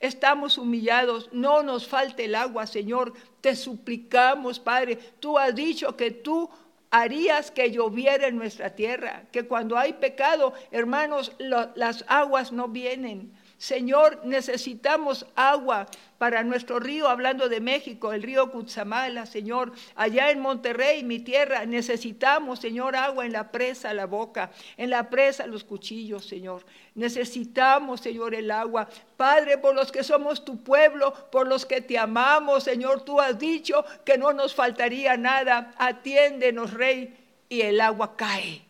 estamos 0.00 0.58
humillados, 0.58 1.30
no 1.32 1.62
nos 1.62 1.88
falte 1.88 2.26
el 2.26 2.34
agua, 2.34 2.66
Señor, 2.66 3.14
te 3.40 3.56
suplicamos, 3.56 4.60
Padre. 4.60 4.96
Tú 5.18 5.38
has 5.38 5.54
dicho 5.54 5.96
que 5.96 6.10
tú 6.10 6.50
harías 6.90 7.50
que 7.50 7.70
lloviera 7.70 8.26
en 8.26 8.36
nuestra 8.36 8.70
tierra, 8.74 9.24
que 9.32 9.46
cuando 9.46 9.78
hay 9.78 9.94
pecado, 9.94 10.52
hermanos, 10.70 11.32
las 11.38 12.04
aguas 12.08 12.52
no 12.52 12.68
vienen. 12.68 13.32
Señor, 13.60 14.22
necesitamos 14.24 15.26
agua 15.36 15.86
para 16.16 16.42
nuestro 16.42 16.80
río, 16.80 17.08
hablando 17.08 17.50
de 17.50 17.60
México, 17.60 18.14
el 18.14 18.22
río 18.22 18.50
Cutzamala, 18.50 19.26
Señor. 19.26 19.72
Allá 19.96 20.30
en 20.30 20.40
Monterrey, 20.40 21.04
mi 21.04 21.18
tierra, 21.18 21.66
necesitamos, 21.66 22.58
Señor, 22.58 22.96
agua 22.96 23.26
en 23.26 23.34
la 23.34 23.52
presa, 23.52 23.92
la 23.92 24.06
boca, 24.06 24.50
en 24.78 24.88
la 24.88 25.10
presa, 25.10 25.46
los 25.46 25.62
cuchillos, 25.62 26.24
Señor. 26.24 26.64
Necesitamos, 26.94 28.00
Señor, 28.00 28.34
el 28.34 28.50
agua. 28.50 28.88
Padre, 29.18 29.58
por 29.58 29.74
los 29.74 29.92
que 29.92 30.04
somos 30.04 30.42
tu 30.42 30.64
pueblo, 30.64 31.12
por 31.30 31.46
los 31.46 31.66
que 31.66 31.82
te 31.82 31.98
amamos, 31.98 32.64
Señor, 32.64 33.02
tú 33.02 33.20
has 33.20 33.38
dicho 33.38 33.84
que 34.06 34.16
no 34.16 34.32
nos 34.32 34.54
faltaría 34.54 35.18
nada. 35.18 35.74
Atiéndenos, 35.76 36.72
Rey, 36.72 37.14
y 37.50 37.60
el 37.60 37.82
agua 37.82 38.16
cae. 38.16 38.62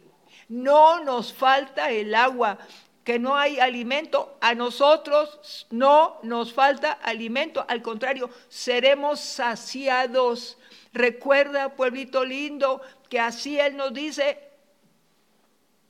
No 0.49 1.05
nos 1.05 1.33
falta 1.33 1.93
el 1.93 2.13
agua 2.13 2.59
que 3.11 3.19
no 3.19 3.37
hay 3.37 3.59
alimento, 3.59 4.39
a 4.41 4.55
nosotros 4.55 5.67
no 5.71 6.21
nos 6.23 6.53
falta 6.53 6.93
alimento, 6.93 7.65
al 7.67 7.83
contrario, 7.83 8.31
seremos 8.49 9.19
saciados. 9.19 10.57
Recuerda, 10.93 11.75
pueblito 11.75 12.25
lindo, 12.25 12.81
que 13.09 13.19
así 13.19 13.59
Él 13.59 13.77
nos 13.77 13.93
dice, 13.93 14.39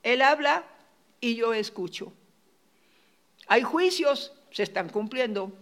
Él 0.02 0.22
habla 0.22 0.64
y 1.20 1.34
yo 1.34 1.52
escucho. 1.52 2.14
Hay 3.48 3.64
juicios, 3.64 4.32
se 4.50 4.62
están 4.62 4.88
cumpliendo, 4.88 5.52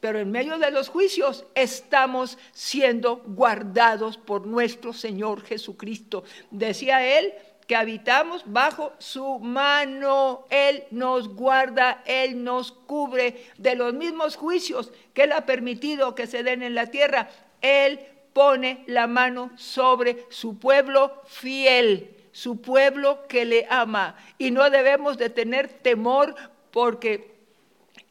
pero 0.00 0.18
en 0.18 0.32
medio 0.32 0.58
de 0.58 0.72
los 0.72 0.88
juicios 0.88 1.44
estamos 1.54 2.38
siendo 2.50 3.18
guardados 3.18 4.16
por 4.16 4.48
nuestro 4.48 4.92
Señor 4.92 5.44
Jesucristo. 5.44 6.24
Decía 6.50 7.20
Él, 7.20 7.34
que 7.68 7.76
habitamos 7.76 8.42
bajo 8.46 8.94
su 8.98 9.38
mano. 9.38 10.46
Él 10.48 10.84
nos 10.90 11.28
guarda, 11.28 12.02
Él 12.06 12.42
nos 12.42 12.72
cubre 12.72 13.46
de 13.58 13.76
los 13.76 13.92
mismos 13.92 14.36
juicios 14.36 14.90
que 15.12 15.24
Él 15.24 15.32
ha 15.32 15.44
permitido 15.44 16.14
que 16.14 16.26
se 16.26 16.42
den 16.42 16.62
en 16.62 16.74
la 16.74 16.86
tierra. 16.86 17.28
Él 17.60 18.00
pone 18.32 18.84
la 18.86 19.06
mano 19.06 19.50
sobre 19.56 20.24
su 20.30 20.58
pueblo 20.58 21.22
fiel, 21.26 22.16
su 22.32 22.62
pueblo 22.62 23.28
que 23.28 23.44
le 23.44 23.66
ama. 23.68 24.16
Y 24.38 24.50
no 24.50 24.70
debemos 24.70 25.18
de 25.18 25.28
tener 25.28 25.68
temor 25.68 26.34
porque 26.70 27.36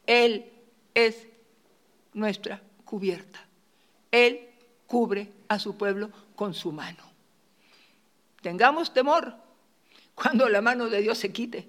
Él 0.06 0.52
es 0.94 1.26
nuestra 2.14 2.62
cubierta. 2.84 3.44
Él 4.12 4.48
cubre 4.86 5.32
a 5.48 5.58
su 5.58 5.76
pueblo 5.76 6.10
con 6.36 6.54
su 6.54 6.70
mano. 6.70 7.02
Tengamos 8.40 8.94
temor, 8.94 9.34
cuando 10.20 10.48
la 10.48 10.60
mano 10.60 10.88
de 10.88 11.02
Dios 11.02 11.18
se 11.18 11.32
quite. 11.32 11.68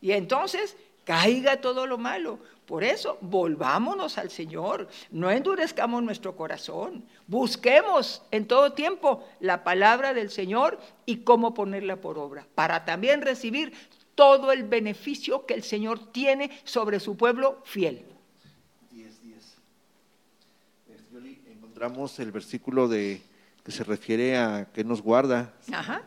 Y 0.00 0.12
entonces 0.12 0.76
caiga 1.04 1.60
todo 1.60 1.86
lo 1.86 1.98
malo. 1.98 2.38
Por 2.66 2.82
eso, 2.82 3.16
volvámonos 3.20 4.18
al 4.18 4.28
Señor, 4.30 4.88
no 5.12 5.30
endurezcamos 5.30 6.02
nuestro 6.02 6.34
corazón, 6.34 7.04
busquemos 7.28 8.22
en 8.32 8.48
todo 8.48 8.72
tiempo 8.72 9.24
la 9.38 9.62
palabra 9.62 10.14
del 10.14 10.30
Señor 10.30 10.80
y 11.06 11.18
cómo 11.18 11.54
ponerla 11.54 12.00
por 12.00 12.18
obra, 12.18 12.44
para 12.56 12.84
también 12.84 13.22
recibir 13.22 13.72
todo 14.16 14.50
el 14.50 14.64
beneficio 14.64 15.46
que 15.46 15.54
el 15.54 15.62
Señor 15.62 16.10
tiene 16.10 16.50
sobre 16.64 16.98
su 16.98 17.16
pueblo 17.16 17.62
fiel. 17.64 18.04
10, 18.90 19.22
10. 19.22 19.56
Encontramos 21.52 22.18
el 22.18 22.32
versículo 22.32 22.88
de, 22.88 23.22
que 23.62 23.70
se 23.70 23.84
refiere 23.84 24.38
a 24.38 24.66
que 24.72 24.82
nos 24.82 25.02
guarda. 25.02 25.54
Ajá. 25.72 26.02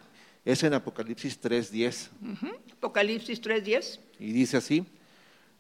Es 0.46 0.64
en 0.64 0.74
Apocalipsis 0.74 1.40
3.10. 1.42 2.10
Apocalipsis 2.74 3.42
3.10. 3.42 4.00
Y 4.20 4.32
dice 4.32 4.58
así, 4.58 4.86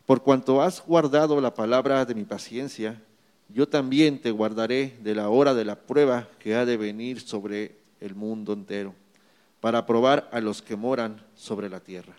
por 0.05 0.23
cuanto 0.23 0.61
has 0.61 0.83
guardado 0.85 1.39
la 1.39 1.53
palabra 1.53 2.05
de 2.05 2.15
mi 2.15 2.23
paciencia, 2.23 3.01
yo 3.49 3.67
también 3.67 4.19
te 4.19 4.31
guardaré 4.31 4.97
de 5.01 5.15
la 5.15 5.29
hora 5.29 5.53
de 5.53 5.65
la 5.65 5.75
prueba 5.75 6.27
que 6.39 6.55
ha 6.55 6.65
de 6.65 6.77
venir 6.77 7.19
sobre 7.19 7.75
el 7.99 8.15
mundo 8.15 8.53
entero, 8.53 8.93
para 9.59 9.85
probar 9.85 10.29
a 10.31 10.39
los 10.39 10.61
que 10.61 10.75
moran 10.75 11.21
sobre 11.35 11.69
la 11.69 11.79
tierra. 11.79 12.15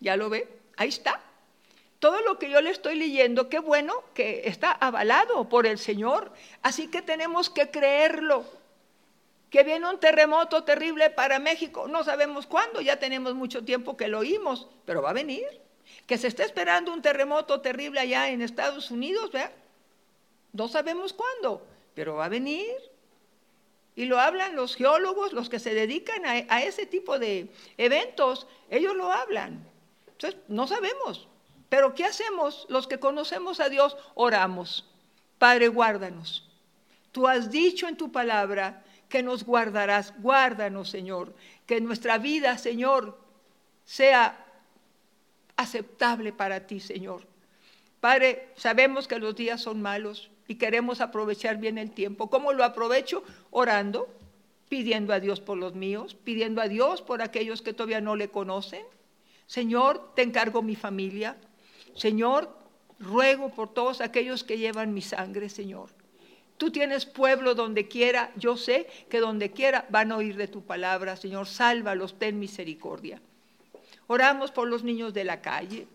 ¿Ya 0.00 0.16
lo 0.16 0.30
ve? 0.30 0.48
Ahí 0.76 0.88
está. 0.88 1.20
Todo 1.98 2.22
lo 2.22 2.38
que 2.38 2.50
yo 2.50 2.60
le 2.60 2.70
estoy 2.70 2.94
leyendo, 2.94 3.48
qué 3.48 3.58
bueno 3.58 3.92
que 4.14 4.42
está 4.44 4.70
avalado 4.70 5.48
por 5.48 5.66
el 5.66 5.78
Señor. 5.78 6.32
Así 6.62 6.86
que 6.86 7.02
tenemos 7.02 7.50
que 7.50 7.70
creerlo. 7.70 8.44
Que 9.50 9.62
viene 9.64 9.88
un 9.88 9.98
terremoto 9.98 10.64
terrible 10.64 11.10
para 11.10 11.38
México, 11.38 11.88
no 11.88 12.04
sabemos 12.04 12.46
cuándo, 12.46 12.80
ya 12.80 12.98
tenemos 12.98 13.34
mucho 13.34 13.64
tiempo 13.64 13.96
que 13.96 14.08
lo 14.08 14.18
oímos, 14.18 14.68
pero 14.84 15.02
va 15.02 15.10
a 15.10 15.14
venir. 15.14 15.46
Que 16.06 16.18
se 16.18 16.28
está 16.28 16.44
esperando 16.44 16.92
un 16.92 17.02
terremoto 17.02 17.60
terrible 17.60 18.00
allá 18.00 18.28
en 18.28 18.42
Estados 18.42 18.90
Unidos, 18.90 19.32
¿verdad? 19.32 19.52
No 20.52 20.68
sabemos 20.68 21.12
cuándo, 21.12 21.66
pero 21.94 22.16
va 22.16 22.26
a 22.26 22.30
venir. 22.30 22.66
Y 23.96 24.04
lo 24.04 24.20
hablan 24.20 24.54
los 24.54 24.76
geólogos, 24.76 25.32
los 25.32 25.48
que 25.48 25.58
se 25.58 25.74
dedican 25.74 26.24
a, 26.24 26.44
a 26.48 26.62
ese 26.62 26.86
tipo 26.86 27.18
de 27.18 27.50
eventos, 27.78 28.46
ellos 28.70 28.94
lo 28.94 29.12
hablan. 29.12 29.66
Entonces, 30.06 30.40
no 30.48 30.66
sabemos. 30.66 31.26
Pero 31.68 31.94
¿qué 31.94 32.04
hacemos? 32.04 32.66
Los 32.68 32.86
que 32.86 32.98
conocemos 32.98 33.60
a 33.60 33.68
Dios, 33.68 33.96
oramos. 34.14 34.84
Padre, 35.38 35.68
guárdanos. 35.68 36.44
Tú 37.12 37.26
has 37.26 37.50
dicho 37.50 37.88
en 37.88 37.96
tu 37.96 38.10
palabra 38.10 38.84
que 39.08 39.22
nos 39.22 39.44
guardarás. 39.44 40.14
Guárdanos, 40.18 40.90
Señor. 40.90 41.34
Que 41.66 41.80
nuestra 41.80 42.18
vida, 42.18 42.58
Señor, 42.58 43.18
sea 43.84 44.44
aceptable 45.56 46.32
para 46.32 46.66
ti, 46.66 46.80
Señor. 46.80 47.26
Padre, 48.00 48.48
sabemos 48.56 49.08
que 49.08 49.18
los 49.18 49.34
días 49.34 49.60
son 49.60 49.82
malos 49.82 50.30
y 50.46 50.54
queremos 50.54 51.00
aprovechar 51.00 51.58
bien 51.58 51.78
el 51.78 51.90
tiempo. 51.90 52.30
¿Cómo 52.30 52.52
lo 52.52 52.64
aprovecho? 52.64 53.24
Orando, 53.50 54.08
pidiendo 54.68 55.12
a 55.12 55.20
Dios 55.20 55.40
por 55.40 55.58
los 55.58 55.74
míos, 55.74 56.16
pidiendo 56.24 56.60
a 56.60 56.68
Dios 56.68 57.02
por 57.02 57.22
aquellos 57.22 57.60
que 57.62 57.72
todavía 57.72 58.00
no 58.00 58.14
le 58.14 58.28
conocen. 58.28 58.84
Señor, 59.46 60.12
te 60.14 60.22
encargo 60.22 60.62
mi 60.62 60.76
familia, 60.76 61.36
Señor, 61.94 62.54
ruego 63.00 63.48
por 63.48 63.72
todos 63.72 64.00
aquellos 64.00 64.44
que 64.44 64.58
llevan 64.58 64.94
mi 64.94 65.02
sangre, 65.02 65.48
Señor. 65.48 65.90
Tú 66.58 66.72
tienes 66.72 67.06
pueblo 67.06 67.54
donde 67.54 67.86
quiera, 67.86 68.32
yo 68.36 68.56
sé 68.56 68.88
que 69.08 69.20
donde 69.20 69.52
quiera 69.52 69.86
van 69.90 70.10
a 70.10 70.16
oír 70.16 70.36
de 70.36 70.48
tu 70.48 70.62
palabra, 70.62 71.16
Señor, 71.16 71.46
sálvalos, 71.46 72.18
ten 72.18 72.38
misericordia. 72.40 73.22
Oramos 74.08 74.50
por 74.50 74.66
los 74.68 74.82
niños 74.82 75.14
de 75.14 75.22
la 75.22 75.40
calle, 75.40 75.86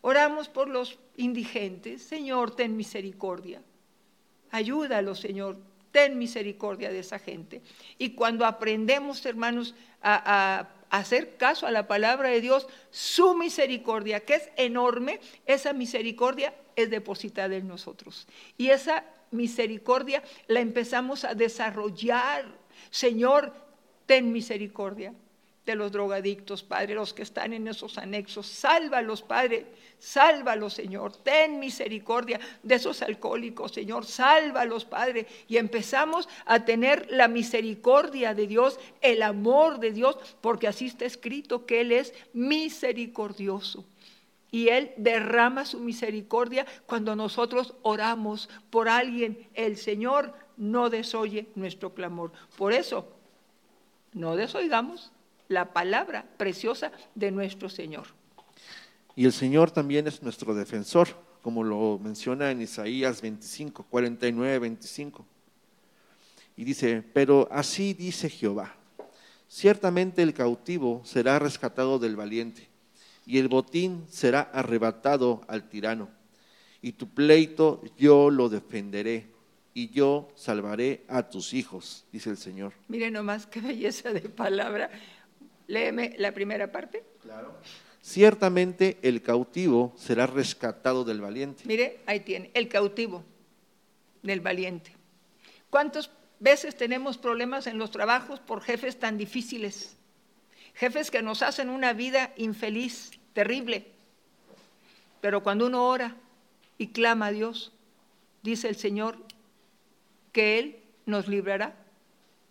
oramos 0.00 0.48
por 0.48 0.68
los 0.68 0.98
indigentes, 1.16 2.02
Señor, 2.02 2.56
ten 2.56 2.76
misericordia. 2.76 3.62
Ayúdalos, 4.50 5.20
Señor, 5.20 5.58
ten 5.92 6.18
misericordia 6.18 6.90
de 6.90 6.98
esa 6.98 7.20
gente. 7.20 7.62
Y 7.96 8.10
cuando 8.10 8.44
aprendemos, 8.46 9.24
hermanos, 9.24 9.76
a, 10.02 10.66
a 10.90 10.98
hacer 10.98 11.36
caso 11.36 11.68
a 11.68 11.70
la 11.70 11.86
palabra 11.86 12.30
de 12.30 12.40
Dios, 12.40 12.66
su 12.90 13.36
misericordia, 13.36 14.24
que 14.24 14.34
es 14.34 14.50
enorme, 14.56 15.20
esa 15.46 15.72
misericordia 15.72 16.52
es 16.74 16.90
depositada 16.90 17.54
en 17.54 17.68
nosotros. 17.68 18.26
Y 18.58 18.70
esa 18.70 19.04
misericordia 19.30 20.22
la 20.48 20.60
empezamos 20.60 21.24
a 21.24 21.34
desarrollar. 21.34 22.46
Señor, 22.90 23.52
ten 24.06 24.32
misericordia 24.32 25.14
de 25.66 25.74
los 25.76 25.92
drogadictos, 25.92 26.62
Padre, 26.62 26.94
los 26.94 27.12
que 27.12 27.22
están 27.22 27.52
en 27.52 27.68
esos 27.68 27.98
anexos. 27.98 28.46
Sálvalos, 28.46 29.22
Padre, 29.22 29.66
sálvalos, 29.98 30.74
Señor. 30.74 31.16
Ten 31.16 31.60
misericordia 31.60 32.40
de 32.62 32.74
esos 32.74 33.02
alcohólicos, 33.02 33.72
Señor. 33.72 34.04
Sálvalos, 34.04 34.84
Padre. 34.84 35.26
Y 35.48 35.58
empezamos 35.58 36.28
a 36.46 36.64
tener 36.64 37.06
la 37.10 37.28
misericordia 37.28 38.34
de 38.34 38.46
Dios, 38.46 38.80
el 39.00 39.22
amor 39.22 39.78
de 39.78 39.92
Dios, 39.92 40.16
porque 40.40 40.66
así 40.66 40.86
está 40.86 41.04
escrito 41.04 41.66
que 41.66 41.82
Él 41.82 41.92
es 41.92 42.14
misericordioso. 42.32 43.84
Y 44.50 44.68
Él 44.68 44.92
derrama 44.96 45.64
su 45.64 45.78
misericordia 45.78 46.66
cuando 46.86 47.14
nosotros 47.14 47.74
oramos 47.82 48.48
por 48.70 48.88
alguien. 48.88 49.48
El 49.54 49.76
Señor 49.76 50.34
no 50.56 50.90
desoye 50.90 51.48
nuestro 51.54 51.94
clamor. 51.94 52.32
Por 52.56 52.72
eso, 52.72 53.08
no 54.12 54.36
desoigamos 54.36 55.12
la 55.48 55.72
palabra 55.72 56.24
preciosa 56.36 56.92
de 57.14 57.30
nuestro 57.30 57.68
Señor. 57.68 58.06
Y 59.16 59.24
el 59.24 59.32
Señor 59.32 59.70
también 59.70 60.06
es 60.06 60.22
nuestro 60.22 60.54
defensor, 60.54 61.08
como 61.42 61.64
lo 61.64 61.98
menciona 61.98 62.50
en 62.50 62.62
Isaías 62.62 63.20
25, 63.20 63.84
49, 63.84 64.58
25. 64.58 65.26
Y 66.56 66.64
dice, 66.64 67.02
pero 67.12 67.48
así 67.50 67.94
dice 67.94 68.30
Jehová, 68.30 68.74
ciertamente 69.48 70.22
el 70.22 70.34
cautivo 70.34 71.02
será 71.04 71.38
rescatado 71.38 71.98
del 71.98 72.16
valiente, 72.16 72.69
y 73.30 73.38
el 73.38 73.46
botín 73.46 74.06
será 74.08 74.40
arrebatado 74.40 75.42
al 75.46 75.68
tirano, 75.68 76.10
y 76.82 76.94
tu 76.94 77.08
pleito 77.08 77.80
yo 77.96 78.28
lo 78.28 78.48
defenderé, 78.48 79.28
y 79.72 79.90
yo 79.90 80.32
salvaré 80.34 81.04
a 81.06 81.28
tus 81.28 81.54
hijos, 81.54 82.04
dice 82.10 82.30
el 82.30 82.38
Señor. 82.38 82.72
Mire 82.88 83.08
nomás 83.12 83.46
qué 83.46 83.60
belleza 83.60 84.12
de 84.12 84.22
palabra. 84.22 84.90
Léeme 85.68 86.16
la 86.18 86.32
primera 86.32 86.72
parte. 86.72 87.04
Claro. 87.22 87.54
Ciertamente 88.02 88.98
el 89.02 89.22
cautivo 89.22 89.94
será 89.96 90.26
rescatado 90.26 91.04
del 91.04 91.20
valiente. 91.20 91.62
Mire, 91.66 92.00
ahí 92.06 92.18
tiene, 92.18 92.50
el 92.54 92.68
cautivo 92.68 93.22
del 94.24 94.40
valiente. 94.40 94.96
¿Cuántas 95.70 96.10
veces 96.40 96.74
tenemos 96.74 97.16
problemas 97.16 97.68
en 97.68 97.78
los 97.78 97.92
trabajos 97.92 98.40
por 98.40 98.60
jefes 98.60 98.98
tan 98.98 99.16
difíciles? 99.16 99.96
Jefes 100.74 101.12
que 101.12 101.22
nos 101.22 101.42
hacen 101.42 101.68
una 101.68 101.92
vida 101.92 102.32
infeliz, 102.36 103.19
terrible. 103.32 103.86
Pero 105.20 105.42
cuando 105.42 105.66
uno 105.66 105.86
ora 105.86 106.16
y 106.78 106.88
clama 106.88 107.26
a 107.26 107.32
Dios, 107.32 107.72
dice 108.42 108.68
el 108.68 108.76
Señor 108.76 109.16
que 110.32 110.58
Él 110.58 110.76
nos 111.06 111.28
librará. 111.28 111.76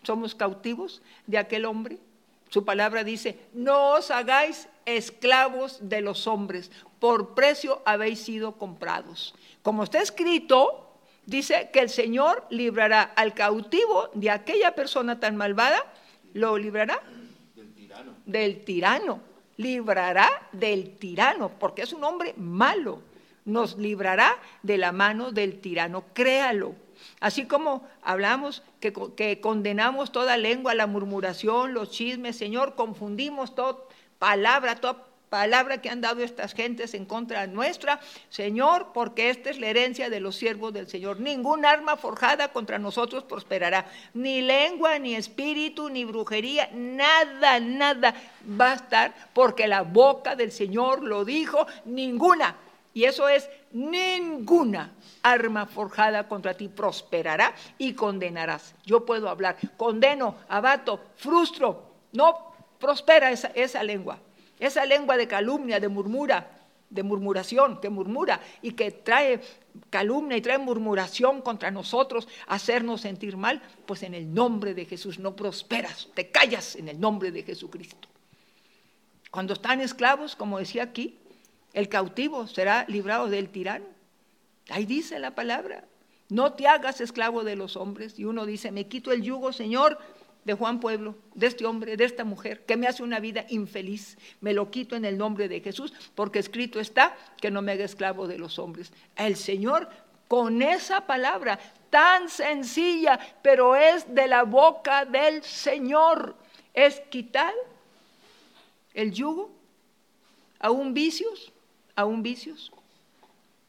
Somos 0.03 0.35
cautivos 0.35 1.01
de 1.27 1.37
aquel 1.37 1.65
hombre 1.65 1.99
su 2.49 2.65
palabra 2.65 3.03
dice, 3.03 3.39
no 3.53 3.91
os 3.91 4.09
hagáis 4.09 4.67
esclavos 4.85 5.77
de 5.87 6.01
los 6.01 6.25
hombres, 6.25 6.71
por 6.99 7.35
precio 7.35 7.81
habéis 7.85 8.19
sido 8.19 8.53
comprados. 8.53 9.35
Como 9.61 9.83
está 9.83 10.01
escrito, 10.01 10.97
dice 11.27 11.69
que 11.71 11.79
el 11.79 11.89
Señor 11.89 12.45
librará 12.49 13.03
al 13.03 13.35
cautivo 13.35 14.09
de 14.15 14.31
aquella 14.31 14.73
persona 14.73 15.19
tan 15.19 15.35
malvada, 15.35 15.85
lo 16.33 16.57
librará 16.57 16.99
del 17.55 17.73
tirano. 17.75 18.13
Del 18.25 18.65
tirano. 18.65 19.21
Librará 19.59 20.29
del 20.53 20.95
tirano, 20.95 21.51
porque 21.59 21.81
es 21.81 21.91
un 21.91 22.05
hombre 22.05 22.33
malo. 22.37 23.01
Nos 23.43 23.77
librará 23.77 24.37
de 24.63 24.77
la 24.77 24.93
mano 24.93 25.33
del 25.33 25.59
tirano. 25.59 26.05
Créalo. 26.13 26.75
Así 27.19 27.45
como 27.45 27.85
hablamos 28.01 28.63
que, 28.79 29.41
condenamos 29.41 30.13
toda 30.13 30.37
lengua, 30.37 30.75
la 30.75 30.87
murmuración, 30.87 31.73
los 31.73 31.91
chismes, 31.91 32.37
Señor, 32.37 32.75
confundimos 32.75 33.53
toda 33.53 33.79
palabra, 34.17 34.77
toda 34.77 35.08
palabra 35.29 35.81
que 35.81 35.89
han 35.89 36.01
dado 36.01 36.23
estas 36.23 36.53
gentes 36.53 36.93
en 36.93 37.05
contra 37.05 37.47
nuestra, 37.47 37.99
Señor, 38.29 38.87
porque 38.93 39.29
esta 39.29 39.49
es 39.49 39.59
la 39.59 39.67
herencia 39.67 40.09
de 40.09 40.19
los 40.19 40.35
siervos 40.35 40.73
del 40.73 40.87
Señor. 40.87 41.19
Ningún 41.19 41.65
arma 41.65 41.97
forjada 41.97 42.51
contra 42.51 42.79
nosotros 42.79 43.23
prosperará, 43.23 43.85
ni 44.13 44.41
lengua, 44.41 44.99
ni 44.99 45.15
espíritu, 45.15 45.89
ni 45.89 46.05
brujería, 46.05 46.69
nada, 46.73 47.59
nada 47.59 48.13
va 48.59 48.71
a 48.71 48.75
estar, 48.75 49.13
porque 49.33 49.67
la 49.67 49.83
boca 49.83 50.35
del 50.35 50.51
Señor 50.51 51.03
lo 51.03 51.25
dijo, 51.25 51.65
ninguna 51.85 52.55
y 52.93 53.05
eso 53.05 53.29
es, 53.29 53.49
ninguna 53.71 54.91
arma 55.21 55.65
forjada 55.67 56.27
contra 56.27 56.55
ti 56.55 56.67
prosperará 56.67 57.53
y 57.77 57.93
condenarás. 57.93 58.73
Yo 58.85 59.05
puedo 59.05 59.29
hablar, 59.29 59.57
condeno, 59.77 60.35
abato, 60.47 60.99
frustro, 61.15 61.83
no 62.11 62.53
prospera 62.79 63.31
esa, 63.31 63.49
esa 63.49 63.83
lengua. 63.83 64.19
Esa 64.59 64.85
lengua 64.85 65.17
de 65.17 65.27
calumnia, 65.27 65.79
de 65.79 65.87
murmura, 65.87 66.59
de 66.89 67.03
murmuración, 67.03 67.79
que 67.79 67.89
murmura 67.89 68.41
y 68.61 68.71
que 68.71 68.91
trae 68.91 69.41
calumnia 69.89 70.37
y 70.37 70.41
trae 70.41 70.57
murmuración 70.57 71.41
contra 71.41 71.71
nosotros, 71.71 72.27
hacernos 72.47 73.01
sentir 73.01 73.37
mal, 73.37 73.61
pues 73.85 74.03
en 74.03 74.13
el 74.13 74.33
nombre 74.33 74.73
de 74.73 74.85
Jesús 74.85 75.19
no 75.19 75.35
prosperas, 75.35 76.09
te 76.13 76.29
callas 76.29 76.75
en 76.75 76.89
el 76.89 76.99
nombre 76.99 77.31
de 77.31 77.43
Jesucristo. 77.43 78.07
Cuando 79.31 79.53
están 79.53 79.79
esclavos, 79.79 80.35
como 80.35 80.57
decía 80.57 80.83
aquí, 80.83 81.19
el 81.73 81.87
cautivo 81.87 82.47
será 82.47 82.85
librado 82.87 83.29
del 83.29 83.49
tirano. 83.49 83.85
Ahí 84.69 84.85
dice 84.85 85.19
la 85.19 85.35
palabra. 85.35 85.85
No 86.29 86.53
te 86.53 86.67
hagas 86.67 87.01
esclavo 87.01 87.43
de 87.43 87.55
los 87.55 87.75
hombres. 87.75 88.17
Y 88.17 88.25
uno 88.25 88.45
dice, 88.45 88.71
me 88.71 88.87
quito 88.87 89.11
el 89.11 89.21
yugo, 89.21 89.53
Señor, 89.53 89.99
de 90.45 90.53
Juan 90.53 90.79
Pueblo, 90.79 91.15
de 91.35 91.47
este 91.47 91.65
hombre, 91.65 91.97
de 91.97 92.05
esta 92.05 92.23
mujer, 92.23 92.65
que 92.65 92.77
me 92.77 92.87
hace 92.87 93.03
una 93.03 93.19
vida 93.19 93.45
infeliz. 93.49 94.17
Me 94.41 94.53
lo 94.53 94.71
quito 94.71 94.95
en 94.95 95.05
el 95.05 95.17
nombre 95.17 95.47
de 95.47 95.61
Jesús, 95.61 95.93
porque 96.15 96.39
escrito 96.39 96.79
está 96.79 97.15
que 97.39 97.51
no 97.51 97.61
me 97.61 97.73
haga 97.73 97.85
esclavo 97.85 98.27
de 98.27 98.37
los 98.37 98.57
hombres. 98.59 98.91
El 99.15 99.35
Señor, 99.35 99.89
con 100.27 100.61
esa 100.61 101.05
palabra 101.05 101.59
tan 101.89 102.29
sencilla, 102.29 103.19
pero 103.41 103.75
es 103.75 104.13
de 104.13 104.27
la 104.27 104.43
boca 104.43 105.05
del 105.05 105.43
Señor, 105.43 106.35
es 106.73 107.01
quitar 107.09 107.53
el 108.93 109.11
yugo, 109.11 109.51
aún 110.59 110.93
vicios, 110.93 111.51
aún 111.95 112.23
vicios, 112.23 112.71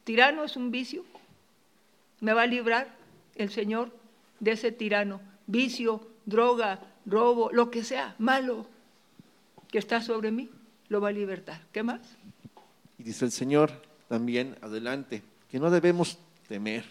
tirano 0.04 0.44
es 0.44 0.56
un 0.56 0.70
vicio. 0.70 1.04
Me 2.20 2.32
va 2.32 2.42
a 2.42 2.46
librar 2.46 2.88
el 3.36 3.50
Señor 3.50 3.90
de 4.40 4.52
ese 4.52 4.72
tirano. 4.72 5.20
Vicio, 5.46 6.06
droga, 6.31 6.81
robo, 7.05 7.51
lo 7.53 7.70
que 7.70 7.85
sea, 7.85 8.14
malo 8.18 8.66
que 9.70 9.78
está 9.78 10.01
sobre 10.01 10.31
mí, 10.31 10.51
lo 10.89 11.01
va 11.01 11.09
a 11.09 11.12
libertar. 11.12 11.66
¿Qué 11.72 11.83
más? 11.83 12.01
Y 12.99 13.03
dice 13.03 13.24
el 13.24 13.31
Señor 13.31 13.70
también 14.09 14.57
adelante, 14.62 15.22
que 15.49 15.61
no 15.61 15.70
debemos 15.70 16.18
temer. 16.49 16.85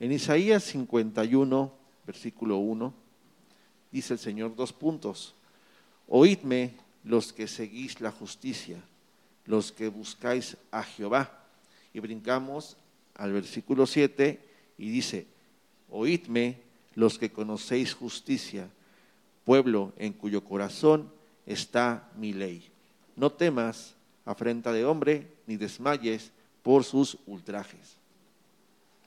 En 0.00 0.12
Isaías 0.12 0.64
51, 0.64 1.72
versículo 2.06 2.56
1, 2.56 2.94
dice 3.92 4.14
el 4.14 4.18
Señor 4.18 4.56
dos 4.56 4.72
puntos. 4.72 5.34
Oídme 6.08 6.74
los 7.04 7.32
que 7.32 7.46
seguís 7.46 8.00
la 8.00 8.10
justicia, 8.10 8.82
los 9.44 9.72
que 9.72 9.88
buscáis 9.88 10.56
a 10.70 10.82
Jehová. 10.82 11.44
Y 11.94 12.00
brincamos 12.00 12.76
al 13.14 13.32
versículo 13.32 13.86
7 13.86 14.40
y 14.78 14.90
dice, 14.90 15.26
oídme 15.90 16.60
los 16.98 17.16
que 17.16 17.30
conocéis 17.30 17.94
justicia, 17.94 18.68
pueblo 19.44 19.92
en 19.98 20.12
cuyo 20.12 20.42
corazón 20.42 21.12
está 21.46 22.10
mi 22.16 22.32
ley. 22.32 22.68
No 23.14 23.30
temas 23.30 23.94
afrenta 24.24 24.72
de 24.72 24.84
hombre, 24.84 25.28
ni 25.46 25.56
desmayes 25.56 26.32
por 26.64 26.82
sus 26.82 27.16
ultrajes. 27.28 27.94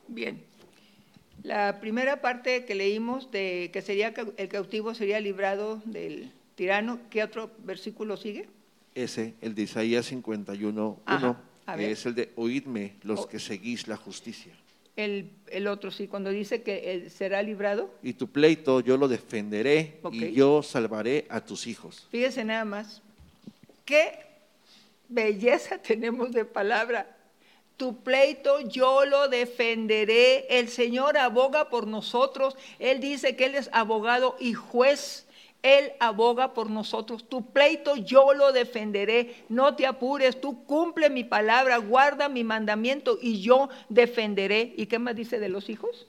Bien. 0.08 0.42
La 1.44 1.82
primera 1.82 2.22
parte 2.22 2.64
que 2.64 2.76
leímos 2.76 3.30
de 3.30 3.72
que 3.74 3.82
sería 3.82 4.14
el 4.38 4.48
cautivo 4.48 4.96
sería 4.96 5.20
librado 5.20 5.82
del 5.84 6.32
tirano, 6.56 6.98
¿qué 7.10 7.24
otro 7.24 7.52
versículo 7.66 8.16
sigue? 8.16 8.48
Ese, 8.96 9.34
el 9.42 9.54
de 9.54 9.64
Isaías 9.64 10.06
51, 10.06 10.98
1, 11.06 11.38
que 11.76 11.92
es 11.92 12.06
el 12.06 12.16
de 12.16 12.32
oídme 12.38 12.96
los 13.04 13.28
que 13.28 13.40
seguís 13.40 13.90
la 13.90 13.98
justicia. 13.98 14.54
El, 15.04 15.32
el, 15.48 15.68
otro 15.68 15.92
sí, 15.92 16.08
cuando 16.08 16.30
dice 16.30 16.62
que 16.64 16.94
él 16.94 17.12
será 17.12 17.42
librado. 17.42 17.94
Y 18.04 18.14
tu 18.14 18.28
pleito 18.28 18.80
yo 18.80 18.98
lo 18.98 19.08
defenderé 19.08 20.00
y 20.12 20.32
yo 20.34 20.64
salvaré 20.64 21.26
a 21.30 21.42
tus 21.42 21.68
hijos. 21.68 22.08
Fíjese 22.12 22.44
nada 22.46 22.66
más, 22.66 23.02
qué 23.86 24.32
belleza 25.10 25.78
tenemos 25.82 26.32
de 26.32 26.46
palabra. 26.46 27.18
Tu 27.78 27.98
pleito 28.04 28.60
yo 28.62 29.06
lo 29.06 29.28
defenderé. 29.28 30.46
El 30.50 30.70
Señor 30.70 31.18
aboga 31.18 31.70
por 31.70 31.88
nosotros. 31.88 32.56
Él 32.80 33.00
dice 33.00 33.36
que 33.36 33.46
Él 33.46 33.56
es 33.56 33.70
abogado 33.74 34.36
y 34.40 34.54
juez. 34.54 35.26
Él 35.64 35.94
aboga 36.00 36.54
por 36.54 36.70
nosotros. 36.70 37.30
Tu 37.30 37.52
pleito 37.52 37.96
yo 37.96 38.34
lo 38.34 38.52
defenderé. 38.52 39.46
No 39.48 39.76
te 39.76 39.86
apures. 39.86 40.42
Tú 40.42 40.66
cumple 40.66 41.10
mi 41.10 41.24
palabra, 41.24 41.78
guarda 41.78 42.30
mi 42.30 42.44
mandamiento 42.44 43.18
y 43.22 43.42
yo 43.42 43.70
defenderé. 43.90 44.74
¿Y 44.76 44.88
qué 44.88 45.00
más 45.00 45.16
dice 45.16 45.40
de 45.40 45.50
los 45.50 45.70
hijos? 45.70 46.08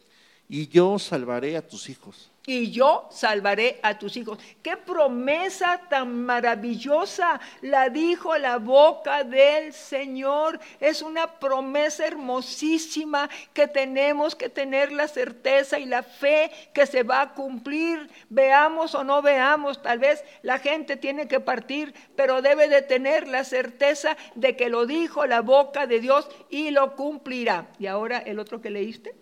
Y 0.48 0.68
yo 0.68 0.98
salvaré 0.98 1.56
a 1.56 1.66
tus 1.66 1.88
hijos 1.88 2.31
y 2.46 2.70
yo 2.72 3.08
salvaré 3.10 3.78
a 3.82 3.98
tus 3.98 4.16
hijos. 4.16 4.38
Qué 4.62 4.76
promesa 4.76 5.80
tan 5.88 6.24
maravillosa 6.24 7.40
la 7.60 7.88
dijo 7.88 8.36
la 8.36 8.58
boca 8.58 9.22
del 9.22 9.72
Señor. 9.72 10.58
Es 10.80 11.02
una 11.02 11.38
promesa 11.38 12.04
hermosísima 12.04 13.30
que 13.52 13.68
tenemos 13.68 14.34
que 14.34 14.48
tener 14.48 14.90
la 14.90 15.06
certeza 15.06 15.78
y 15.78 15.84
la 15.84 16.02
fe 16.02 16.50
que 16.74 16.86
se 16.86 17.04
va 17.04 17.20
a 17.20 17.34
cumplir. 17.34 18.10
Veamos 18.28 18.94
o 18.94 19.04
no 19.04 19.22
veamos, 19.22 19.80
tal 19.82 20.00
vez 20.00 20.24
la 20.42 20.58
gente 20.58 20.96
tiene 20.96 21.28
que 21.28 21.38
partir, 21.38 21.94
pero 22.16 22.42
debe 22.42 22.68
de 22.68 22.82
tener 22.82 23.28
la 23.28 23.44
certeza 23.44 24.16
de 24.34 24.56
que 24.56 24.68
lo 24.68 24.86
dijo 24.86 25.26
la 25.26 25.42
boca 25.42 25.86
de 25.86 26.00
Dios 26.00 26.28
y 26.50 26.70
lo 26.70 26.96
cumplirá. 26.96 27.68
Y 27.78 27.86
ahora 27.86 28.18
el 28.18 28.40
otro 28.40 28.60
que 28.60 28.70
leíste. 28.70 29.14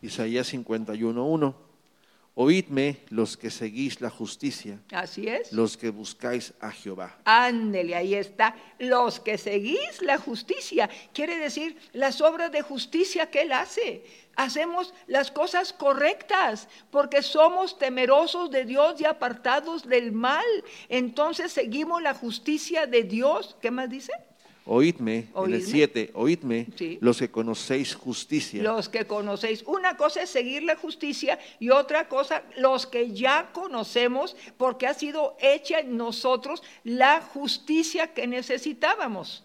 Isaías 0.00 0.52
51.1. 0.52 1.73
Oídme 2.36 2.98
los 3.10 3.36
que 3.36 3.48
seguís 3.48 4.00
la 4.00 4.10
justicia. 4.10 4.80
Así 4.90 5.28
es. 5.28 5.52
Los 5.52 5.76
que 5.76 5.90
buscáis 5.90 6.52
a 6.58 6.72
Jehová. 6.72 7.16
Ándele, 7.24 7.94
ahí 7.94 8.14
está. 8.16 8.56
Los 8.80 9.20
que 9.20 9.38
seguís 9.38 10.02
la 10.02 10.18
justicia. 10.18 10.90
Quiere 11.12 11.36
decir 11.36 11.78
las 11.92 12.20
obras 12.20 12.50
de 12.50 12.62
justicia 12.62 13.30
que 13.30 13.42
Él 13.42 13.52
hace. 13.52 14.04
Hacemos 14.34 14.92
las 15.06 15.30
cosas 15.30 15.72
correctas 15.72 16.68
porque 16.90 17.22
somos 17.22 17.78
temerosos 17.78 18.50
de 18.50 18.64
Dios 18.64 19.00
y 19.00 19.04
apartados 19.04 19.86
del 19.88 20.10
mal. 20.10 20.44
Entonces 20.88 21.52
seguimos 21.52 22.02
la 22.02 22.14
justicia 22.14 22.88
de 22.88 23.04
Dios. 23.04 23.56
¿Qué 23.62 23.70
más 23.70 23.88
dice? 23.88 24.12
Oídme, 24.66 25.28
en 25.36 25.52
el 25.52 25.62
7, 25.62 26.12
oídme, 26.14 26.68
los 27.00 27.18
que 27.18 27.30
conocéis 27.30 27.94
justicia. 27.94 28.62
Los 28.62 28.88
que 28.88 29.06
conocéis. 29.06 29.62
Una 29.66 29.98
cosa 29.98 30.22
es 30.22 30.30
seguir 30.30 30.62
la 30.62 30.76
justicia 30.76 31.38
y 31.60 31.68
otra 31.68 32.08
cosa, 32.08 32.42
los 32.56 32.86
que 32.86 33.12
ya 33.12 33.50
conocemos, 33.52 34.34
porque 34.56 34.86
ha 34.86 34.94
sido 34.94 35.36
hecha 35.38 35.80
en 35.80 35.98
nosotros 35.98 36.62
la 36.82 37.20
justicia 37.20 38.14
que 38.14 38.26
necesitábamos. 38.26 39.44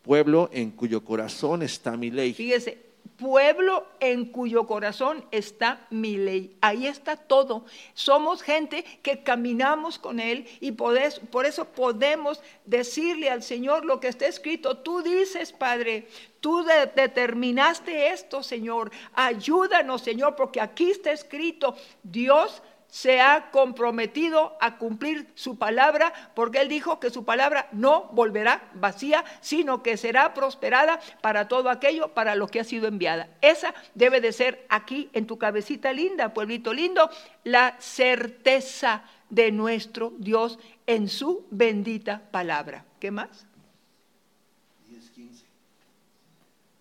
Pueblo 0.00 0.48
en 0.50 0.70
cuyo 0.70 1.04
corazón 1.04 1.62
está 1.62 1.98
mi 1.98 2.10
ley. 2.10 2.32
Fíjese, 2.32 2.87
pueblo 3.18 3.86
en 4.00 4.26
cuyo 4.26 4.66
corazón 4.66 5.24
está 5.32 5.86
mi 5.90 6.16
ley. 6.16 6.56
Ahí 6.60 6.86
está 6.86 7.16
todo. 7.16 7.64
Somos 7.92 8.42
gente 8.42 8.84
que 9.02 9.22
caminamos 9.22 9.98
con 9.98 10.20
Él 10.20 10.46
y 10.60 10.72
por 10.72 10.96
eso, 10.96 11.64
podemos 11.66 12.40
decirle 12.64 13.28
al 13.28 13.42
Señor 13.42 13.84
lo 13.84 14.00
que 14.00 14.08
está 14.08 14.26
escrito. 14.26 14.78
Tú 14.78 15.02
dices, 15.02 15.52
Padre, 15.52 16.08
tú 16.40 16.64
determinaste 16.94 18.08
esto, 18.12 18.42
Señor. 18.42 18.92
Ayúdanos, 19.14 20.02
Señor, 20.02 20.36
porque 20.36 20.60
aquí 20.60 20.90
está 20.90 21.10
escrito, 21.10 21.76
Dios 22.02 22.62
se 22.98 23.20
ha 23.20 23.52
comprometido 23.52 24.56
a 24.60 24.76
cumplir 24.76 25.28
su 25.36 25.56
palabra, 25.56 26.12
porque 26.34 26.60
Él 26.60 26.68
dijo 26.68 26.98
que 26.98 27.10
su 27.10 27.24
palabra 27.24 27.68
no 27.70 28.06
volverá 28.06 28.68
vacía, 28.74 29.24
sino 29.40 29.84
que 29.84 29.96
será 29.96 30.34
prosperada 30.34 30.98
para 31.20 31.46
todo 31.46 31.70
aquello 31.70 32.12
para 32.12 32.34
lo 32.34 32.48
que 32.48 32.58
ha 32.58 32.64
sido 32.64 32.88
enviada. 32.88 33.28
Esa 33.40 33.72
debe 33.94 34.20
de 34.20 34.32
ser 34.32 34.66
aquí 34.68 35.10
en 35.12 35.28
tu 35.28 35.38
cabecita 35.38 35.92
linda, 35.92 36.34
pueblito 36.34 36.74
lindo, 36.74 37.08
la 37.44 37.76
certeza 37.78 39.04
de 39.30 39.52
nuestro 39.52 40.12
Dios 40.18 40.58
en 40.84 41.08
su 41.08 41.46
bendita 41.52 42.20
palabra. 42.32 42.84
¿Qué 42.98 43.12
más? 43.12 43.46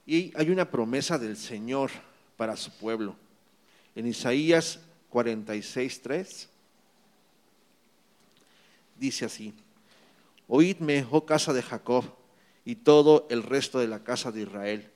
Y 0.08 0.34
hay 0.36 0.50
una 0.50 0.72
promesa 0.72 1.20
del 1.20 1.38
Señor 1.38 1.92
para 2.38 2.58
su 2.58 2.72
pueblo. 2.72 3.16
En 3.94 4.08
Isaías 4.08 4.80
46.3 5.12 6.48
dice 9.00 9.26
así, 9.26 9.54
Oídme, 10.48 11.06
oh 11.12 11.26
casa 11.26 11.54
de 11.54 11.62
Jacob, 11.62 12.06
y 12.64 12.76
todo 12.76 13.28
el 13.30 13.44
resto 13.44 13.80
de 13.80 13.88
la 13.88 14.04
casa 14.04 14.32
de 14.32 14.42
Israel, 14.42 14.90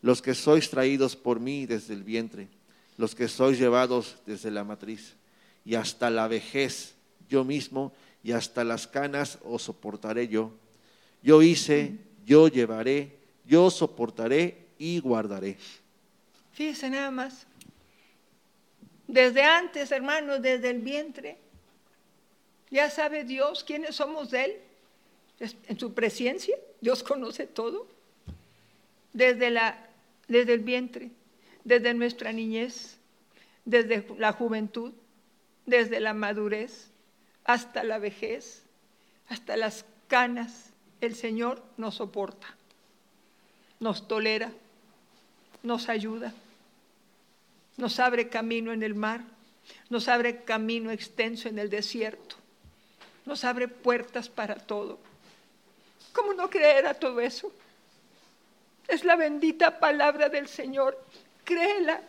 los 0.00 0.22
que 0.22 0.34
sois 0.34 0.70
traídos 0.70 1.16
por 1.16 1.40
mí 1.40 1.66
desde 1.66 1.94
el 1.94 2.04
vientre, 2.04 2.48
los 2.98 3.14
que 3.14 3.28
sois 3.28 3.58
llevados 3.58 4.16
desde 4.26 4.50
la 4.50 4.64
matriz, 4.64 5.14
y 5.64 5.74
hasta 5.74 6.10
la 6.10 6.28
vejez 6.28 6.94
yo 7.28 7.44
mismo, 7.44 7.92
y 8.22 8.32
hasta 8.32 8.62
las 8.62 8.86
canas 8.86 9.38
os 9.42 9.62
soportaré 9.62 10.28
yo. 10.28 10.52
Yo 11.22 11.42
hice, 11.42 11.98
yo 12.24 12.48
llevaré, 12.48 13.18
yo 13.44 13.70
soportaré 13.70 14.66
y 14.78 15.00
guardaré. 15.00 15.56
Fíjese 16.52 16.90
nada 16.90 17.10
más, 17.10 17.46
desde 19.06 19.42
antes, 19.42 19.90
hermanos, 19.92 20.42
desde 20.42 20.70
el 20.70 20.80
vientre. 20.80 21.38
Ya 22.70 22.88
sabe 22.90 23.24
Dios 23.24 23.64
quiénes 23.64 23.96
somos 23.96 24.32
Él. 24.32 24.56
En 25.66 25.78
su 25.78 25.92
presencia, 25.92 26.56
Dios 26.80 27.02
conoce 27.02 27.46
todo. 27.46 27.86
Desde, 29.12 29.50
la, 29.50 29.78
desde 30.28 30.54
el 30.54 30.60
vientre, 30.60 31.10
desde 31.64 31.92
nuestra 31.92 32.32
niñez, 32.32 32.96
desde 33.64 34.06
la 34.18 34.32
juventud, 34.32 34.92
desde 35.66 36.00
la 36.00 36.14
madurez, 36.14 36.88
hasta 37.44 37.84
la 37.84 37.98
vejez, 37.98 38.62
hasta 39.28 39.56
las 39.56 39.84
canas, 40.08 40.70
el 41.00 41.14
Señor 41.14 41.62
nos 41.76 41.96
soporta, 41.96 42.56
nos 43.80 44.08
tolera, 44.08 44.52
nos 45.62 45.88
ayuda 45.88 46.32
nos 47.82 47.98
abre 47.98 48.28
camino 48.28 48.72
en 48.72 48.84
el 48.84 48.94
mar, 48.94 49.22
nos 49.90 50.06
abre 50.06 50.44
camino 50.44 50.92
extenso 50.92 51.48
en 51.48 51.58
el 51.58 51.68
desierto, 51.68 52.36
nos 53.26 53.44
abre 53.44 53.66
puertas 53.66 54.28
para 54.28 54.54
todo. 54.54 55.00
¿Cómo 56.12 56.32
no 56.32 56.48
creer 56.48 56.86
a 56.86 56.94
todo 56.94 57.20
eso? 57.20 57.52
Es 58.86 59.02
la 59.04 59.16
bendita 59.16 59.80
palabra 59.80 60.28
del 60.28 60.46
Señor. 60.46 60.96
Créela, 61.42 62.00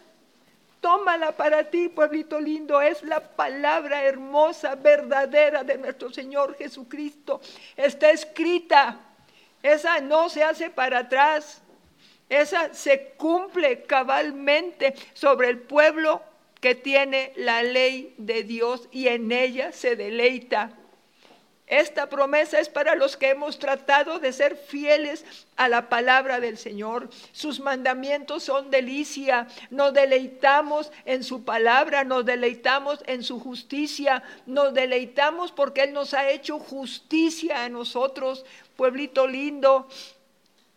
tómala 0.80 1.36
para 1.36 1.68
ti, 1.72 1.90
pueblito 1.90 2.40
lindo. 2.40 2.80
Es 2.80 3.02
la 3.02 3.20
palabra 3.20 4.04
hermosa, 4.04 4.76
verdadera 4.76 5.64
de 5.64 5.80
nuestro 5.80 6.14
Señor 6.14 6.56
Jesucristo. 6.56 7.42
Está 7.76 8.12
escrita. 8.12 9.00
Esa 9.64 10.02
no 10.02 10.30
se 10.30 10.44
hace 10.44 10.70
para 10.70 11.00
atrás. 11.00 11.63
Esa 12.30 12.74
se 12.74 13.14
cumple 13.18 13.84
cabalmente 13.84 14.94
sobre 15.14 15.50
el 15.50 15.60
pueblo 15.60 16.22
que 16.60 16.76
tiene 16.76 17.34
la 17.36 17.62
ley 17.62 18.16
de 18.18 18.44
Dios 18.44 18.88
y 18.92 19.08
en 19.10 19.32
ella 19.32 19.72
se 19.72 19.96
deleita. 19.96 20.72
Esta 21.68 22.08
promesa 22.08 22.60
es 22.60 22.70
para 22.70 22.94
los 22.96 23.16
que 23.16 23.30
hemos 23.30 23.58
tratado 23.58 24.20
de 24.20 24.34
ser 24.34 24.58
fieles 24.58 25.26
a 25.56 25.70
la 25.70 25.88
palabra 25.88 26.40
del 26.40 26.58
Señor. 26.58 27.10
Sus 27.32 27.62
mandamientos 27.62 28.44
son 28.44 28.70
delicia. 28.70 29.48
Nos 29.70 29.94
deleitamos 29.94 30.92
en 31.06 31.24
su 31.24 31.44
palabra, 31.46 32.04
nos 32.04 32.26
deleitamos 32.26 33.00
en 33.08 33.24
su 33.24 33.40
justicia, 33.40 34.24
nos 34.46 34.74
deleitamos 34.74 35.52
porque 35.52 35.84
Él 35.84 35.94
nos 35.94 36.14
ha 36.14 36.30
hecho 36.30 36.60
justicia 36.60 37.64
a 37.64 37.70
nosotros. 37.70 38.46
Pueblito 38.76 39.26
lindo, 39.26 39.88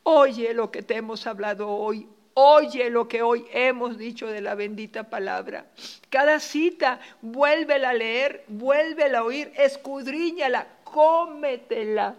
oye 0.06 0.54
lo 0.54 0.70
que 0.70 0.82
te 0.82 0.96
hemos 0.96 1.26
hablado 1.26 1.68
hoy. 1.68 2.08
Oye 2.34 2.90
lo 2.90 3.08
que 3.08 3.22
hoy 3.22 3.46
hemos 3.50 3.98
dicho 3.98 4.26
de 4.26 4.40
la 4.40 4.54
bendita 4.54 5.04
palabra. 5.04 5.66
Cada 6.10 6.38
cita, 6.38 7.00
vuélvela 7.22 7.90
a 7.90 7.94
leer, 7.94 8.44
vuélvela 8.46 9.18
a 9.18 9.24
oír, 9.24 9.52
escudriñala, 9.56 10.66
cómetela. 10.84 12.14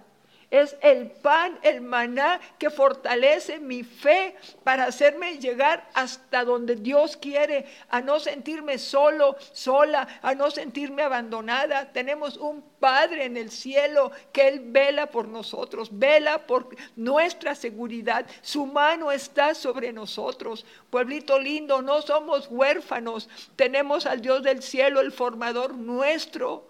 Es 0.50 0.78
el 0.82 1.12
pan, 1.12 1.60
el 1.62 1.82
maná 1.82 2.40
que 2.58 2.70
fortalece 2.70 3.60
mi 3.60 3.84
fe 3.84 4.34
para 4.64 4.86
hacerme 4.86 5.40
llegar 5.40 5.90
hasta 5.94 6.46
donde 6.46 6.78
Dios 6.78 7.18
quiere, 7.18 7.66
a 7.90 8.00
no 8.00 8.18
sentirme 8.22 8.78
solo, 8.78 9.36
sola, 9.52 10.08
a 10.22 10.36
no 10.36 10.50
sentirme 10.50 11.04
abandonada. 11.04 11.92
Tenemos 11.92 12.38
un 12.38 12.64
Padre 12.80 13.26
en 13.26 13.38
el 13.38 13.50
cielo 13.50 14.12
que 14.32 14.48
Él 14.48 14.62
vela 14.68 15.08
por 15.08 15.28
nosotros, 15.28 15.90
vela 15.92 16.46
por 16.46 16.70
nuestra 16.96 17.56
seguridad. 17.56 18.26
Su 18.42 18.68
mano 18.68 19.12
está 19.12 19.54
sobre 19.54 19.92
nosotros. 19.92 20.66
Pueblito 20.90 21.40
lindo, 21.40 21.82
no 21.82 22.02
somos 22.02 22.48
huérfanos. 22.50 23.28
Tenemos 23.56 24.06
al 24.06 24.22
Dios 24.22 24.44
del 24.44 24.62
cielo, 24.62 25.02
el 25.02 25.12
formador 25.12 25.74
nuestro 25.74 26.68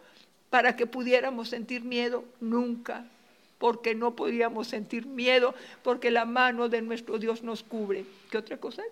para 0.49 0.75
que 0.75 0.87
pudiéramos 0.87 1.49
sentir 1.49 1.83
miedo, 1.83 2.23
nunca, 2.39 3.05
porque 3.57 3.95
no 3.95 4.15
podíamos 4.15 4.67
sentir 4.67 5.05
miedo, 5.05 5.55
porque 5.83 6.11
la 6.11 6.25
mano 6.25 6.69
de 6.69 6.81
nuestro 6.81 7.17
Dios 7.17 7.43
nos 7.43 7.63
cubre. 7.63 8.05
¿Qué 8.29 8.37
otra 8.37 8.57
cosa? 8.57 8.83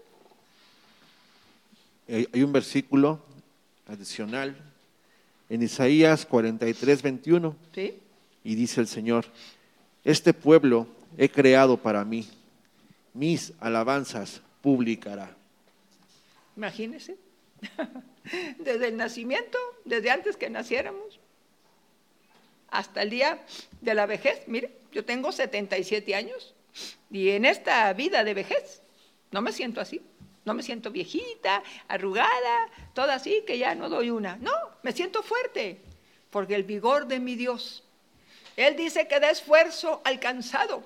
Hay 2.08 2.44
un 2.44 2.52
versículo 2.52 3.20
adicional 3.88 4.56
en 5.50 5.62
Isaías 5.62 6.26
43, 6.26 7.02
21. 7.02 7.56
¿Sí? 7.74 8.00
Y 8.44 8.56
dice 8.56 8.82
el 8.82 8.88
Señor, 8.88 9.26
este 10.04 10.34
pueblo 10.34 10.88
he 11.18 11.30
creado 11.30 11.78
para 11.78 12.06
mí, 12.06 12.28
mis 13.14 13.54
alabanzas 13.60 14.42
publicará. 14.62 15.36
Imagínese, 16.56 17.18
desde 18.60 18.88
el 18.90 18.98
nacimiento, 18.98 19.58
desde 19.84 20.12
antes 20.12 20.38
que 20.38 20.50
naciéramos, 20.50 21.20
hasta 22.78 23.02
el 23.02 23.10
día 23.10 23.40
de 23.82 23.94
la 23.94 24.06
vejez. 24.06 24.44
Mire, 24.48 24.72
yo 24.92 25.06
tengo 25.06 25.32
77 25.32 26.16
años 26.16 26.54
y 27.10 27.30
en 27.30 27.46
esta 27.46 27.92
vida 27.94 28.24
de 28.24 28.34
vejez 28.34 28.82
no 29.32 29.42
me 29.42 29.52
siento 29.52 29.82
así. 29.82 30.02
No 30.46 30.54
me 30.54 30.62
siento 30.62 30.92
viejita, 30.92 31.64
arrugada, 31.88 32.70
toda 32.94 33.16
así 33.16 33.44
que 33.48 33.58
ya 33.58 33.74
no 33.74 33.90
doy 33.90 34.12
una. 34.12 34.36
No, 34.38 34.52
me 34.84 34.92
siento 34.92 35.24
fuerte, 35.24 35.82
porque 36.30 36.54
el 36.54 36.64
vigor 36.64 37.08
de 37.08 37.20
mi 37.20 37.36
Dios. 37.36 37.84
Él 38.56 38.76
dice 38.76 39.08
que 39.08 39.20
da 39.20 39.32
esfuerzo 39.32 40.02
alcanzado 40.06 40.84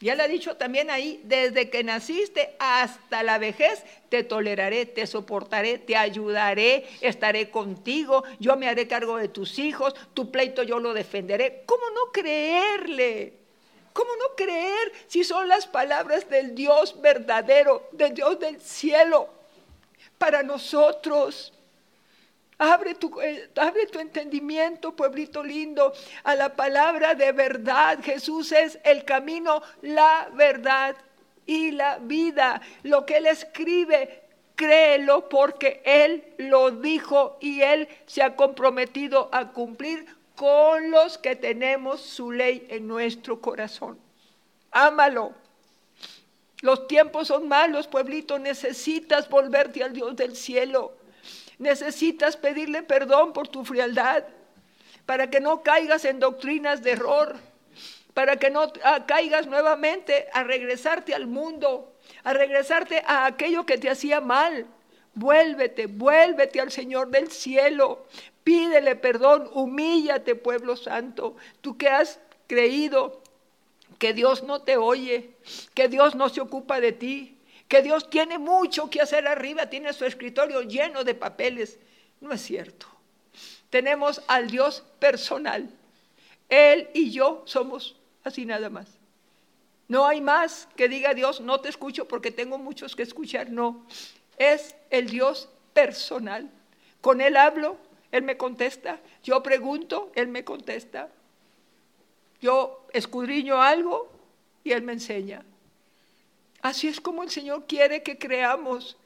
ya 0.00 0.14
le 0.14 0.22
ha 0.22 0.28
dicho 0.28 0.56
también 0.56 0.90
ahí, 0.90 1.20
desde 1.24 1.70
que 1.70 1.82
naciste 1.82 2.54
hasta 2.58 3.22
la 3.22 3.38
vejez, 3.38 3.82
te 4.10 4.24
toleraré, 4.24 4.84
te 4.84 5.06
soportaré, 5.06 5.78
te 5.78 5.96
ayudaré, 5.96 6.86
estaré 7.00 7.50
contigo, 7.50 8.22
yo 8.38 8.56
me 8.56 8.68
haré 8.68 8.86
cargo 8.86 9.16
de 9.16 9.28
tus 9.28 9.58
hijos, 9.58 9.94
tu 10.12 10.30
pleito 10.30 10.62
yo 10.62 10.78
lo 10.80 10.92
defenderé. 10.92 11.62
¿Cómo 11.64 11.88
no 11.90 12.12
creerle? 12.12 13.32
¿Cómo 13.94 14.10
no 14.16 14.36
creer 14.36 14.92
si 15.06 15.24
son 15.24 15.48
las 15.48 15.66
palabras 15.66 16.28
del 16.28 16.54
Dios 16.54 17.00
verdadero, 17.00 17.88
del 17.92 18.12
Dios 18.12 18.38
del 18.38 18.60
cielo, 18.60 19.30
para 20.18 20.42
nosotros? 20.42 21.54
Abre 22.58 22.94
tu, 22.94 23.20
eh, 23.20 23.50
abre 23.56 23.86
tu 23.86 23.98
entendimiento, 23.98 24.96
pueblito 24.96 25.42
lindo, 25.42 25.92
a 26.24 26.34
la 26.34 26.56
palabra 26.56 27.14
de 27.14 27.32
verdad. 27.32 27.98
Jesús 28.02 28.52
es 28.52 28.78
el 28.82 29.04
camino, 29.04 29.62
la 29.82 30.28
verdad 30.32 30.96
y 31.44 31.72
la 31.72 31.98
vida. 31.98 32.62
Lo 32.82 33.04
que 33.04 33.18
Él 33.18 33.26
escribe, 33.26 34.22
créelo 34.54 35.28
porque 35.28 35.82
Él 35.84 36.24
lo 36.38 36.70
dijo 36.70 37.36
y 37.40 37.60
Él 37.60 37.88
se 38.06 38.22
ha 38.22 38.34
comprometido 38.36 39.28
a 39.32 39.52
cumplir 39.52 40.06
con 40.34 40.90
los 40.90 41.18
que 41.18 41.36
tenemos 41.36 42.00
su 42.00 42.30
ley 42.30 42.66
en 42.70 42.86
nuestro 42.88 43.40
corazón. 43.40 43.98
Ámalo. 44.70 45.34
Los 46.62 46.88
tiempos 46.88 47.28
son 47.28 47.48
malos, 47.48 47.86
pueblito, 47.86 48.38
necesitas 48.38 49.28
volverte 49.28 49.84
al 49.84 49.92
Dios 49.92 50.16
del 50.16 50.34
cielo. 50.34 50.94
Necesitas 51.58 52.36
pedirle 52.36 52.82
perdón 52.82 53.32
por 53.32 53.48
tu 53.48 53.64
frialdad, 53.64 54.24
para 55.06 55.30
que 55.30 55.40
no 55.40 55.62
caigas 55.62 56.04
en 56.04 56.18
doctrinas 56.18 56.82
de 56.82 56.92
error, 56.92 57.36
para 58.12 58.36
que 58.36 58.50
no 58.50 58.72
ah, 58.82 59.04
caigas 59.06 59.46
nuevamente 59.46 60.26
a 60.32 60.42
regresarte 60.42 61.14
al 61.14 61.26
mundo, 61.26 61.94
a 62.24 62.32
regresarte 62.32 63.02
a 63.06 63.26
aquello 63.26 63.64
que 63.64 63.78
te 63.78 63.90
hacía 63.90 64.20
mal. 64.20 64.66
Vuélvete, 65.14 65.86
vuélvete 65.86 66.60
al 66.60 66.70
Señor 66.70 67.08
del 67.08 67.30
cielo. 67.30 68.06
Pídele 68.44 68.96
perdón, 68.96 69.50
humíllate, 69.52 70.34
pueblo 70.34 70.76
santo. 70.76 71.36
Tú 71.60 71.76
que 71.76 71.88
has 71.88 72.20
creído 72.46 73.22
que 73.98 74.12
Dios 74.12 74.42
no 74.42 74.62
te 74.62 74.76
oye, 74.76 75.30
que 75.74 75.88
Dios 75.88 76.14
no 76.14 76.28
se 76.28 76.40
ocupa 76.40 76.80
de 76.80 76.92
ti, 76.92 77.35
que 77.68 77.82
Dios 77.82 78.08
tiene 78.10 78.38
mucho 78.38 78.88
que 78.90 79.00
hacer 79.00 79.26
arriba, 79.26 79.68
tiene 79.68 79.92
su 79.92 80.04
escritorio 80.04 80.62
lleno 80.62 81.04
de 81.04 81.14
papeles. 81.14 81.78
No 82.20 82.32
es 82.32 82.42
cierto. 82.42 82.86
Tenemos 83.70 84.22
al 84.28 84.48
Dios 84.48 84.84
personal. 84.98 85.68
Él 86.48 86.88
y 86.94 87.10
yo 87.10 87.42
somos 87.46 87.96
así 88.22 88.46
nada 88.46 88.70
más. 88.70 88.86
No 89.88 90.06
hay 90.06 90.20
más 90.20 90.68
que 90.76 90.88
diga 90.88 91.14
Dios, 91.14 91.40
no 91.40 91.60
te 91.60 91.68
escucho 91.68 92.08
porque 92.08 92.30
tengo 92.30 92.58
muchos 92.58 92.96
que 92.96 93.02
escuchar. 93.02 93.50
No, 93.50 93.86
es 94.38 94.74
el 94.90 95.08
Dios 95.08 95.48
personal. 95.72 96.50
Con 97.00 97.20
Él 97.20 97.36
hablo, 97.36 97.76
Él 98.10 98.22
me 98.22 98.36
contesta. 98.36 99.00
Yo 99.22 99.42
pregunto, 99.42 100.10
Él 100.14 100.28
me 100.28 100.44
contesta. 100.44 101.08
Yo 102.40 102.86
escudriño 102.92 103.62
algo 103.62 104.10
y 104.64 104.72
Él 104.72 104.82
me 104.82 104.92
enseña. 104.92 105.44
Así 106.66 106.88
es 106.88 107.00
como 107.00 107.22
el 107.22 107.30
Señor 107.30 107.68
quiere 107.68 108.02
que 108.02 108.18
creamos. 108.18 108.96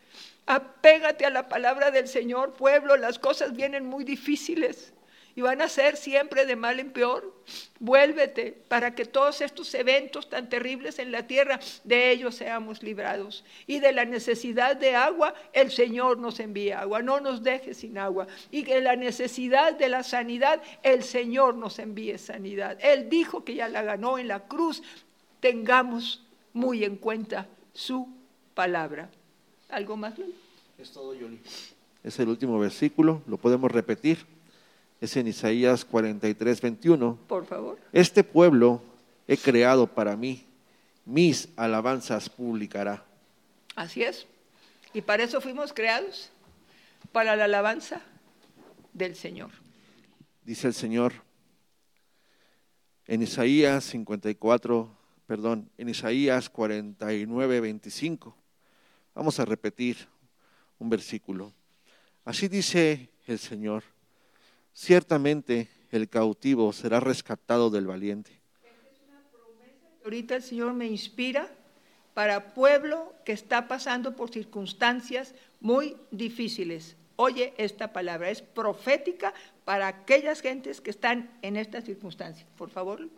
Apégate 0.46 1.26
a 1.26 1.30
la 1.30 1.50
palabra 1.50 1.90
del 1.90 2.08
Señor, 2.08 2.54
pueblo. 2.54 2.96
Las 2.96 3.18
cosas 3.18 3.52
vienen 3.52 3.84
muy 3.84 4.02
difíciles 4.02 4.94
y 5.36 5.42
van 5.42 5.60
a 5.60 5.68
ser 5.68 5.98
siempre 5.98 6.46
de 6.46 6.56
mal 6.56 6.80
en 6.80 6.90
peor. 6.90 7.34
Vuélvete 7.78 8.52
para 8.68 8.94
que 8.94 9.04
todos 9.04 9.42
estos 9.42 9.74
eventos 9.74 10.30
tan 10.30 10.48
terribles 10.48 10.98
en 10.98 11.12
la 11.12 11.26
tierra, 11.26 11.60
de 11.84 12.10
ellos 12.10 12.34
seamos 12.36 12.82
librados. 12.82 13.44
Y 13.66 13.80
de 13.80 13.92
la 13.92 14.06
necesidad 14.06 14.74
de 14.76 14.96
agua, 14.96 15.34
el 15.52 15.70
Señor 15.70 16.16
nos 16.16 16.40
envía 16.40 16.80
agua. 16.80 17.02
No 17.02 17.20
nos 17.20 17.42
deje 17.42 17.74
sin 17.74 17.98
agua. 17.98 18.26
Y 18.50 18.62
de 18.62 18.80
la 18.80 18.96
necesidad 18.96 19.74
de 19.74 19.90
la 19.90 20.02
sanidad, 20.02 20.62
el 20.82 21.02
Señor 21.02 21.56
nos 21.56 21.78
envíe 21.78 22.16
sanidad. 22.16 22.78
Él 22.80 23.10
dijo 23.10 23.44
que 23.44 23.56
ya 23.56 23.68
la 23.68 23.82
ganó 23.82 24.16
en 24.16 24.28
la 24.28 24.48
cruz. 24.48 24.82
Tengamos 25.40 26.24
muy 26.52 26.84
en 26.84 26.96
cuenta 26.96 27.46
su 27.72 28.08
palabra. 28.54 29.10
¿Algo 29.68 29.96
más? 29.96 30.14
Es 30.78 30.90
todo, 30.92 31.14
Yoli. 31.14 31.40
Es 32.02 32.18
el 32.18 32.28
último 32.28 32.58
versículo, 32.58 33.22
lo 33.26 33.36
podemos 33.36 33.70
repetir. 33.70 34.18
Es 35.00 35.16
en 35.16 35.28
Isaías 35.28 35.84
43, 35.84 36.60
21. 36.60 37.18
Por 37.26 37.46
favor. 37.46 37.78
Este 37.92 38.24
pueblo 38.24 38.82
he 39.26 39.36
creado 39.36 39.86
para 39.86 40.16
mí, 40.16 40.44
mis 41.04 41.48
alabanzas 41.56 42.28
publicará. 42.28 43.04
Así 43.76 44.02
es. 44.02 44.26
Y 44.92 45.02
para 45.02 45.22
eso 45.22 45.40
fuimos 45.40 45.72
creados, 45.72 46.30
para 47.12 47.36
la 47.36 47.44
alabanza 47.44 48.02
del 48.92 49.14
Señor. 49.14 49.50
Dice 50.44 50.66
el 50.66 50.74
Señor 50.74 51.12
en 53.06 53.22
Isaías 53.22 53.84
54, 53.84 54.88
perdón, 55.30 55.70
en 55.78 55.88
Isaías 55.88 56.50
49, 56.50 57.60
25. 57.60 58.36
Vamos 59.14 59.38
a 59.38 59.44
repetir 59.44 59.96
un 60.80 60.90
versículo. 60.90 61.52
Así 62.24 62.48
dice 62.48 63.10
el 63.28 63.38
Señor, 63.38 63.84
ciertamente 64.74 65.68
el 65.92 66.08
cautivo 66.08 66.72
será 66.72 66.98
rescatado 66.98 67.70
del 67.70 67.86
valiente. 67.86 68.40
Ahorita 70.02 70.34
el 70.34 70.42
Señor 70.42 70.74
me 70.74 70.88
inspira 70.88 71.48
para 72.12 72.52
pueblo 72.52 73.14
que 73.24 73.30
está 73.30 73.68
pasando 73.68 74.16
por 74.16 74.30
circunstancias 74.30 75.36
muy 75.60 75.96
difíciles. 76.10 76.96
Oye 77.14 77.54
esta 77.56 77.92
palabra, 77.92 78.30
es 78.30 78.42
profética 78.42 79.32
para 79.64 79.86
aquellas 79.86 80.40
gentes 80.40 80.80
que 80.80 80.90
están 80.90 81.30
en 81.42 81.56
esta 81.56 81.82
circunstancia. 81.82 82.44
Por 82.58 82.70
favor. 82.70 83.08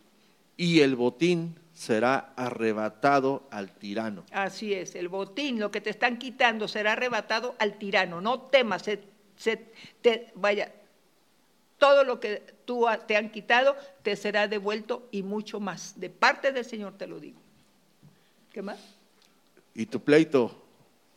Y 0.56 0.80
el 0.80 0.96
botín 0.96 1.56
será 1.72 2.32
arrebatado 2.36 3.46
al 3.50 3.72
tirano. 3.72 4.24
Así 4.30 4.74
es, 4.74 4.94
el 4.94 5.08
botín, 5.08 5.58
lo 5.58 5.70
que 5.70 5.80
te 5.80 5.90
están 5.90 6.18
quitando, 6.18 6.68
será 6.68 6.92
arrebatado 6.92 7.56
al 7.58 7.78
tirano. 7.78 8.20
No 8.20 8.42
temas, 8.42 8.82
se, 8.82 9.56
te, 10.00 10.30
vaya, 10.34 10.72
todo 11.78 12.04
lo 12.04 12.20
que 12.20 12.42
tú 12.64 12.86
te 13.06 13.16
han 13.16 13.30
quitado 13.30 13.76
te 14.02 14.14
será 14.16 14.46
devuelto 14.46 15.08
y 15.10 15.22
mucho 15.22 15.58
más. 15.58 15.98
De 15.98 16.10
parte 16.10 16.52
del 16.52 16.64
Señor 16.64 16.96
te 16.96 17.06
lo 17.06 17.18
digo. 17.18 17.40
¿Qué 18.52 18.62
más? 18.62 18.78
Y 19.74 19.86
tu 19.86 20.00
pleito, 20.00 20.62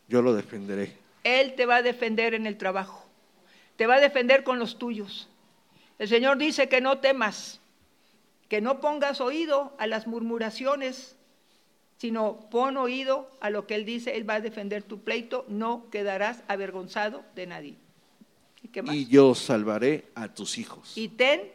yo 0.08 0.22
lo 0.22 0.34
defenderé. 0.34 0.96
Él 1.22 1.54
te 1.54 1.66
va 1.66 1.76
a 1.76 1.82
defender 1.82 2.34
en 2.34 2.46
el 2.46 2.56
trabajo. 2.56 3.06
Te 3.76 3.86
va 3.86 3.96
a 3.96 4.00
defender 4.00 4.42
con 4.42 4.58
los 4.58 4.78
tuyos. 4.78 5.28
El 5.98 6.08
Señor 6.08 6.38
dice 6.38 6.68
que 6.68 6.80
no 6.80 6.98
temas 6.98 7.60
que 8.48 8.60
no 8.60 8.80
pongas 8.80 9.20
oído 9.20 9.72
a 9.78 9.86
las 9.86 10.06
murmuraciones, 10.06 11.16
sino 11.98 12.48
pon 12.50 12.76
oído 12.76 13.30
a 13.40 13.50
lo 13.50 13.66
que 13.66 13.74
Él 13.74 13.84
dice, 13.84 14.16
Él 14.16 14.28
va 14.28 14.34
a 14.34 14.40
defender 14.40 14.82
tu 14.82 15.00
pleito, 15.00 15.44
no 15.48 15.88
quedarás 15.90 16.42
avergonzado 16.48 17.24
de 17.34 17.46
nadie. 17.46 17.76
¿Y, 18.62 18.92
y 18.92 19.06
yo 19.06 19.34
salvaré 19.34 20.04
a 20.14 20.28
tus 20.28 20.58
hijos. 20.58 20.92
Y 20.96 21.08
ten 21.08 21.52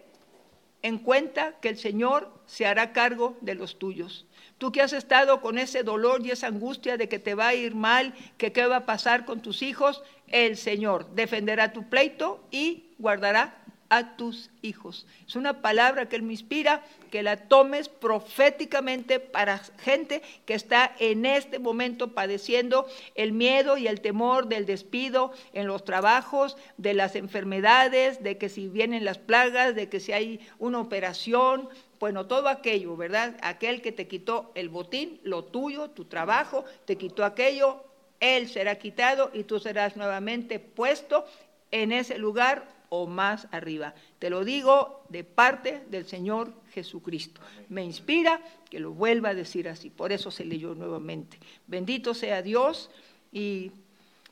en 0.82 0.98
cuenta 0.98 1.60
que 1.60 1.70
el 1.70 1.78
Señor 1.78 2.32
se 2.46 2.66
hará 2.66 2.94
cargo 2.94 3.38
de 3.42 3.56
los 3.56 3.78
tuyos. 3.78 4.26
Tú 4.58 4.72
que 4.72 4.82
has 4.82 4.94
estado 4.94 5.42
con 5.42 5.58
ese 5.58 5.84
dolor 5.84 6.26
y 6.26 6.32
esa 6.32 6.48
angustia 6.48 6.98
de 6.98 7.10
que 7.10 7.20
te 7.20 7.36
va 7.36 7.50
a 7.50 7.56
ir 7.56 7.76
mal, 7.76 8.14
que 8.38 8.52
qué 8.52 8.66
va 8.66 8.78
a 8.78 8.86
pasar 8.86 9.26
con 9.26 9.42
tus 9.42 9.62
hijos, 9.62 10.04
el 10.28 10.58
Señor 10.58 11.10
defenderá 11.14 11.74
tu 11.74 11.89
pleito 11.89 12.44
y 12.52 12.86
guardará 12.98 13.61
a 13.92 14.16
tus 14.16 14.50
hijos. 14.62 15.06
Es 15.28 15.36
una 15.36 15.62
palabra 15.62 16.08
que 16.08 16.16
Él 16.16 16.24
me 16.24 16.32
inspira, 16.32 16.82
que 17.12 17.24
la 17.24 17.36
tomes 17.36 17.89
proféticamente 17.89 19.20
para 19.20 19.58
gente 19.58 20.22
que 20.46 20.54
está 20.54 20.96
en 20.98 21.26
este 21.26 21.60
momento 21.60 22.14
padeciendo 22.14 22.88
el 23.16 23.34
miedo 23.34 23.78
y 23.78 23.88
el 23.88 24.00
temor 24.00 24.48
del 24.48 24.66
despido 24.66 25.34
en 25.52 25.68
los 25.68 25.84
trabajos, 25.84 26.56
de 26.78 26.94
las 26.94 27.18
enfermedades, 27.18 28.24
de 28.24 28.38
que 28.38 28.48
si 28.48 28.70
vienen 28.70 29.04
las 29.04 29.18
plagas, 29.18 29.76
de 29.76 29.89
que 29.89 30.00
si 30.00 30.14
hay 30.14 30.39
una 30.58 30.80
operación, 30.80 31.68
bueno, 32.00 32.28
todo 32.28 32.48
aquello, 32.48 32.96
¿verdad? 32.96 33.36
Aquel 33.42 33.82
que 33.82 33.92
te 33.92 34.08
quitó 34.08 34.54
el 34.56 34.70
botín, 34.70 35.20
lo 35.24 35.44
tuyo, 35.44 35.89
tu 35.89 36.06
trabajo, 36.06 36.64
te 36.86 36.96
quitó 36.96 37.26
aquello, 37.26 37.84
Él 38.22 38.48
será 38.48 38.76
quitado 38.76 39.32
y 39.34 39.44
tú 39.44 39.60
serás 39.60 39.98
nuevamente 39.98 40.60
puesto 40.60 41.26
en 41.72 41.92
ese 41.92 42.18
lugar 42.18 42.81
o 42.94 43.08
más 43.08 43.48
arriba. 43.52 43.96
Te 44.20 44.30
lo 44.30 44.44
digo 44.44 45.06
de 45.08 45.24
parte 45.24 45.82
del 45.89 46.06
Señor 46.06 46.54
Jesucristo. 46.74 47.39
Me 47.70 47.86
inspira 47.86 48.42
que 48.70 48.82
lo 48.82 48.92
vuelva 48.92 49.30
a 49.30 49.34
decir 49.34 49.70
así. 49.70 49.89
Por 49.89 50.12
eso 50.12 50.30
se 50.30 50.44
leyó 50.44 50.76
nuevamente. 50.76 51.39
Bendito 51.68 52.14
sea 52.14 52.42
Dios 52.42 52.92
y 53.32 53.72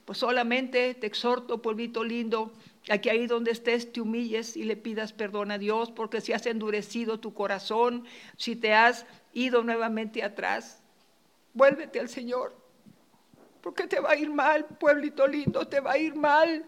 pues 0.03 0.18
solamente 0.18 0.93
te 0.93 1.07
exhorto, 1.07 1.62
pueblito 1.62 2.03
lindo, 2.03 2.51
a 2.89 2.97
que 2.97 3.10
ahí 3.10 3.28
donde 3.28 3.51
estés 3.51 3.93
te 3.93 4.01
humilles 4.01 4.57
y 4.57 4.64
le 4.64 4.76
pidas 4.76 5.14
perdón 5.14 5.51
a 5.51 5.57
Dios, 5.57 5.89
porque 5.89 6.20
si 6.20 6.34
has 6.34 6.45
endurecido 6.45 7.20
tu 7.20 7.34
corazón, 7.34 8.03
si 8.36 8.57
te 8.57 8.74
has 8.74 9.05
ido 9.32 9.64
nuevamente 9.64 10.22
atrás, 10.22 10.82
vuélvete 11.53 12.01
al 12.01 12.10
Señor, 12.10 12.57
porque 13.62 13.88
te 13.88 14.01
va 14.01 14.12
a 14.12 14.16
ir 14.18 14.30
mal, 14.30 14.66
pueblito 14.66 15.26
lindo, 15.28 15.66
te 15.66 15.80
va 15.80 15.93
a 15.93 15.97
ir 15.97 16.16
mal. 16.16 16.66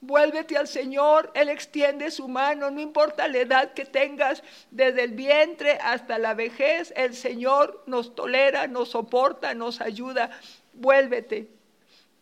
Vuélvete 0.00 0.56
al 0.56 0.68
Señor, 0.68 1.30
Él 1.34 1.48
extiende 1.48 2.10
su 2.10 2.28
mano, 2.28 2.70
no 2.70 2.80
importa 2.80 3.28
la 3.28 3.38
edad 3.38 3.72
que 3.72 3.86
tengas, 3.86 4.42
desde 4.70 5.04
el 5.04 5.12
vientre 5.12 5.78
hasta 5.82 6.18
la 6.18 6.34
vejez, 6.34 6.92
el 6.96 7.14
Señor 7.14 7.82
nos 7.86 8.14
tolera, 8.14 8.66
nos 8.66 8.90
soporta, 8.90 9.54
nos 9.54 9.80
ayuda. 9.80 10.30
Vuélvete, 10.74 11.48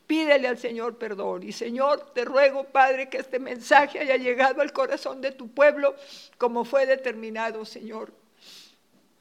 pídele 0.06 0.46
al 0.46 0.58
Señor 0.58 0.98
perdón. 0.98 1.42
Y 1.42 1.52
Señor, 1.52 2.12
te 2.14 2.24
ruego, 2.24 2.64
Padre, 2.64 3.08
que 3.08 3.18
este 3.18 3.40
mensaje 3.40 3.98
haya 3.98 4.16
llegado 4.16 4.62
al 4.62 4.72
corazón 4.72 5.20
de 5.20 5.32
tu 5.32 5.48
pueblo 5.48 5.96
como 6.38 6.64
fue 6.64 6.86
determinado, 6.86 7.64
Señor. 7.64 8.12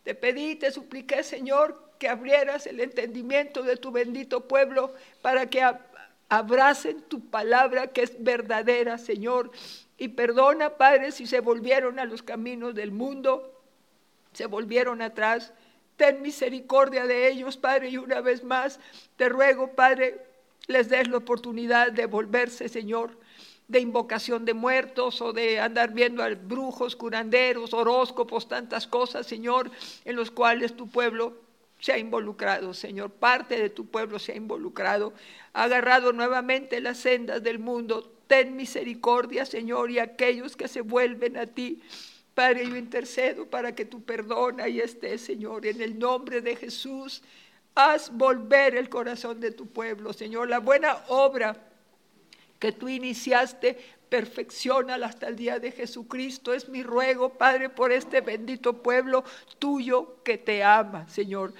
Te 0.03 0.13
pedí, 0.15 0.55
te 0.55 0.71
supliqué, 0.71 1.23
Señor, 1.23 1.93
que 1.97 2.09
abrieras 2.09 2.67
el 2.67 2.81
entendimiento 2.81 3.63
de 3.63 3.77
tu 3.77 3.91
bendito 3.91 4.47
pueblo 4.47 4.93
para 5.21 5.49
que 5.49 5.63
abracen 6.30 7.01
tu 7.01 7.19
palabra 7.30 7.88
que 7.88 8.03
es 8.03 8.21
verdadera, 8.24 8.97
Señor. 8.97 9.51
Y 9.97 10.09
perdona, 10.09 10.71
Padre, 10.71 11.11
si 11.11 11.28
se 11.28 11.39
volvieron 11.39 11.99
a 11.99 12.05
los 12.05 12.24
caminos 12.24 12.76
del 12.76 12.91
mundo, 12.91 13.61
se 14.34 14.45
volvieron 14.47 15.01
atrás. 15.01 15.53
Ten 15.95 16.21
misericordia 16.21 17.05
de 17.05 17.30
ellos, 17.30 17.57
Padre, 17.57 17.89
y 17.89 17.97
una 17.97 18.21
vez 18.21 18.43
más 18.43 18.80
te 19.15 19.30
ruego, 19.30 19.74
Padre, 19.76 20.19
les 20.67 20.89
des 20.89 21.07
la 21.07 21.17
oportunidad 21.17 21.91
de 21.91 22.05
volverse, 22.07 22.67
Señor, 22.67 23.17
de 23.67 23.80
invocación 23.80 24.43
de 24.45 24.53
muertos 24.53 25.21
o 25.21 25.34
de 25.34 25.59
andar 25.59 25.93
viendo 25.93 26.24
a 26.24 26.30
brujos, 26.30 26.95
curanderos, 26.95 27.74
horóscopos, 27.74 28.47
tantas 28.47 28.88
cosas, 28.88 29.28
Señor, 29.28 29.69
en 30.03 30.15
los 30.15 30.32
cuales 30.32 30.76
tu 30.76 30.88
pueblo 30.89 31.38
se 31.84 31.91
ha 31.91 31.97
involucrado, 31.97 32.73
Señor, 32.73 33.11
parte 33.11 33.59
de 33.59 33.69
tu 33.69 33.86
pueblo 33.88 34.17
se 34.17 34.31
ha 34.31 34.36
involucrado, 34.36 35.13
ha 35.51 35.63
agarrado 35.63 36.13
nuevamente 36.13 36.79
las 36.79 36.97
sendas 36.99 37.43
del 37.43 37.59
mundo. 37.59 38.09
Ten 38.25 38.55
misericordia, 38.55 39.45
Señor, 39.45 39.91
y 39.91 39.99
aquellos 39.99 40.55
que 40.55 40.69
se 40.69 40.79
vuelven 40.79 41.36
a 41.36 41.45
ti. 41.45 41.81
Padre, 42.34 42.69
yo 42.69 42.77
intercedo 42.77 43.47
para 43.47 43.75
que 43.75 43.84
tu 43.84 44.01
perdón 44.01 44.61
ahí 44.61 44.79
esté, 44.79 45.17
Señor, 45.17 45.65
en 45.65 45.81
el 45.81 45.99
nombre 45.99 46.39
de 46.39 46.55
Jesús. 46.55 47.21
Haz 47.75 48.09
volver 48.13 48.77
el 48.77 48.88
corazón 48.88 49.41
de 49.41 49.51
tu 49.51 49.67
pueblo, 49.67 50.13
Señor. 50.13 50.47
La 50.47 50.59
buena 50.59 51.03
obra 51.09 51.67
que 52.59 52.71
tú 52.71 52.88
iniciaste, 52.88 53.77
perfeccionala 54.14 55.07
hasta 55.07 55.28
el 55.28 55.36
día 55.36 55.57
de 55.57 55.72
Jesucristo. 55.72 56.53
Es 56.53 56.70
mi 56.70 56.84
ruego, 56.84 57.30
Padre, 57.34 57.72
por 57.72 57.91
este 57.91 58.22
bendito 58.22 58.84
pueblo 58.84 59.24
tuyo 59.57 60.22
que 60.24 60.38
te 60.38 60.64
ama, 60.64 61.09
Señor. 61.09 61.51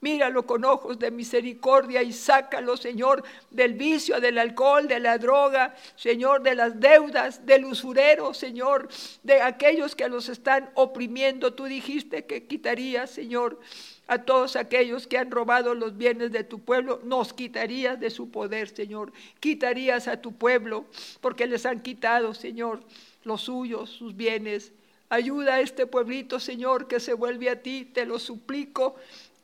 Míralo 0.00 0.46
con 0.46 0.64
ojos 0.64 0.98
de 0.98 1.10
misericordia 1.10 2.02
y 2.02 2.12
sácalo, 2.12 2.76
Señor, 2.76 3.24
del 3.50 3.74
vicio, 3.74 4.20
del 4.20 4.38
alcohol, 4.38 4.86
de 4.86 5.00
la 5.00 5.18
droga, 5.18 5.74
Señor, 5.96 6.42
de 6.42 6.54
las 6.54 6.78
deudas, 6.78 7.44
del 7.44 7.64
usurero, 7.64 8.32
Señor, 8.32 8.88
de 9.24 9.42
aquellos 9.42 9.96
que 9.96 10.08
los 10.08 10.28
están 10.28 10.70
oprimiendo. 10.74 11.52
Tú 11.52 11.64
dijiste 11.64 12.26
que 12.26 12.46
quitarías, 12.46 13.10
Señor, 13.10 13.58
a 14.06 14.18
todos 14.22 14.54
aquellos 14.54 15.06
que 15.06 15.18
han 15.18 15.32
robado 15.32 15.74
los 15.74 15.96
bienes 15.96 16.30
de 16.30 16.44
tu 16.44 16.60
pueblo, 16.60 17.00
nos 17.04 17.32
quitarías 17.32 17.98
de 17.98 18.10
su 18.10 18.30
poder, 18.30 18.68
Señor. 18.68 19.12
Quitarías 19.40 20.06
a 20.06 20.20
tu 20.20 20.32
pueblo, 20.32 20.86
porque 21.20 21.46
les 21.46 21.66
han 21.66 21.82
quitado, 21.82 22.34
Señor, 22.34 22.80
los 23.24 23.42
suyos, 23.42 23.90
sus 23.90 24.16
bienes. 24.16 24.72
Ayuda 25.10 25.54
a 25.54 25.60
este 25.60 25.86
pueblito, 25.86 26.38
Señor, 26.38 26.86
que 26.86 27.00
se 27.00 27.14
vuelve 27.14 27.50
a 27.50 27.62
ti, 27.62 27.84
te 27.84 28.04
lo 28.04 28.18
suplico 28.18 28.96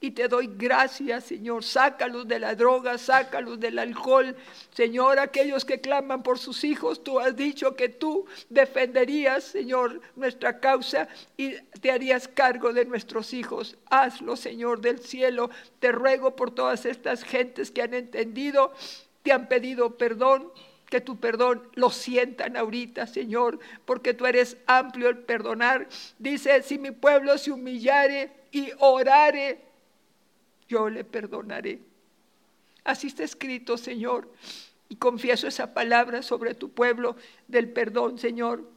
y 0.04 0.10
te 0.10 0.28
doy 0.28 0.50
gracias, 0.54 1.24
Señor. 1.24 1.64
Sácalos 1.64 2.28
de 2.28 2.38
la 2.38 2.54
droga, 2.54 2.98
sácalos 2.98 3.58
del 3.58 3.78
alcohol. 3.78 4.36
Señor, 4.70 5.18
aquellos 5.18 5.64
que 5.64 5.80
claman 5.80 6.22
por 6.22 6.38
sus 6.38 6.62
hijos, 6.62 7.02
tú 7.02 7.18
has 7.18 7.34
dicho 7.34 7.74
que 7.74 7.88
tú 7.88 8.26
defenderías, 8.50 9.44
Señor, 9.44 10.02
nuestra 10.14 10.60
causa 10.60 11.08
y 11.38 11.54
te 11.80 11.90
harías 11.90 12.28
cargo 12.28 12.74
de 12.74 12.84
nuestros 12.84 13.32
hijos. 13.32 13.78
Hazlo, 13.88 14.36
Señor 14.36 14.82
del 14.82 14.98
cielo. 14.98 15.48
Te 15.78 15.90
ruego 15.90 16.36
por 16.36 16.50
todas 16.50 16.84
estas 16.84 17.24
gentes 17.24 17.70
que 17.70 17.80
han 17.80 17.94
entendido, 17.94 18.74
te 19.22 19.32
han 19.32 19.48
pedido 19.48 19.96
perdón 19.96 20.52
que 20.90 21.00
tu 21.00 21.18
perdón 21.18 21.62
lo 21.74 21.88
sientan 21.90 22.58
ahorita, 22.58 23.06
Señor, 23.06 23.58
porque 23.86 24.12
tú 24.12 24.26
eres 24.26 24.58
amplio 24.66 25.08
el 25.08 25.18
perdonar. 25.18 25.88
Dice, 26.18 26.62
si 26.62 26.78
mi 26.78 26.90
pueblo 26.90 27.38
se 27.38 27.50
humillare 27.50 28.30
y 28.52 28.70
orare, 28.78 29.73
yo 30.68 30.88
le 30.88 31.04
perdonaré. 31.04 31.80
Así 32.84 33.06
está 33.06 33.24
escrito, 33.24 33.76
Señor. 33.78 34.30
Y 34.88 34.96
confieso 34.96 35.46
esa 35.46 35.72
palabra 35.72 36.22
sobre 36.22 36.54
tu 36.54 36.70
pueblo 36.70 37.16
del 37.48 37.70
perdón, 37.70 38.18
Señor, 38.18 38.68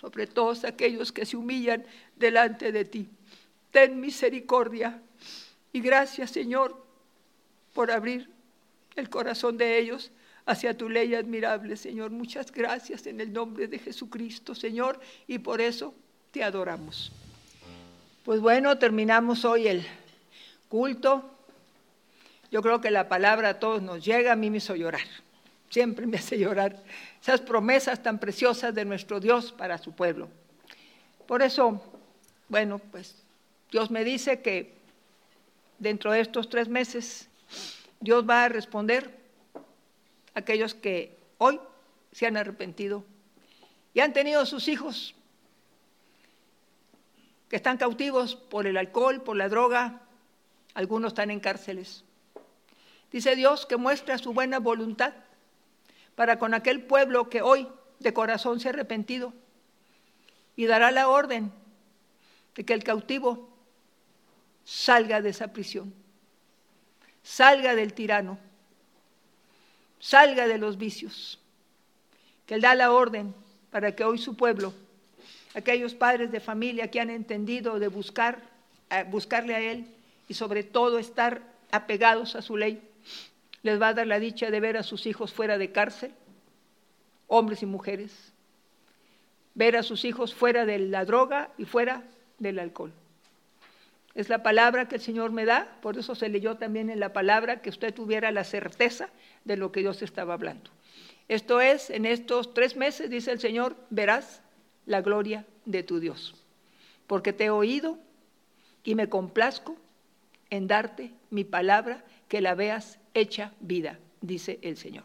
sobre 0.00 0.26
todos 0.26 0.64
aquellos 0.64 1.12
que 1.12 1.24
se 1.24 1.36
humillan 1.36 1.84
delante 2.16 2.72
de 2.72 2.84
ti. 2.84 3.08
Ten 3.70 4.00
misericordia 4.00 5.02
y 5.72 5.80
gracias, 5.80 6.30
Señor, 6.30 6.76
por 7.72 7.90
abrir 7.90 8.28
el 8.96 9.08
corazón 9.08 9.56
de 9.56 9.78
ellos 9.78 10.12
hacia 10.46 10.76
tu 10.76 10.88
ley 10.88 11.14
admirable, 11.14 11.76
Señor. 11.76 12.10
Muchas 12.10 12.52
gracias 12.52 13.06
en 13.06 13.20
el 13.20 13.32
nombre 13.32 13.66
de 13.66 13.78
Jesucristo, 13.78 14.54
Señor, 14.54 15.00
y 15.26 15.38
por 15.38 15.60
eso 15.60 15.94
te 16.30 16.44
adoramos. 16.44 17.12
Pues 18.24 18.40
bueno, 18.40 18.78
terminamos 18.78 19.44
hoy 19.44 19.68
el 19.68 19.86
culto 20.74 21.22
Yo 22.50 22.60
creo 22.60 22.80
que 22.80 22.90
la 22.90 23.08
palabra 23.08 23.50
a 23.50 23.58
todos 23.60 23.80
nos 23.80 24.04
llega, 24.04 24.32
a 24.32 24.36
mí 24.36 24.50
me 24.50 24.56
hizo 24.56 24.74
llorar, 24.74 25.06
siempre 25.70 26.04
me 26.04 26.16
hace 26.16 26.36
llorar 26.36 26.82
esas 27.22 27.40
promesas 27.40 28.02
tan 28.02 28.18
preciosas 28.18 28.74
de 28.74 28.84
nuestro 28.84 29.20
Dios 29.20 29.52
para 29.52 29.78
su 29.78 29.92
pueblo. 29.92 30.28
Por 31.28 31.42
eso, 31.42 31.80
bueno, 32.48 32.80
pues 32.90 33.14
Dios 33.70 33.92
me 33.92 34.02
dice 34.02 34.42
que 34.42 34.74
dentro 35.78 36.10
de 36.10 36.18
estos 36.18 36.48
tres 36.48 36.66
meses 36.66 37.28
Dios 38.00 38.28
va 38.28 38.42
a 38.42 38.48
responder 38.48 39.16
a 40.34 40.40
aquellos 40.40 40.74
que 40.74 41.16
hoy 41.38 41.60
se 42.10 42.26
han 42.26 42.36
arrepentido 42.36 43.04
y 43.92 44.00
han 44.00 44.12
tenido 44.12 44.44
sus 44.44 44.66
hijos 44.66 45.14
que 47.48 47.54
están 47.54 47.76
cautivos 47.76 48.34
por 48.34 48.66
el 48.66 48.76
alcohol, 48.76 49.22
por 49.22 49.36
la 49.36 49.48
droga, 49.48 50.00
algunos 50.74 51.12
están 51.12 51.30
en 51.30 51.40
cárceles. 51.40 52.04
Dice 53.10 53.36
Dios 53.36 53.64
que 53.64 53.76
muestra 53.76 54.18
su 54.18 54.32
buena 54.32 54.58
voluntad 54.58 55.14
para 56.16 56.38
con 56.38 56.52
aquel 56.52 56.82
pueblo 56.82 57.28
que 57.30 57.42
hoy 57.42 57.68
de 58.00 58.12
corazón 58.12 58.58
se 58.60 58.68
ha 58.68 58.72
arrepentido 58.72 59.32
y 60.56 60.66
dará 60.66 60.90
la 60.90 61.08
orden 61.08 61.52
de 62.56 62.64
que 62.64 62.74
el 62.74 62.82
cautivo 62.82 63.48
salga 64.64 65.20
de 65.20 65.30
esa 65.30 65.52
prisión, 65.52 65.94
salga 67.22 67.74
del 67.74 67.94
tirano, 67.94 68.38
salga 70.00 70.46
de 70.48 70.58
los 70.58 70.76
vicios, 70.76 71.40
que 72.46 72.54
Él 72.54 72.60
da 72.60 72.74
la 72.74 72.92
orden 72.92 73.34
para 73.70 73.94
que 73.94 74.04
hoy 74.04 74.18
su 74.18 74.36
pueblo, 74.36 74.74
aquellos 75.54 75.94
padres 75.94 76.32
de 76.32 76.40
familia 76.40 76.90
que 76.90 77.00
han 77.00 77.10
entendido 77.10 77.78
de 77.78 77.88
buscar, 77.88 78.42
buscarle 79.10 79.54
a 79.54 79.60
Él 79.60 79.93
y 80.28 80.34
sobre 80.34 80.62
todo 80.62 80.98
estar 80.98 81.42
apegados 81.70 82.36
a 82.36 82.42
su 82.42 82.56
ley, 82.56 82.82
les 83.62 83.80
va 83.80 83.88
a 83.88 83.94
dar 83.94 84.06
la 84.06 84.18
dicha 84.18 84.50
de 84.50 84.60
ver 84.60 84.76
a 84.76 84.82
sus 84.82 85.06
hijos 85.06 85.32
fuera 85.32 85.58
de 85.58 85.72
cárcel, 85.72 86.12
hombres 87.26 87.62
y 87.62 87.66
mujeres, 87.66 88.32
ver 89.54 89.76
a 89.76 89.82
sus 89.82 90.04
hijos 90.04 90.34
fuera 90.34 90.66
de 90.66 90.78
la 90.78 91.04
droga 91.04 91.50
y 91.58 91.64
fuera 91.64 92.02
del 92.38 92.58
alcohol. 92.58 92.92
Es 94.14 94.28
la 94.28 94.42
palabra 94.42 94.86
que 94.86 94.96
el 94.96 95.00
Señor 95.00 95.32
me 95.32 95.44
da, 95.44 95.76
por 95.82 95.98
eso 95.98 96.14
se 96.14 96.28
leyó 96.28 96.56
también 96.56 96.88
en 96.88 97.00
la 97.00 97.12
palabra 97.12 97.62
que 97.62 97.70
usted 97.70 97.92
tuviera 97.92 98.30
la 98.30 98.44
certeza 98.44 99.08
de 99.44 99.56
lo 99.56 99.72
que 99.72 99.80
Dios 99.80 100.02
estaba 100.02 100.34
hablando. 100.34 100.70
Esto 101.26 101.60
es, 101.60 101.90
en 101.90 102.06
estos 102.06 102.54
tres 102.54 102.76
meses, 102.76 103.10
dice 103.10 103.32
el 103.32 103.40
Señor, 103.40 103.76
verás 103.90 104.42
la 104.86 105.00
gloria 105.00 105.46
de 105.64 105.82
tu 105.82 105.98
Dios, 105.98 106.34
porque 107.06 107.32
te 107.32 107.46
he 107.46 107.50
oído 107.50 107.98
y 108.84 108.94
me 108.94 109.08
complazco 109.08 109.76
en 110.50 110.66
darte 110.66 111.12
mi 111.30 111.44
palabra, 111.44 112.04
que 112.28 112.40
la 112.40 112.54
veas 112.54 112.98
hecha 113.14 113.52
vida, 113.60 113.98
dice 114.20 114.58
el 114.62 114.76
Señor. 114.76 115.04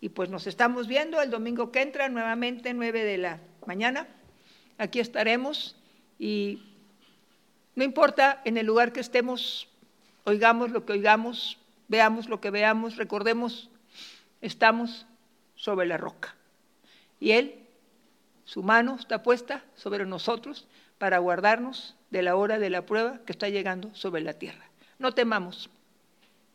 Y 0.00 0.10
pues 0.10 0.28
nos 0.28 0.46
estamos 0.46 0.86
viendo 0.86 1.20
el 1.22 1.30
domingo 1.30 1.72
que 1.72 1.82
entra, 1.82 2.08
nuevamente 2.08 2.74
nueve 2.74 3.04
de 3.04 3.18
la 3.18 3.40
mañana. 3.66 4.06
Aquí 4.76 5.00
estaremos 5.00 5.76
y 6.18 6.62
no 7.74 7.84
importa 7.84 8.40
en 8.44 8.56
el 8.56 8.66
lugar 8.66 8.92
que 8.92 9.00
estemos, 9.00 9.68
oigamos 10.24 10.70
lo 10.70 10.84
que 10.84 10.92
oigamos, 10.92 11.58
veamos 11.88 12.28
lo 12.28 12.40
que 12.40 12.50
veamos, 12.50 12.96
recordemos, 12.96 13.70
estamos 14.40 15.06
sobre 15.56 15.86
la 15.86 15.96
roca. 15.96 16.34
Y 17.18 17.32
Él, 17.32 17.54
su 18.44 18.62
mano 18.62 18.96
está 18.98 19.22
puesta 19.22 19.64
sobre 19.74 20.04
nosotros 20.04 20.66
para 21.04 21.18
guardarnos 21.18 21.94
de 22.08 22.22
la 22.22 22.34
hora 22.34 22.58
de 22.58 22.70
la 22.70 22.86
prueba 22.86 23.20
que 23.26 23.32
está 23.32 23.50
llegando 23.50 23.94
sobre 23.94 24.22
la 24.22 24.32
tierra. 24.32 24.64
No 24.98 25.12
temamos, 25.12 25.68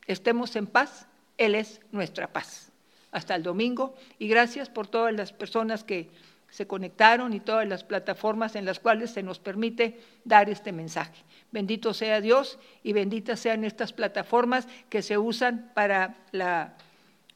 estemos 0.08 0.56
en 0.56 0.66
paz, 0.66 1.06
Él 1.38 1.54
es 1.54 1.82
nuestra 1.92 2.34
paz. 2.34 2.72
Hasta 3.12 3.36
el 3.36 3.44
domingo 3.44 3.94
y 4.18 4.28
gracias 4.28 4.68
por 4.68 4.88
todas 4.88 5.14
las 5.14 5.34
personas 5.34 5.84
que 5.84 6.10
se 6.50 6.66
conectaron 6.66 7.36
y 7.36 7.40
todas 7.40 7.68
las 7.68 7.84
plataformas 7.84 8.56
en 8.56 8.66
las 8.66 8.80
cuales 8.80 9.12
se 9.12 9.22
nos 9.22 9.38
permite 9.38 10.02
dar 10.26 10.50
este 10.50 10.72
mensaje. 10.72 11.24
Bendito 11.52 11.94
sea 11.94 12.20
Dios 12.20 12.58
y 12.82 12.94
benditas 12.94 13.40
sean 13.40 13.64
estas 13.64 13.94
plataformas 13.94 14.68
que 14.90 15.04
se 15.04 15.20
usan 15.20 15.70
para 15.76 16.16
la 16.32 16.74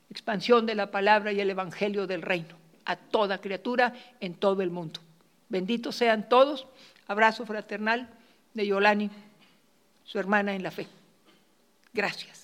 expansión 0.09 0.66
de 0.66 0.74
la 0.74 0.89
palabra 0.89 1.32
y 1.32 1.39
el 1.39 1.51
evangelio 1.51 2.07
del 2.07 2.24
reino 2.24 2.55
a 2.86 2.95
toda 2.95 3.38
criatura 3.38 3.93
en 4.20 4.34
todo 4.34 4.64
el 4.64 4.72
mundo. 4.72 4.99
Benditos 5.53 5.95
sean 5.95 6.28
todos. 6.30 6.66
Abrazo 7.08 7.45
fraternal 7.45 8.10
de 8.54 8.68
Yolani, 8.68 9.10
su 10.04 10.20
hermana 10.20 10.54
en 10.56 10.64
la 10.64 10.72
fe. 10.72 10.88
Gracias. 11.93 12.43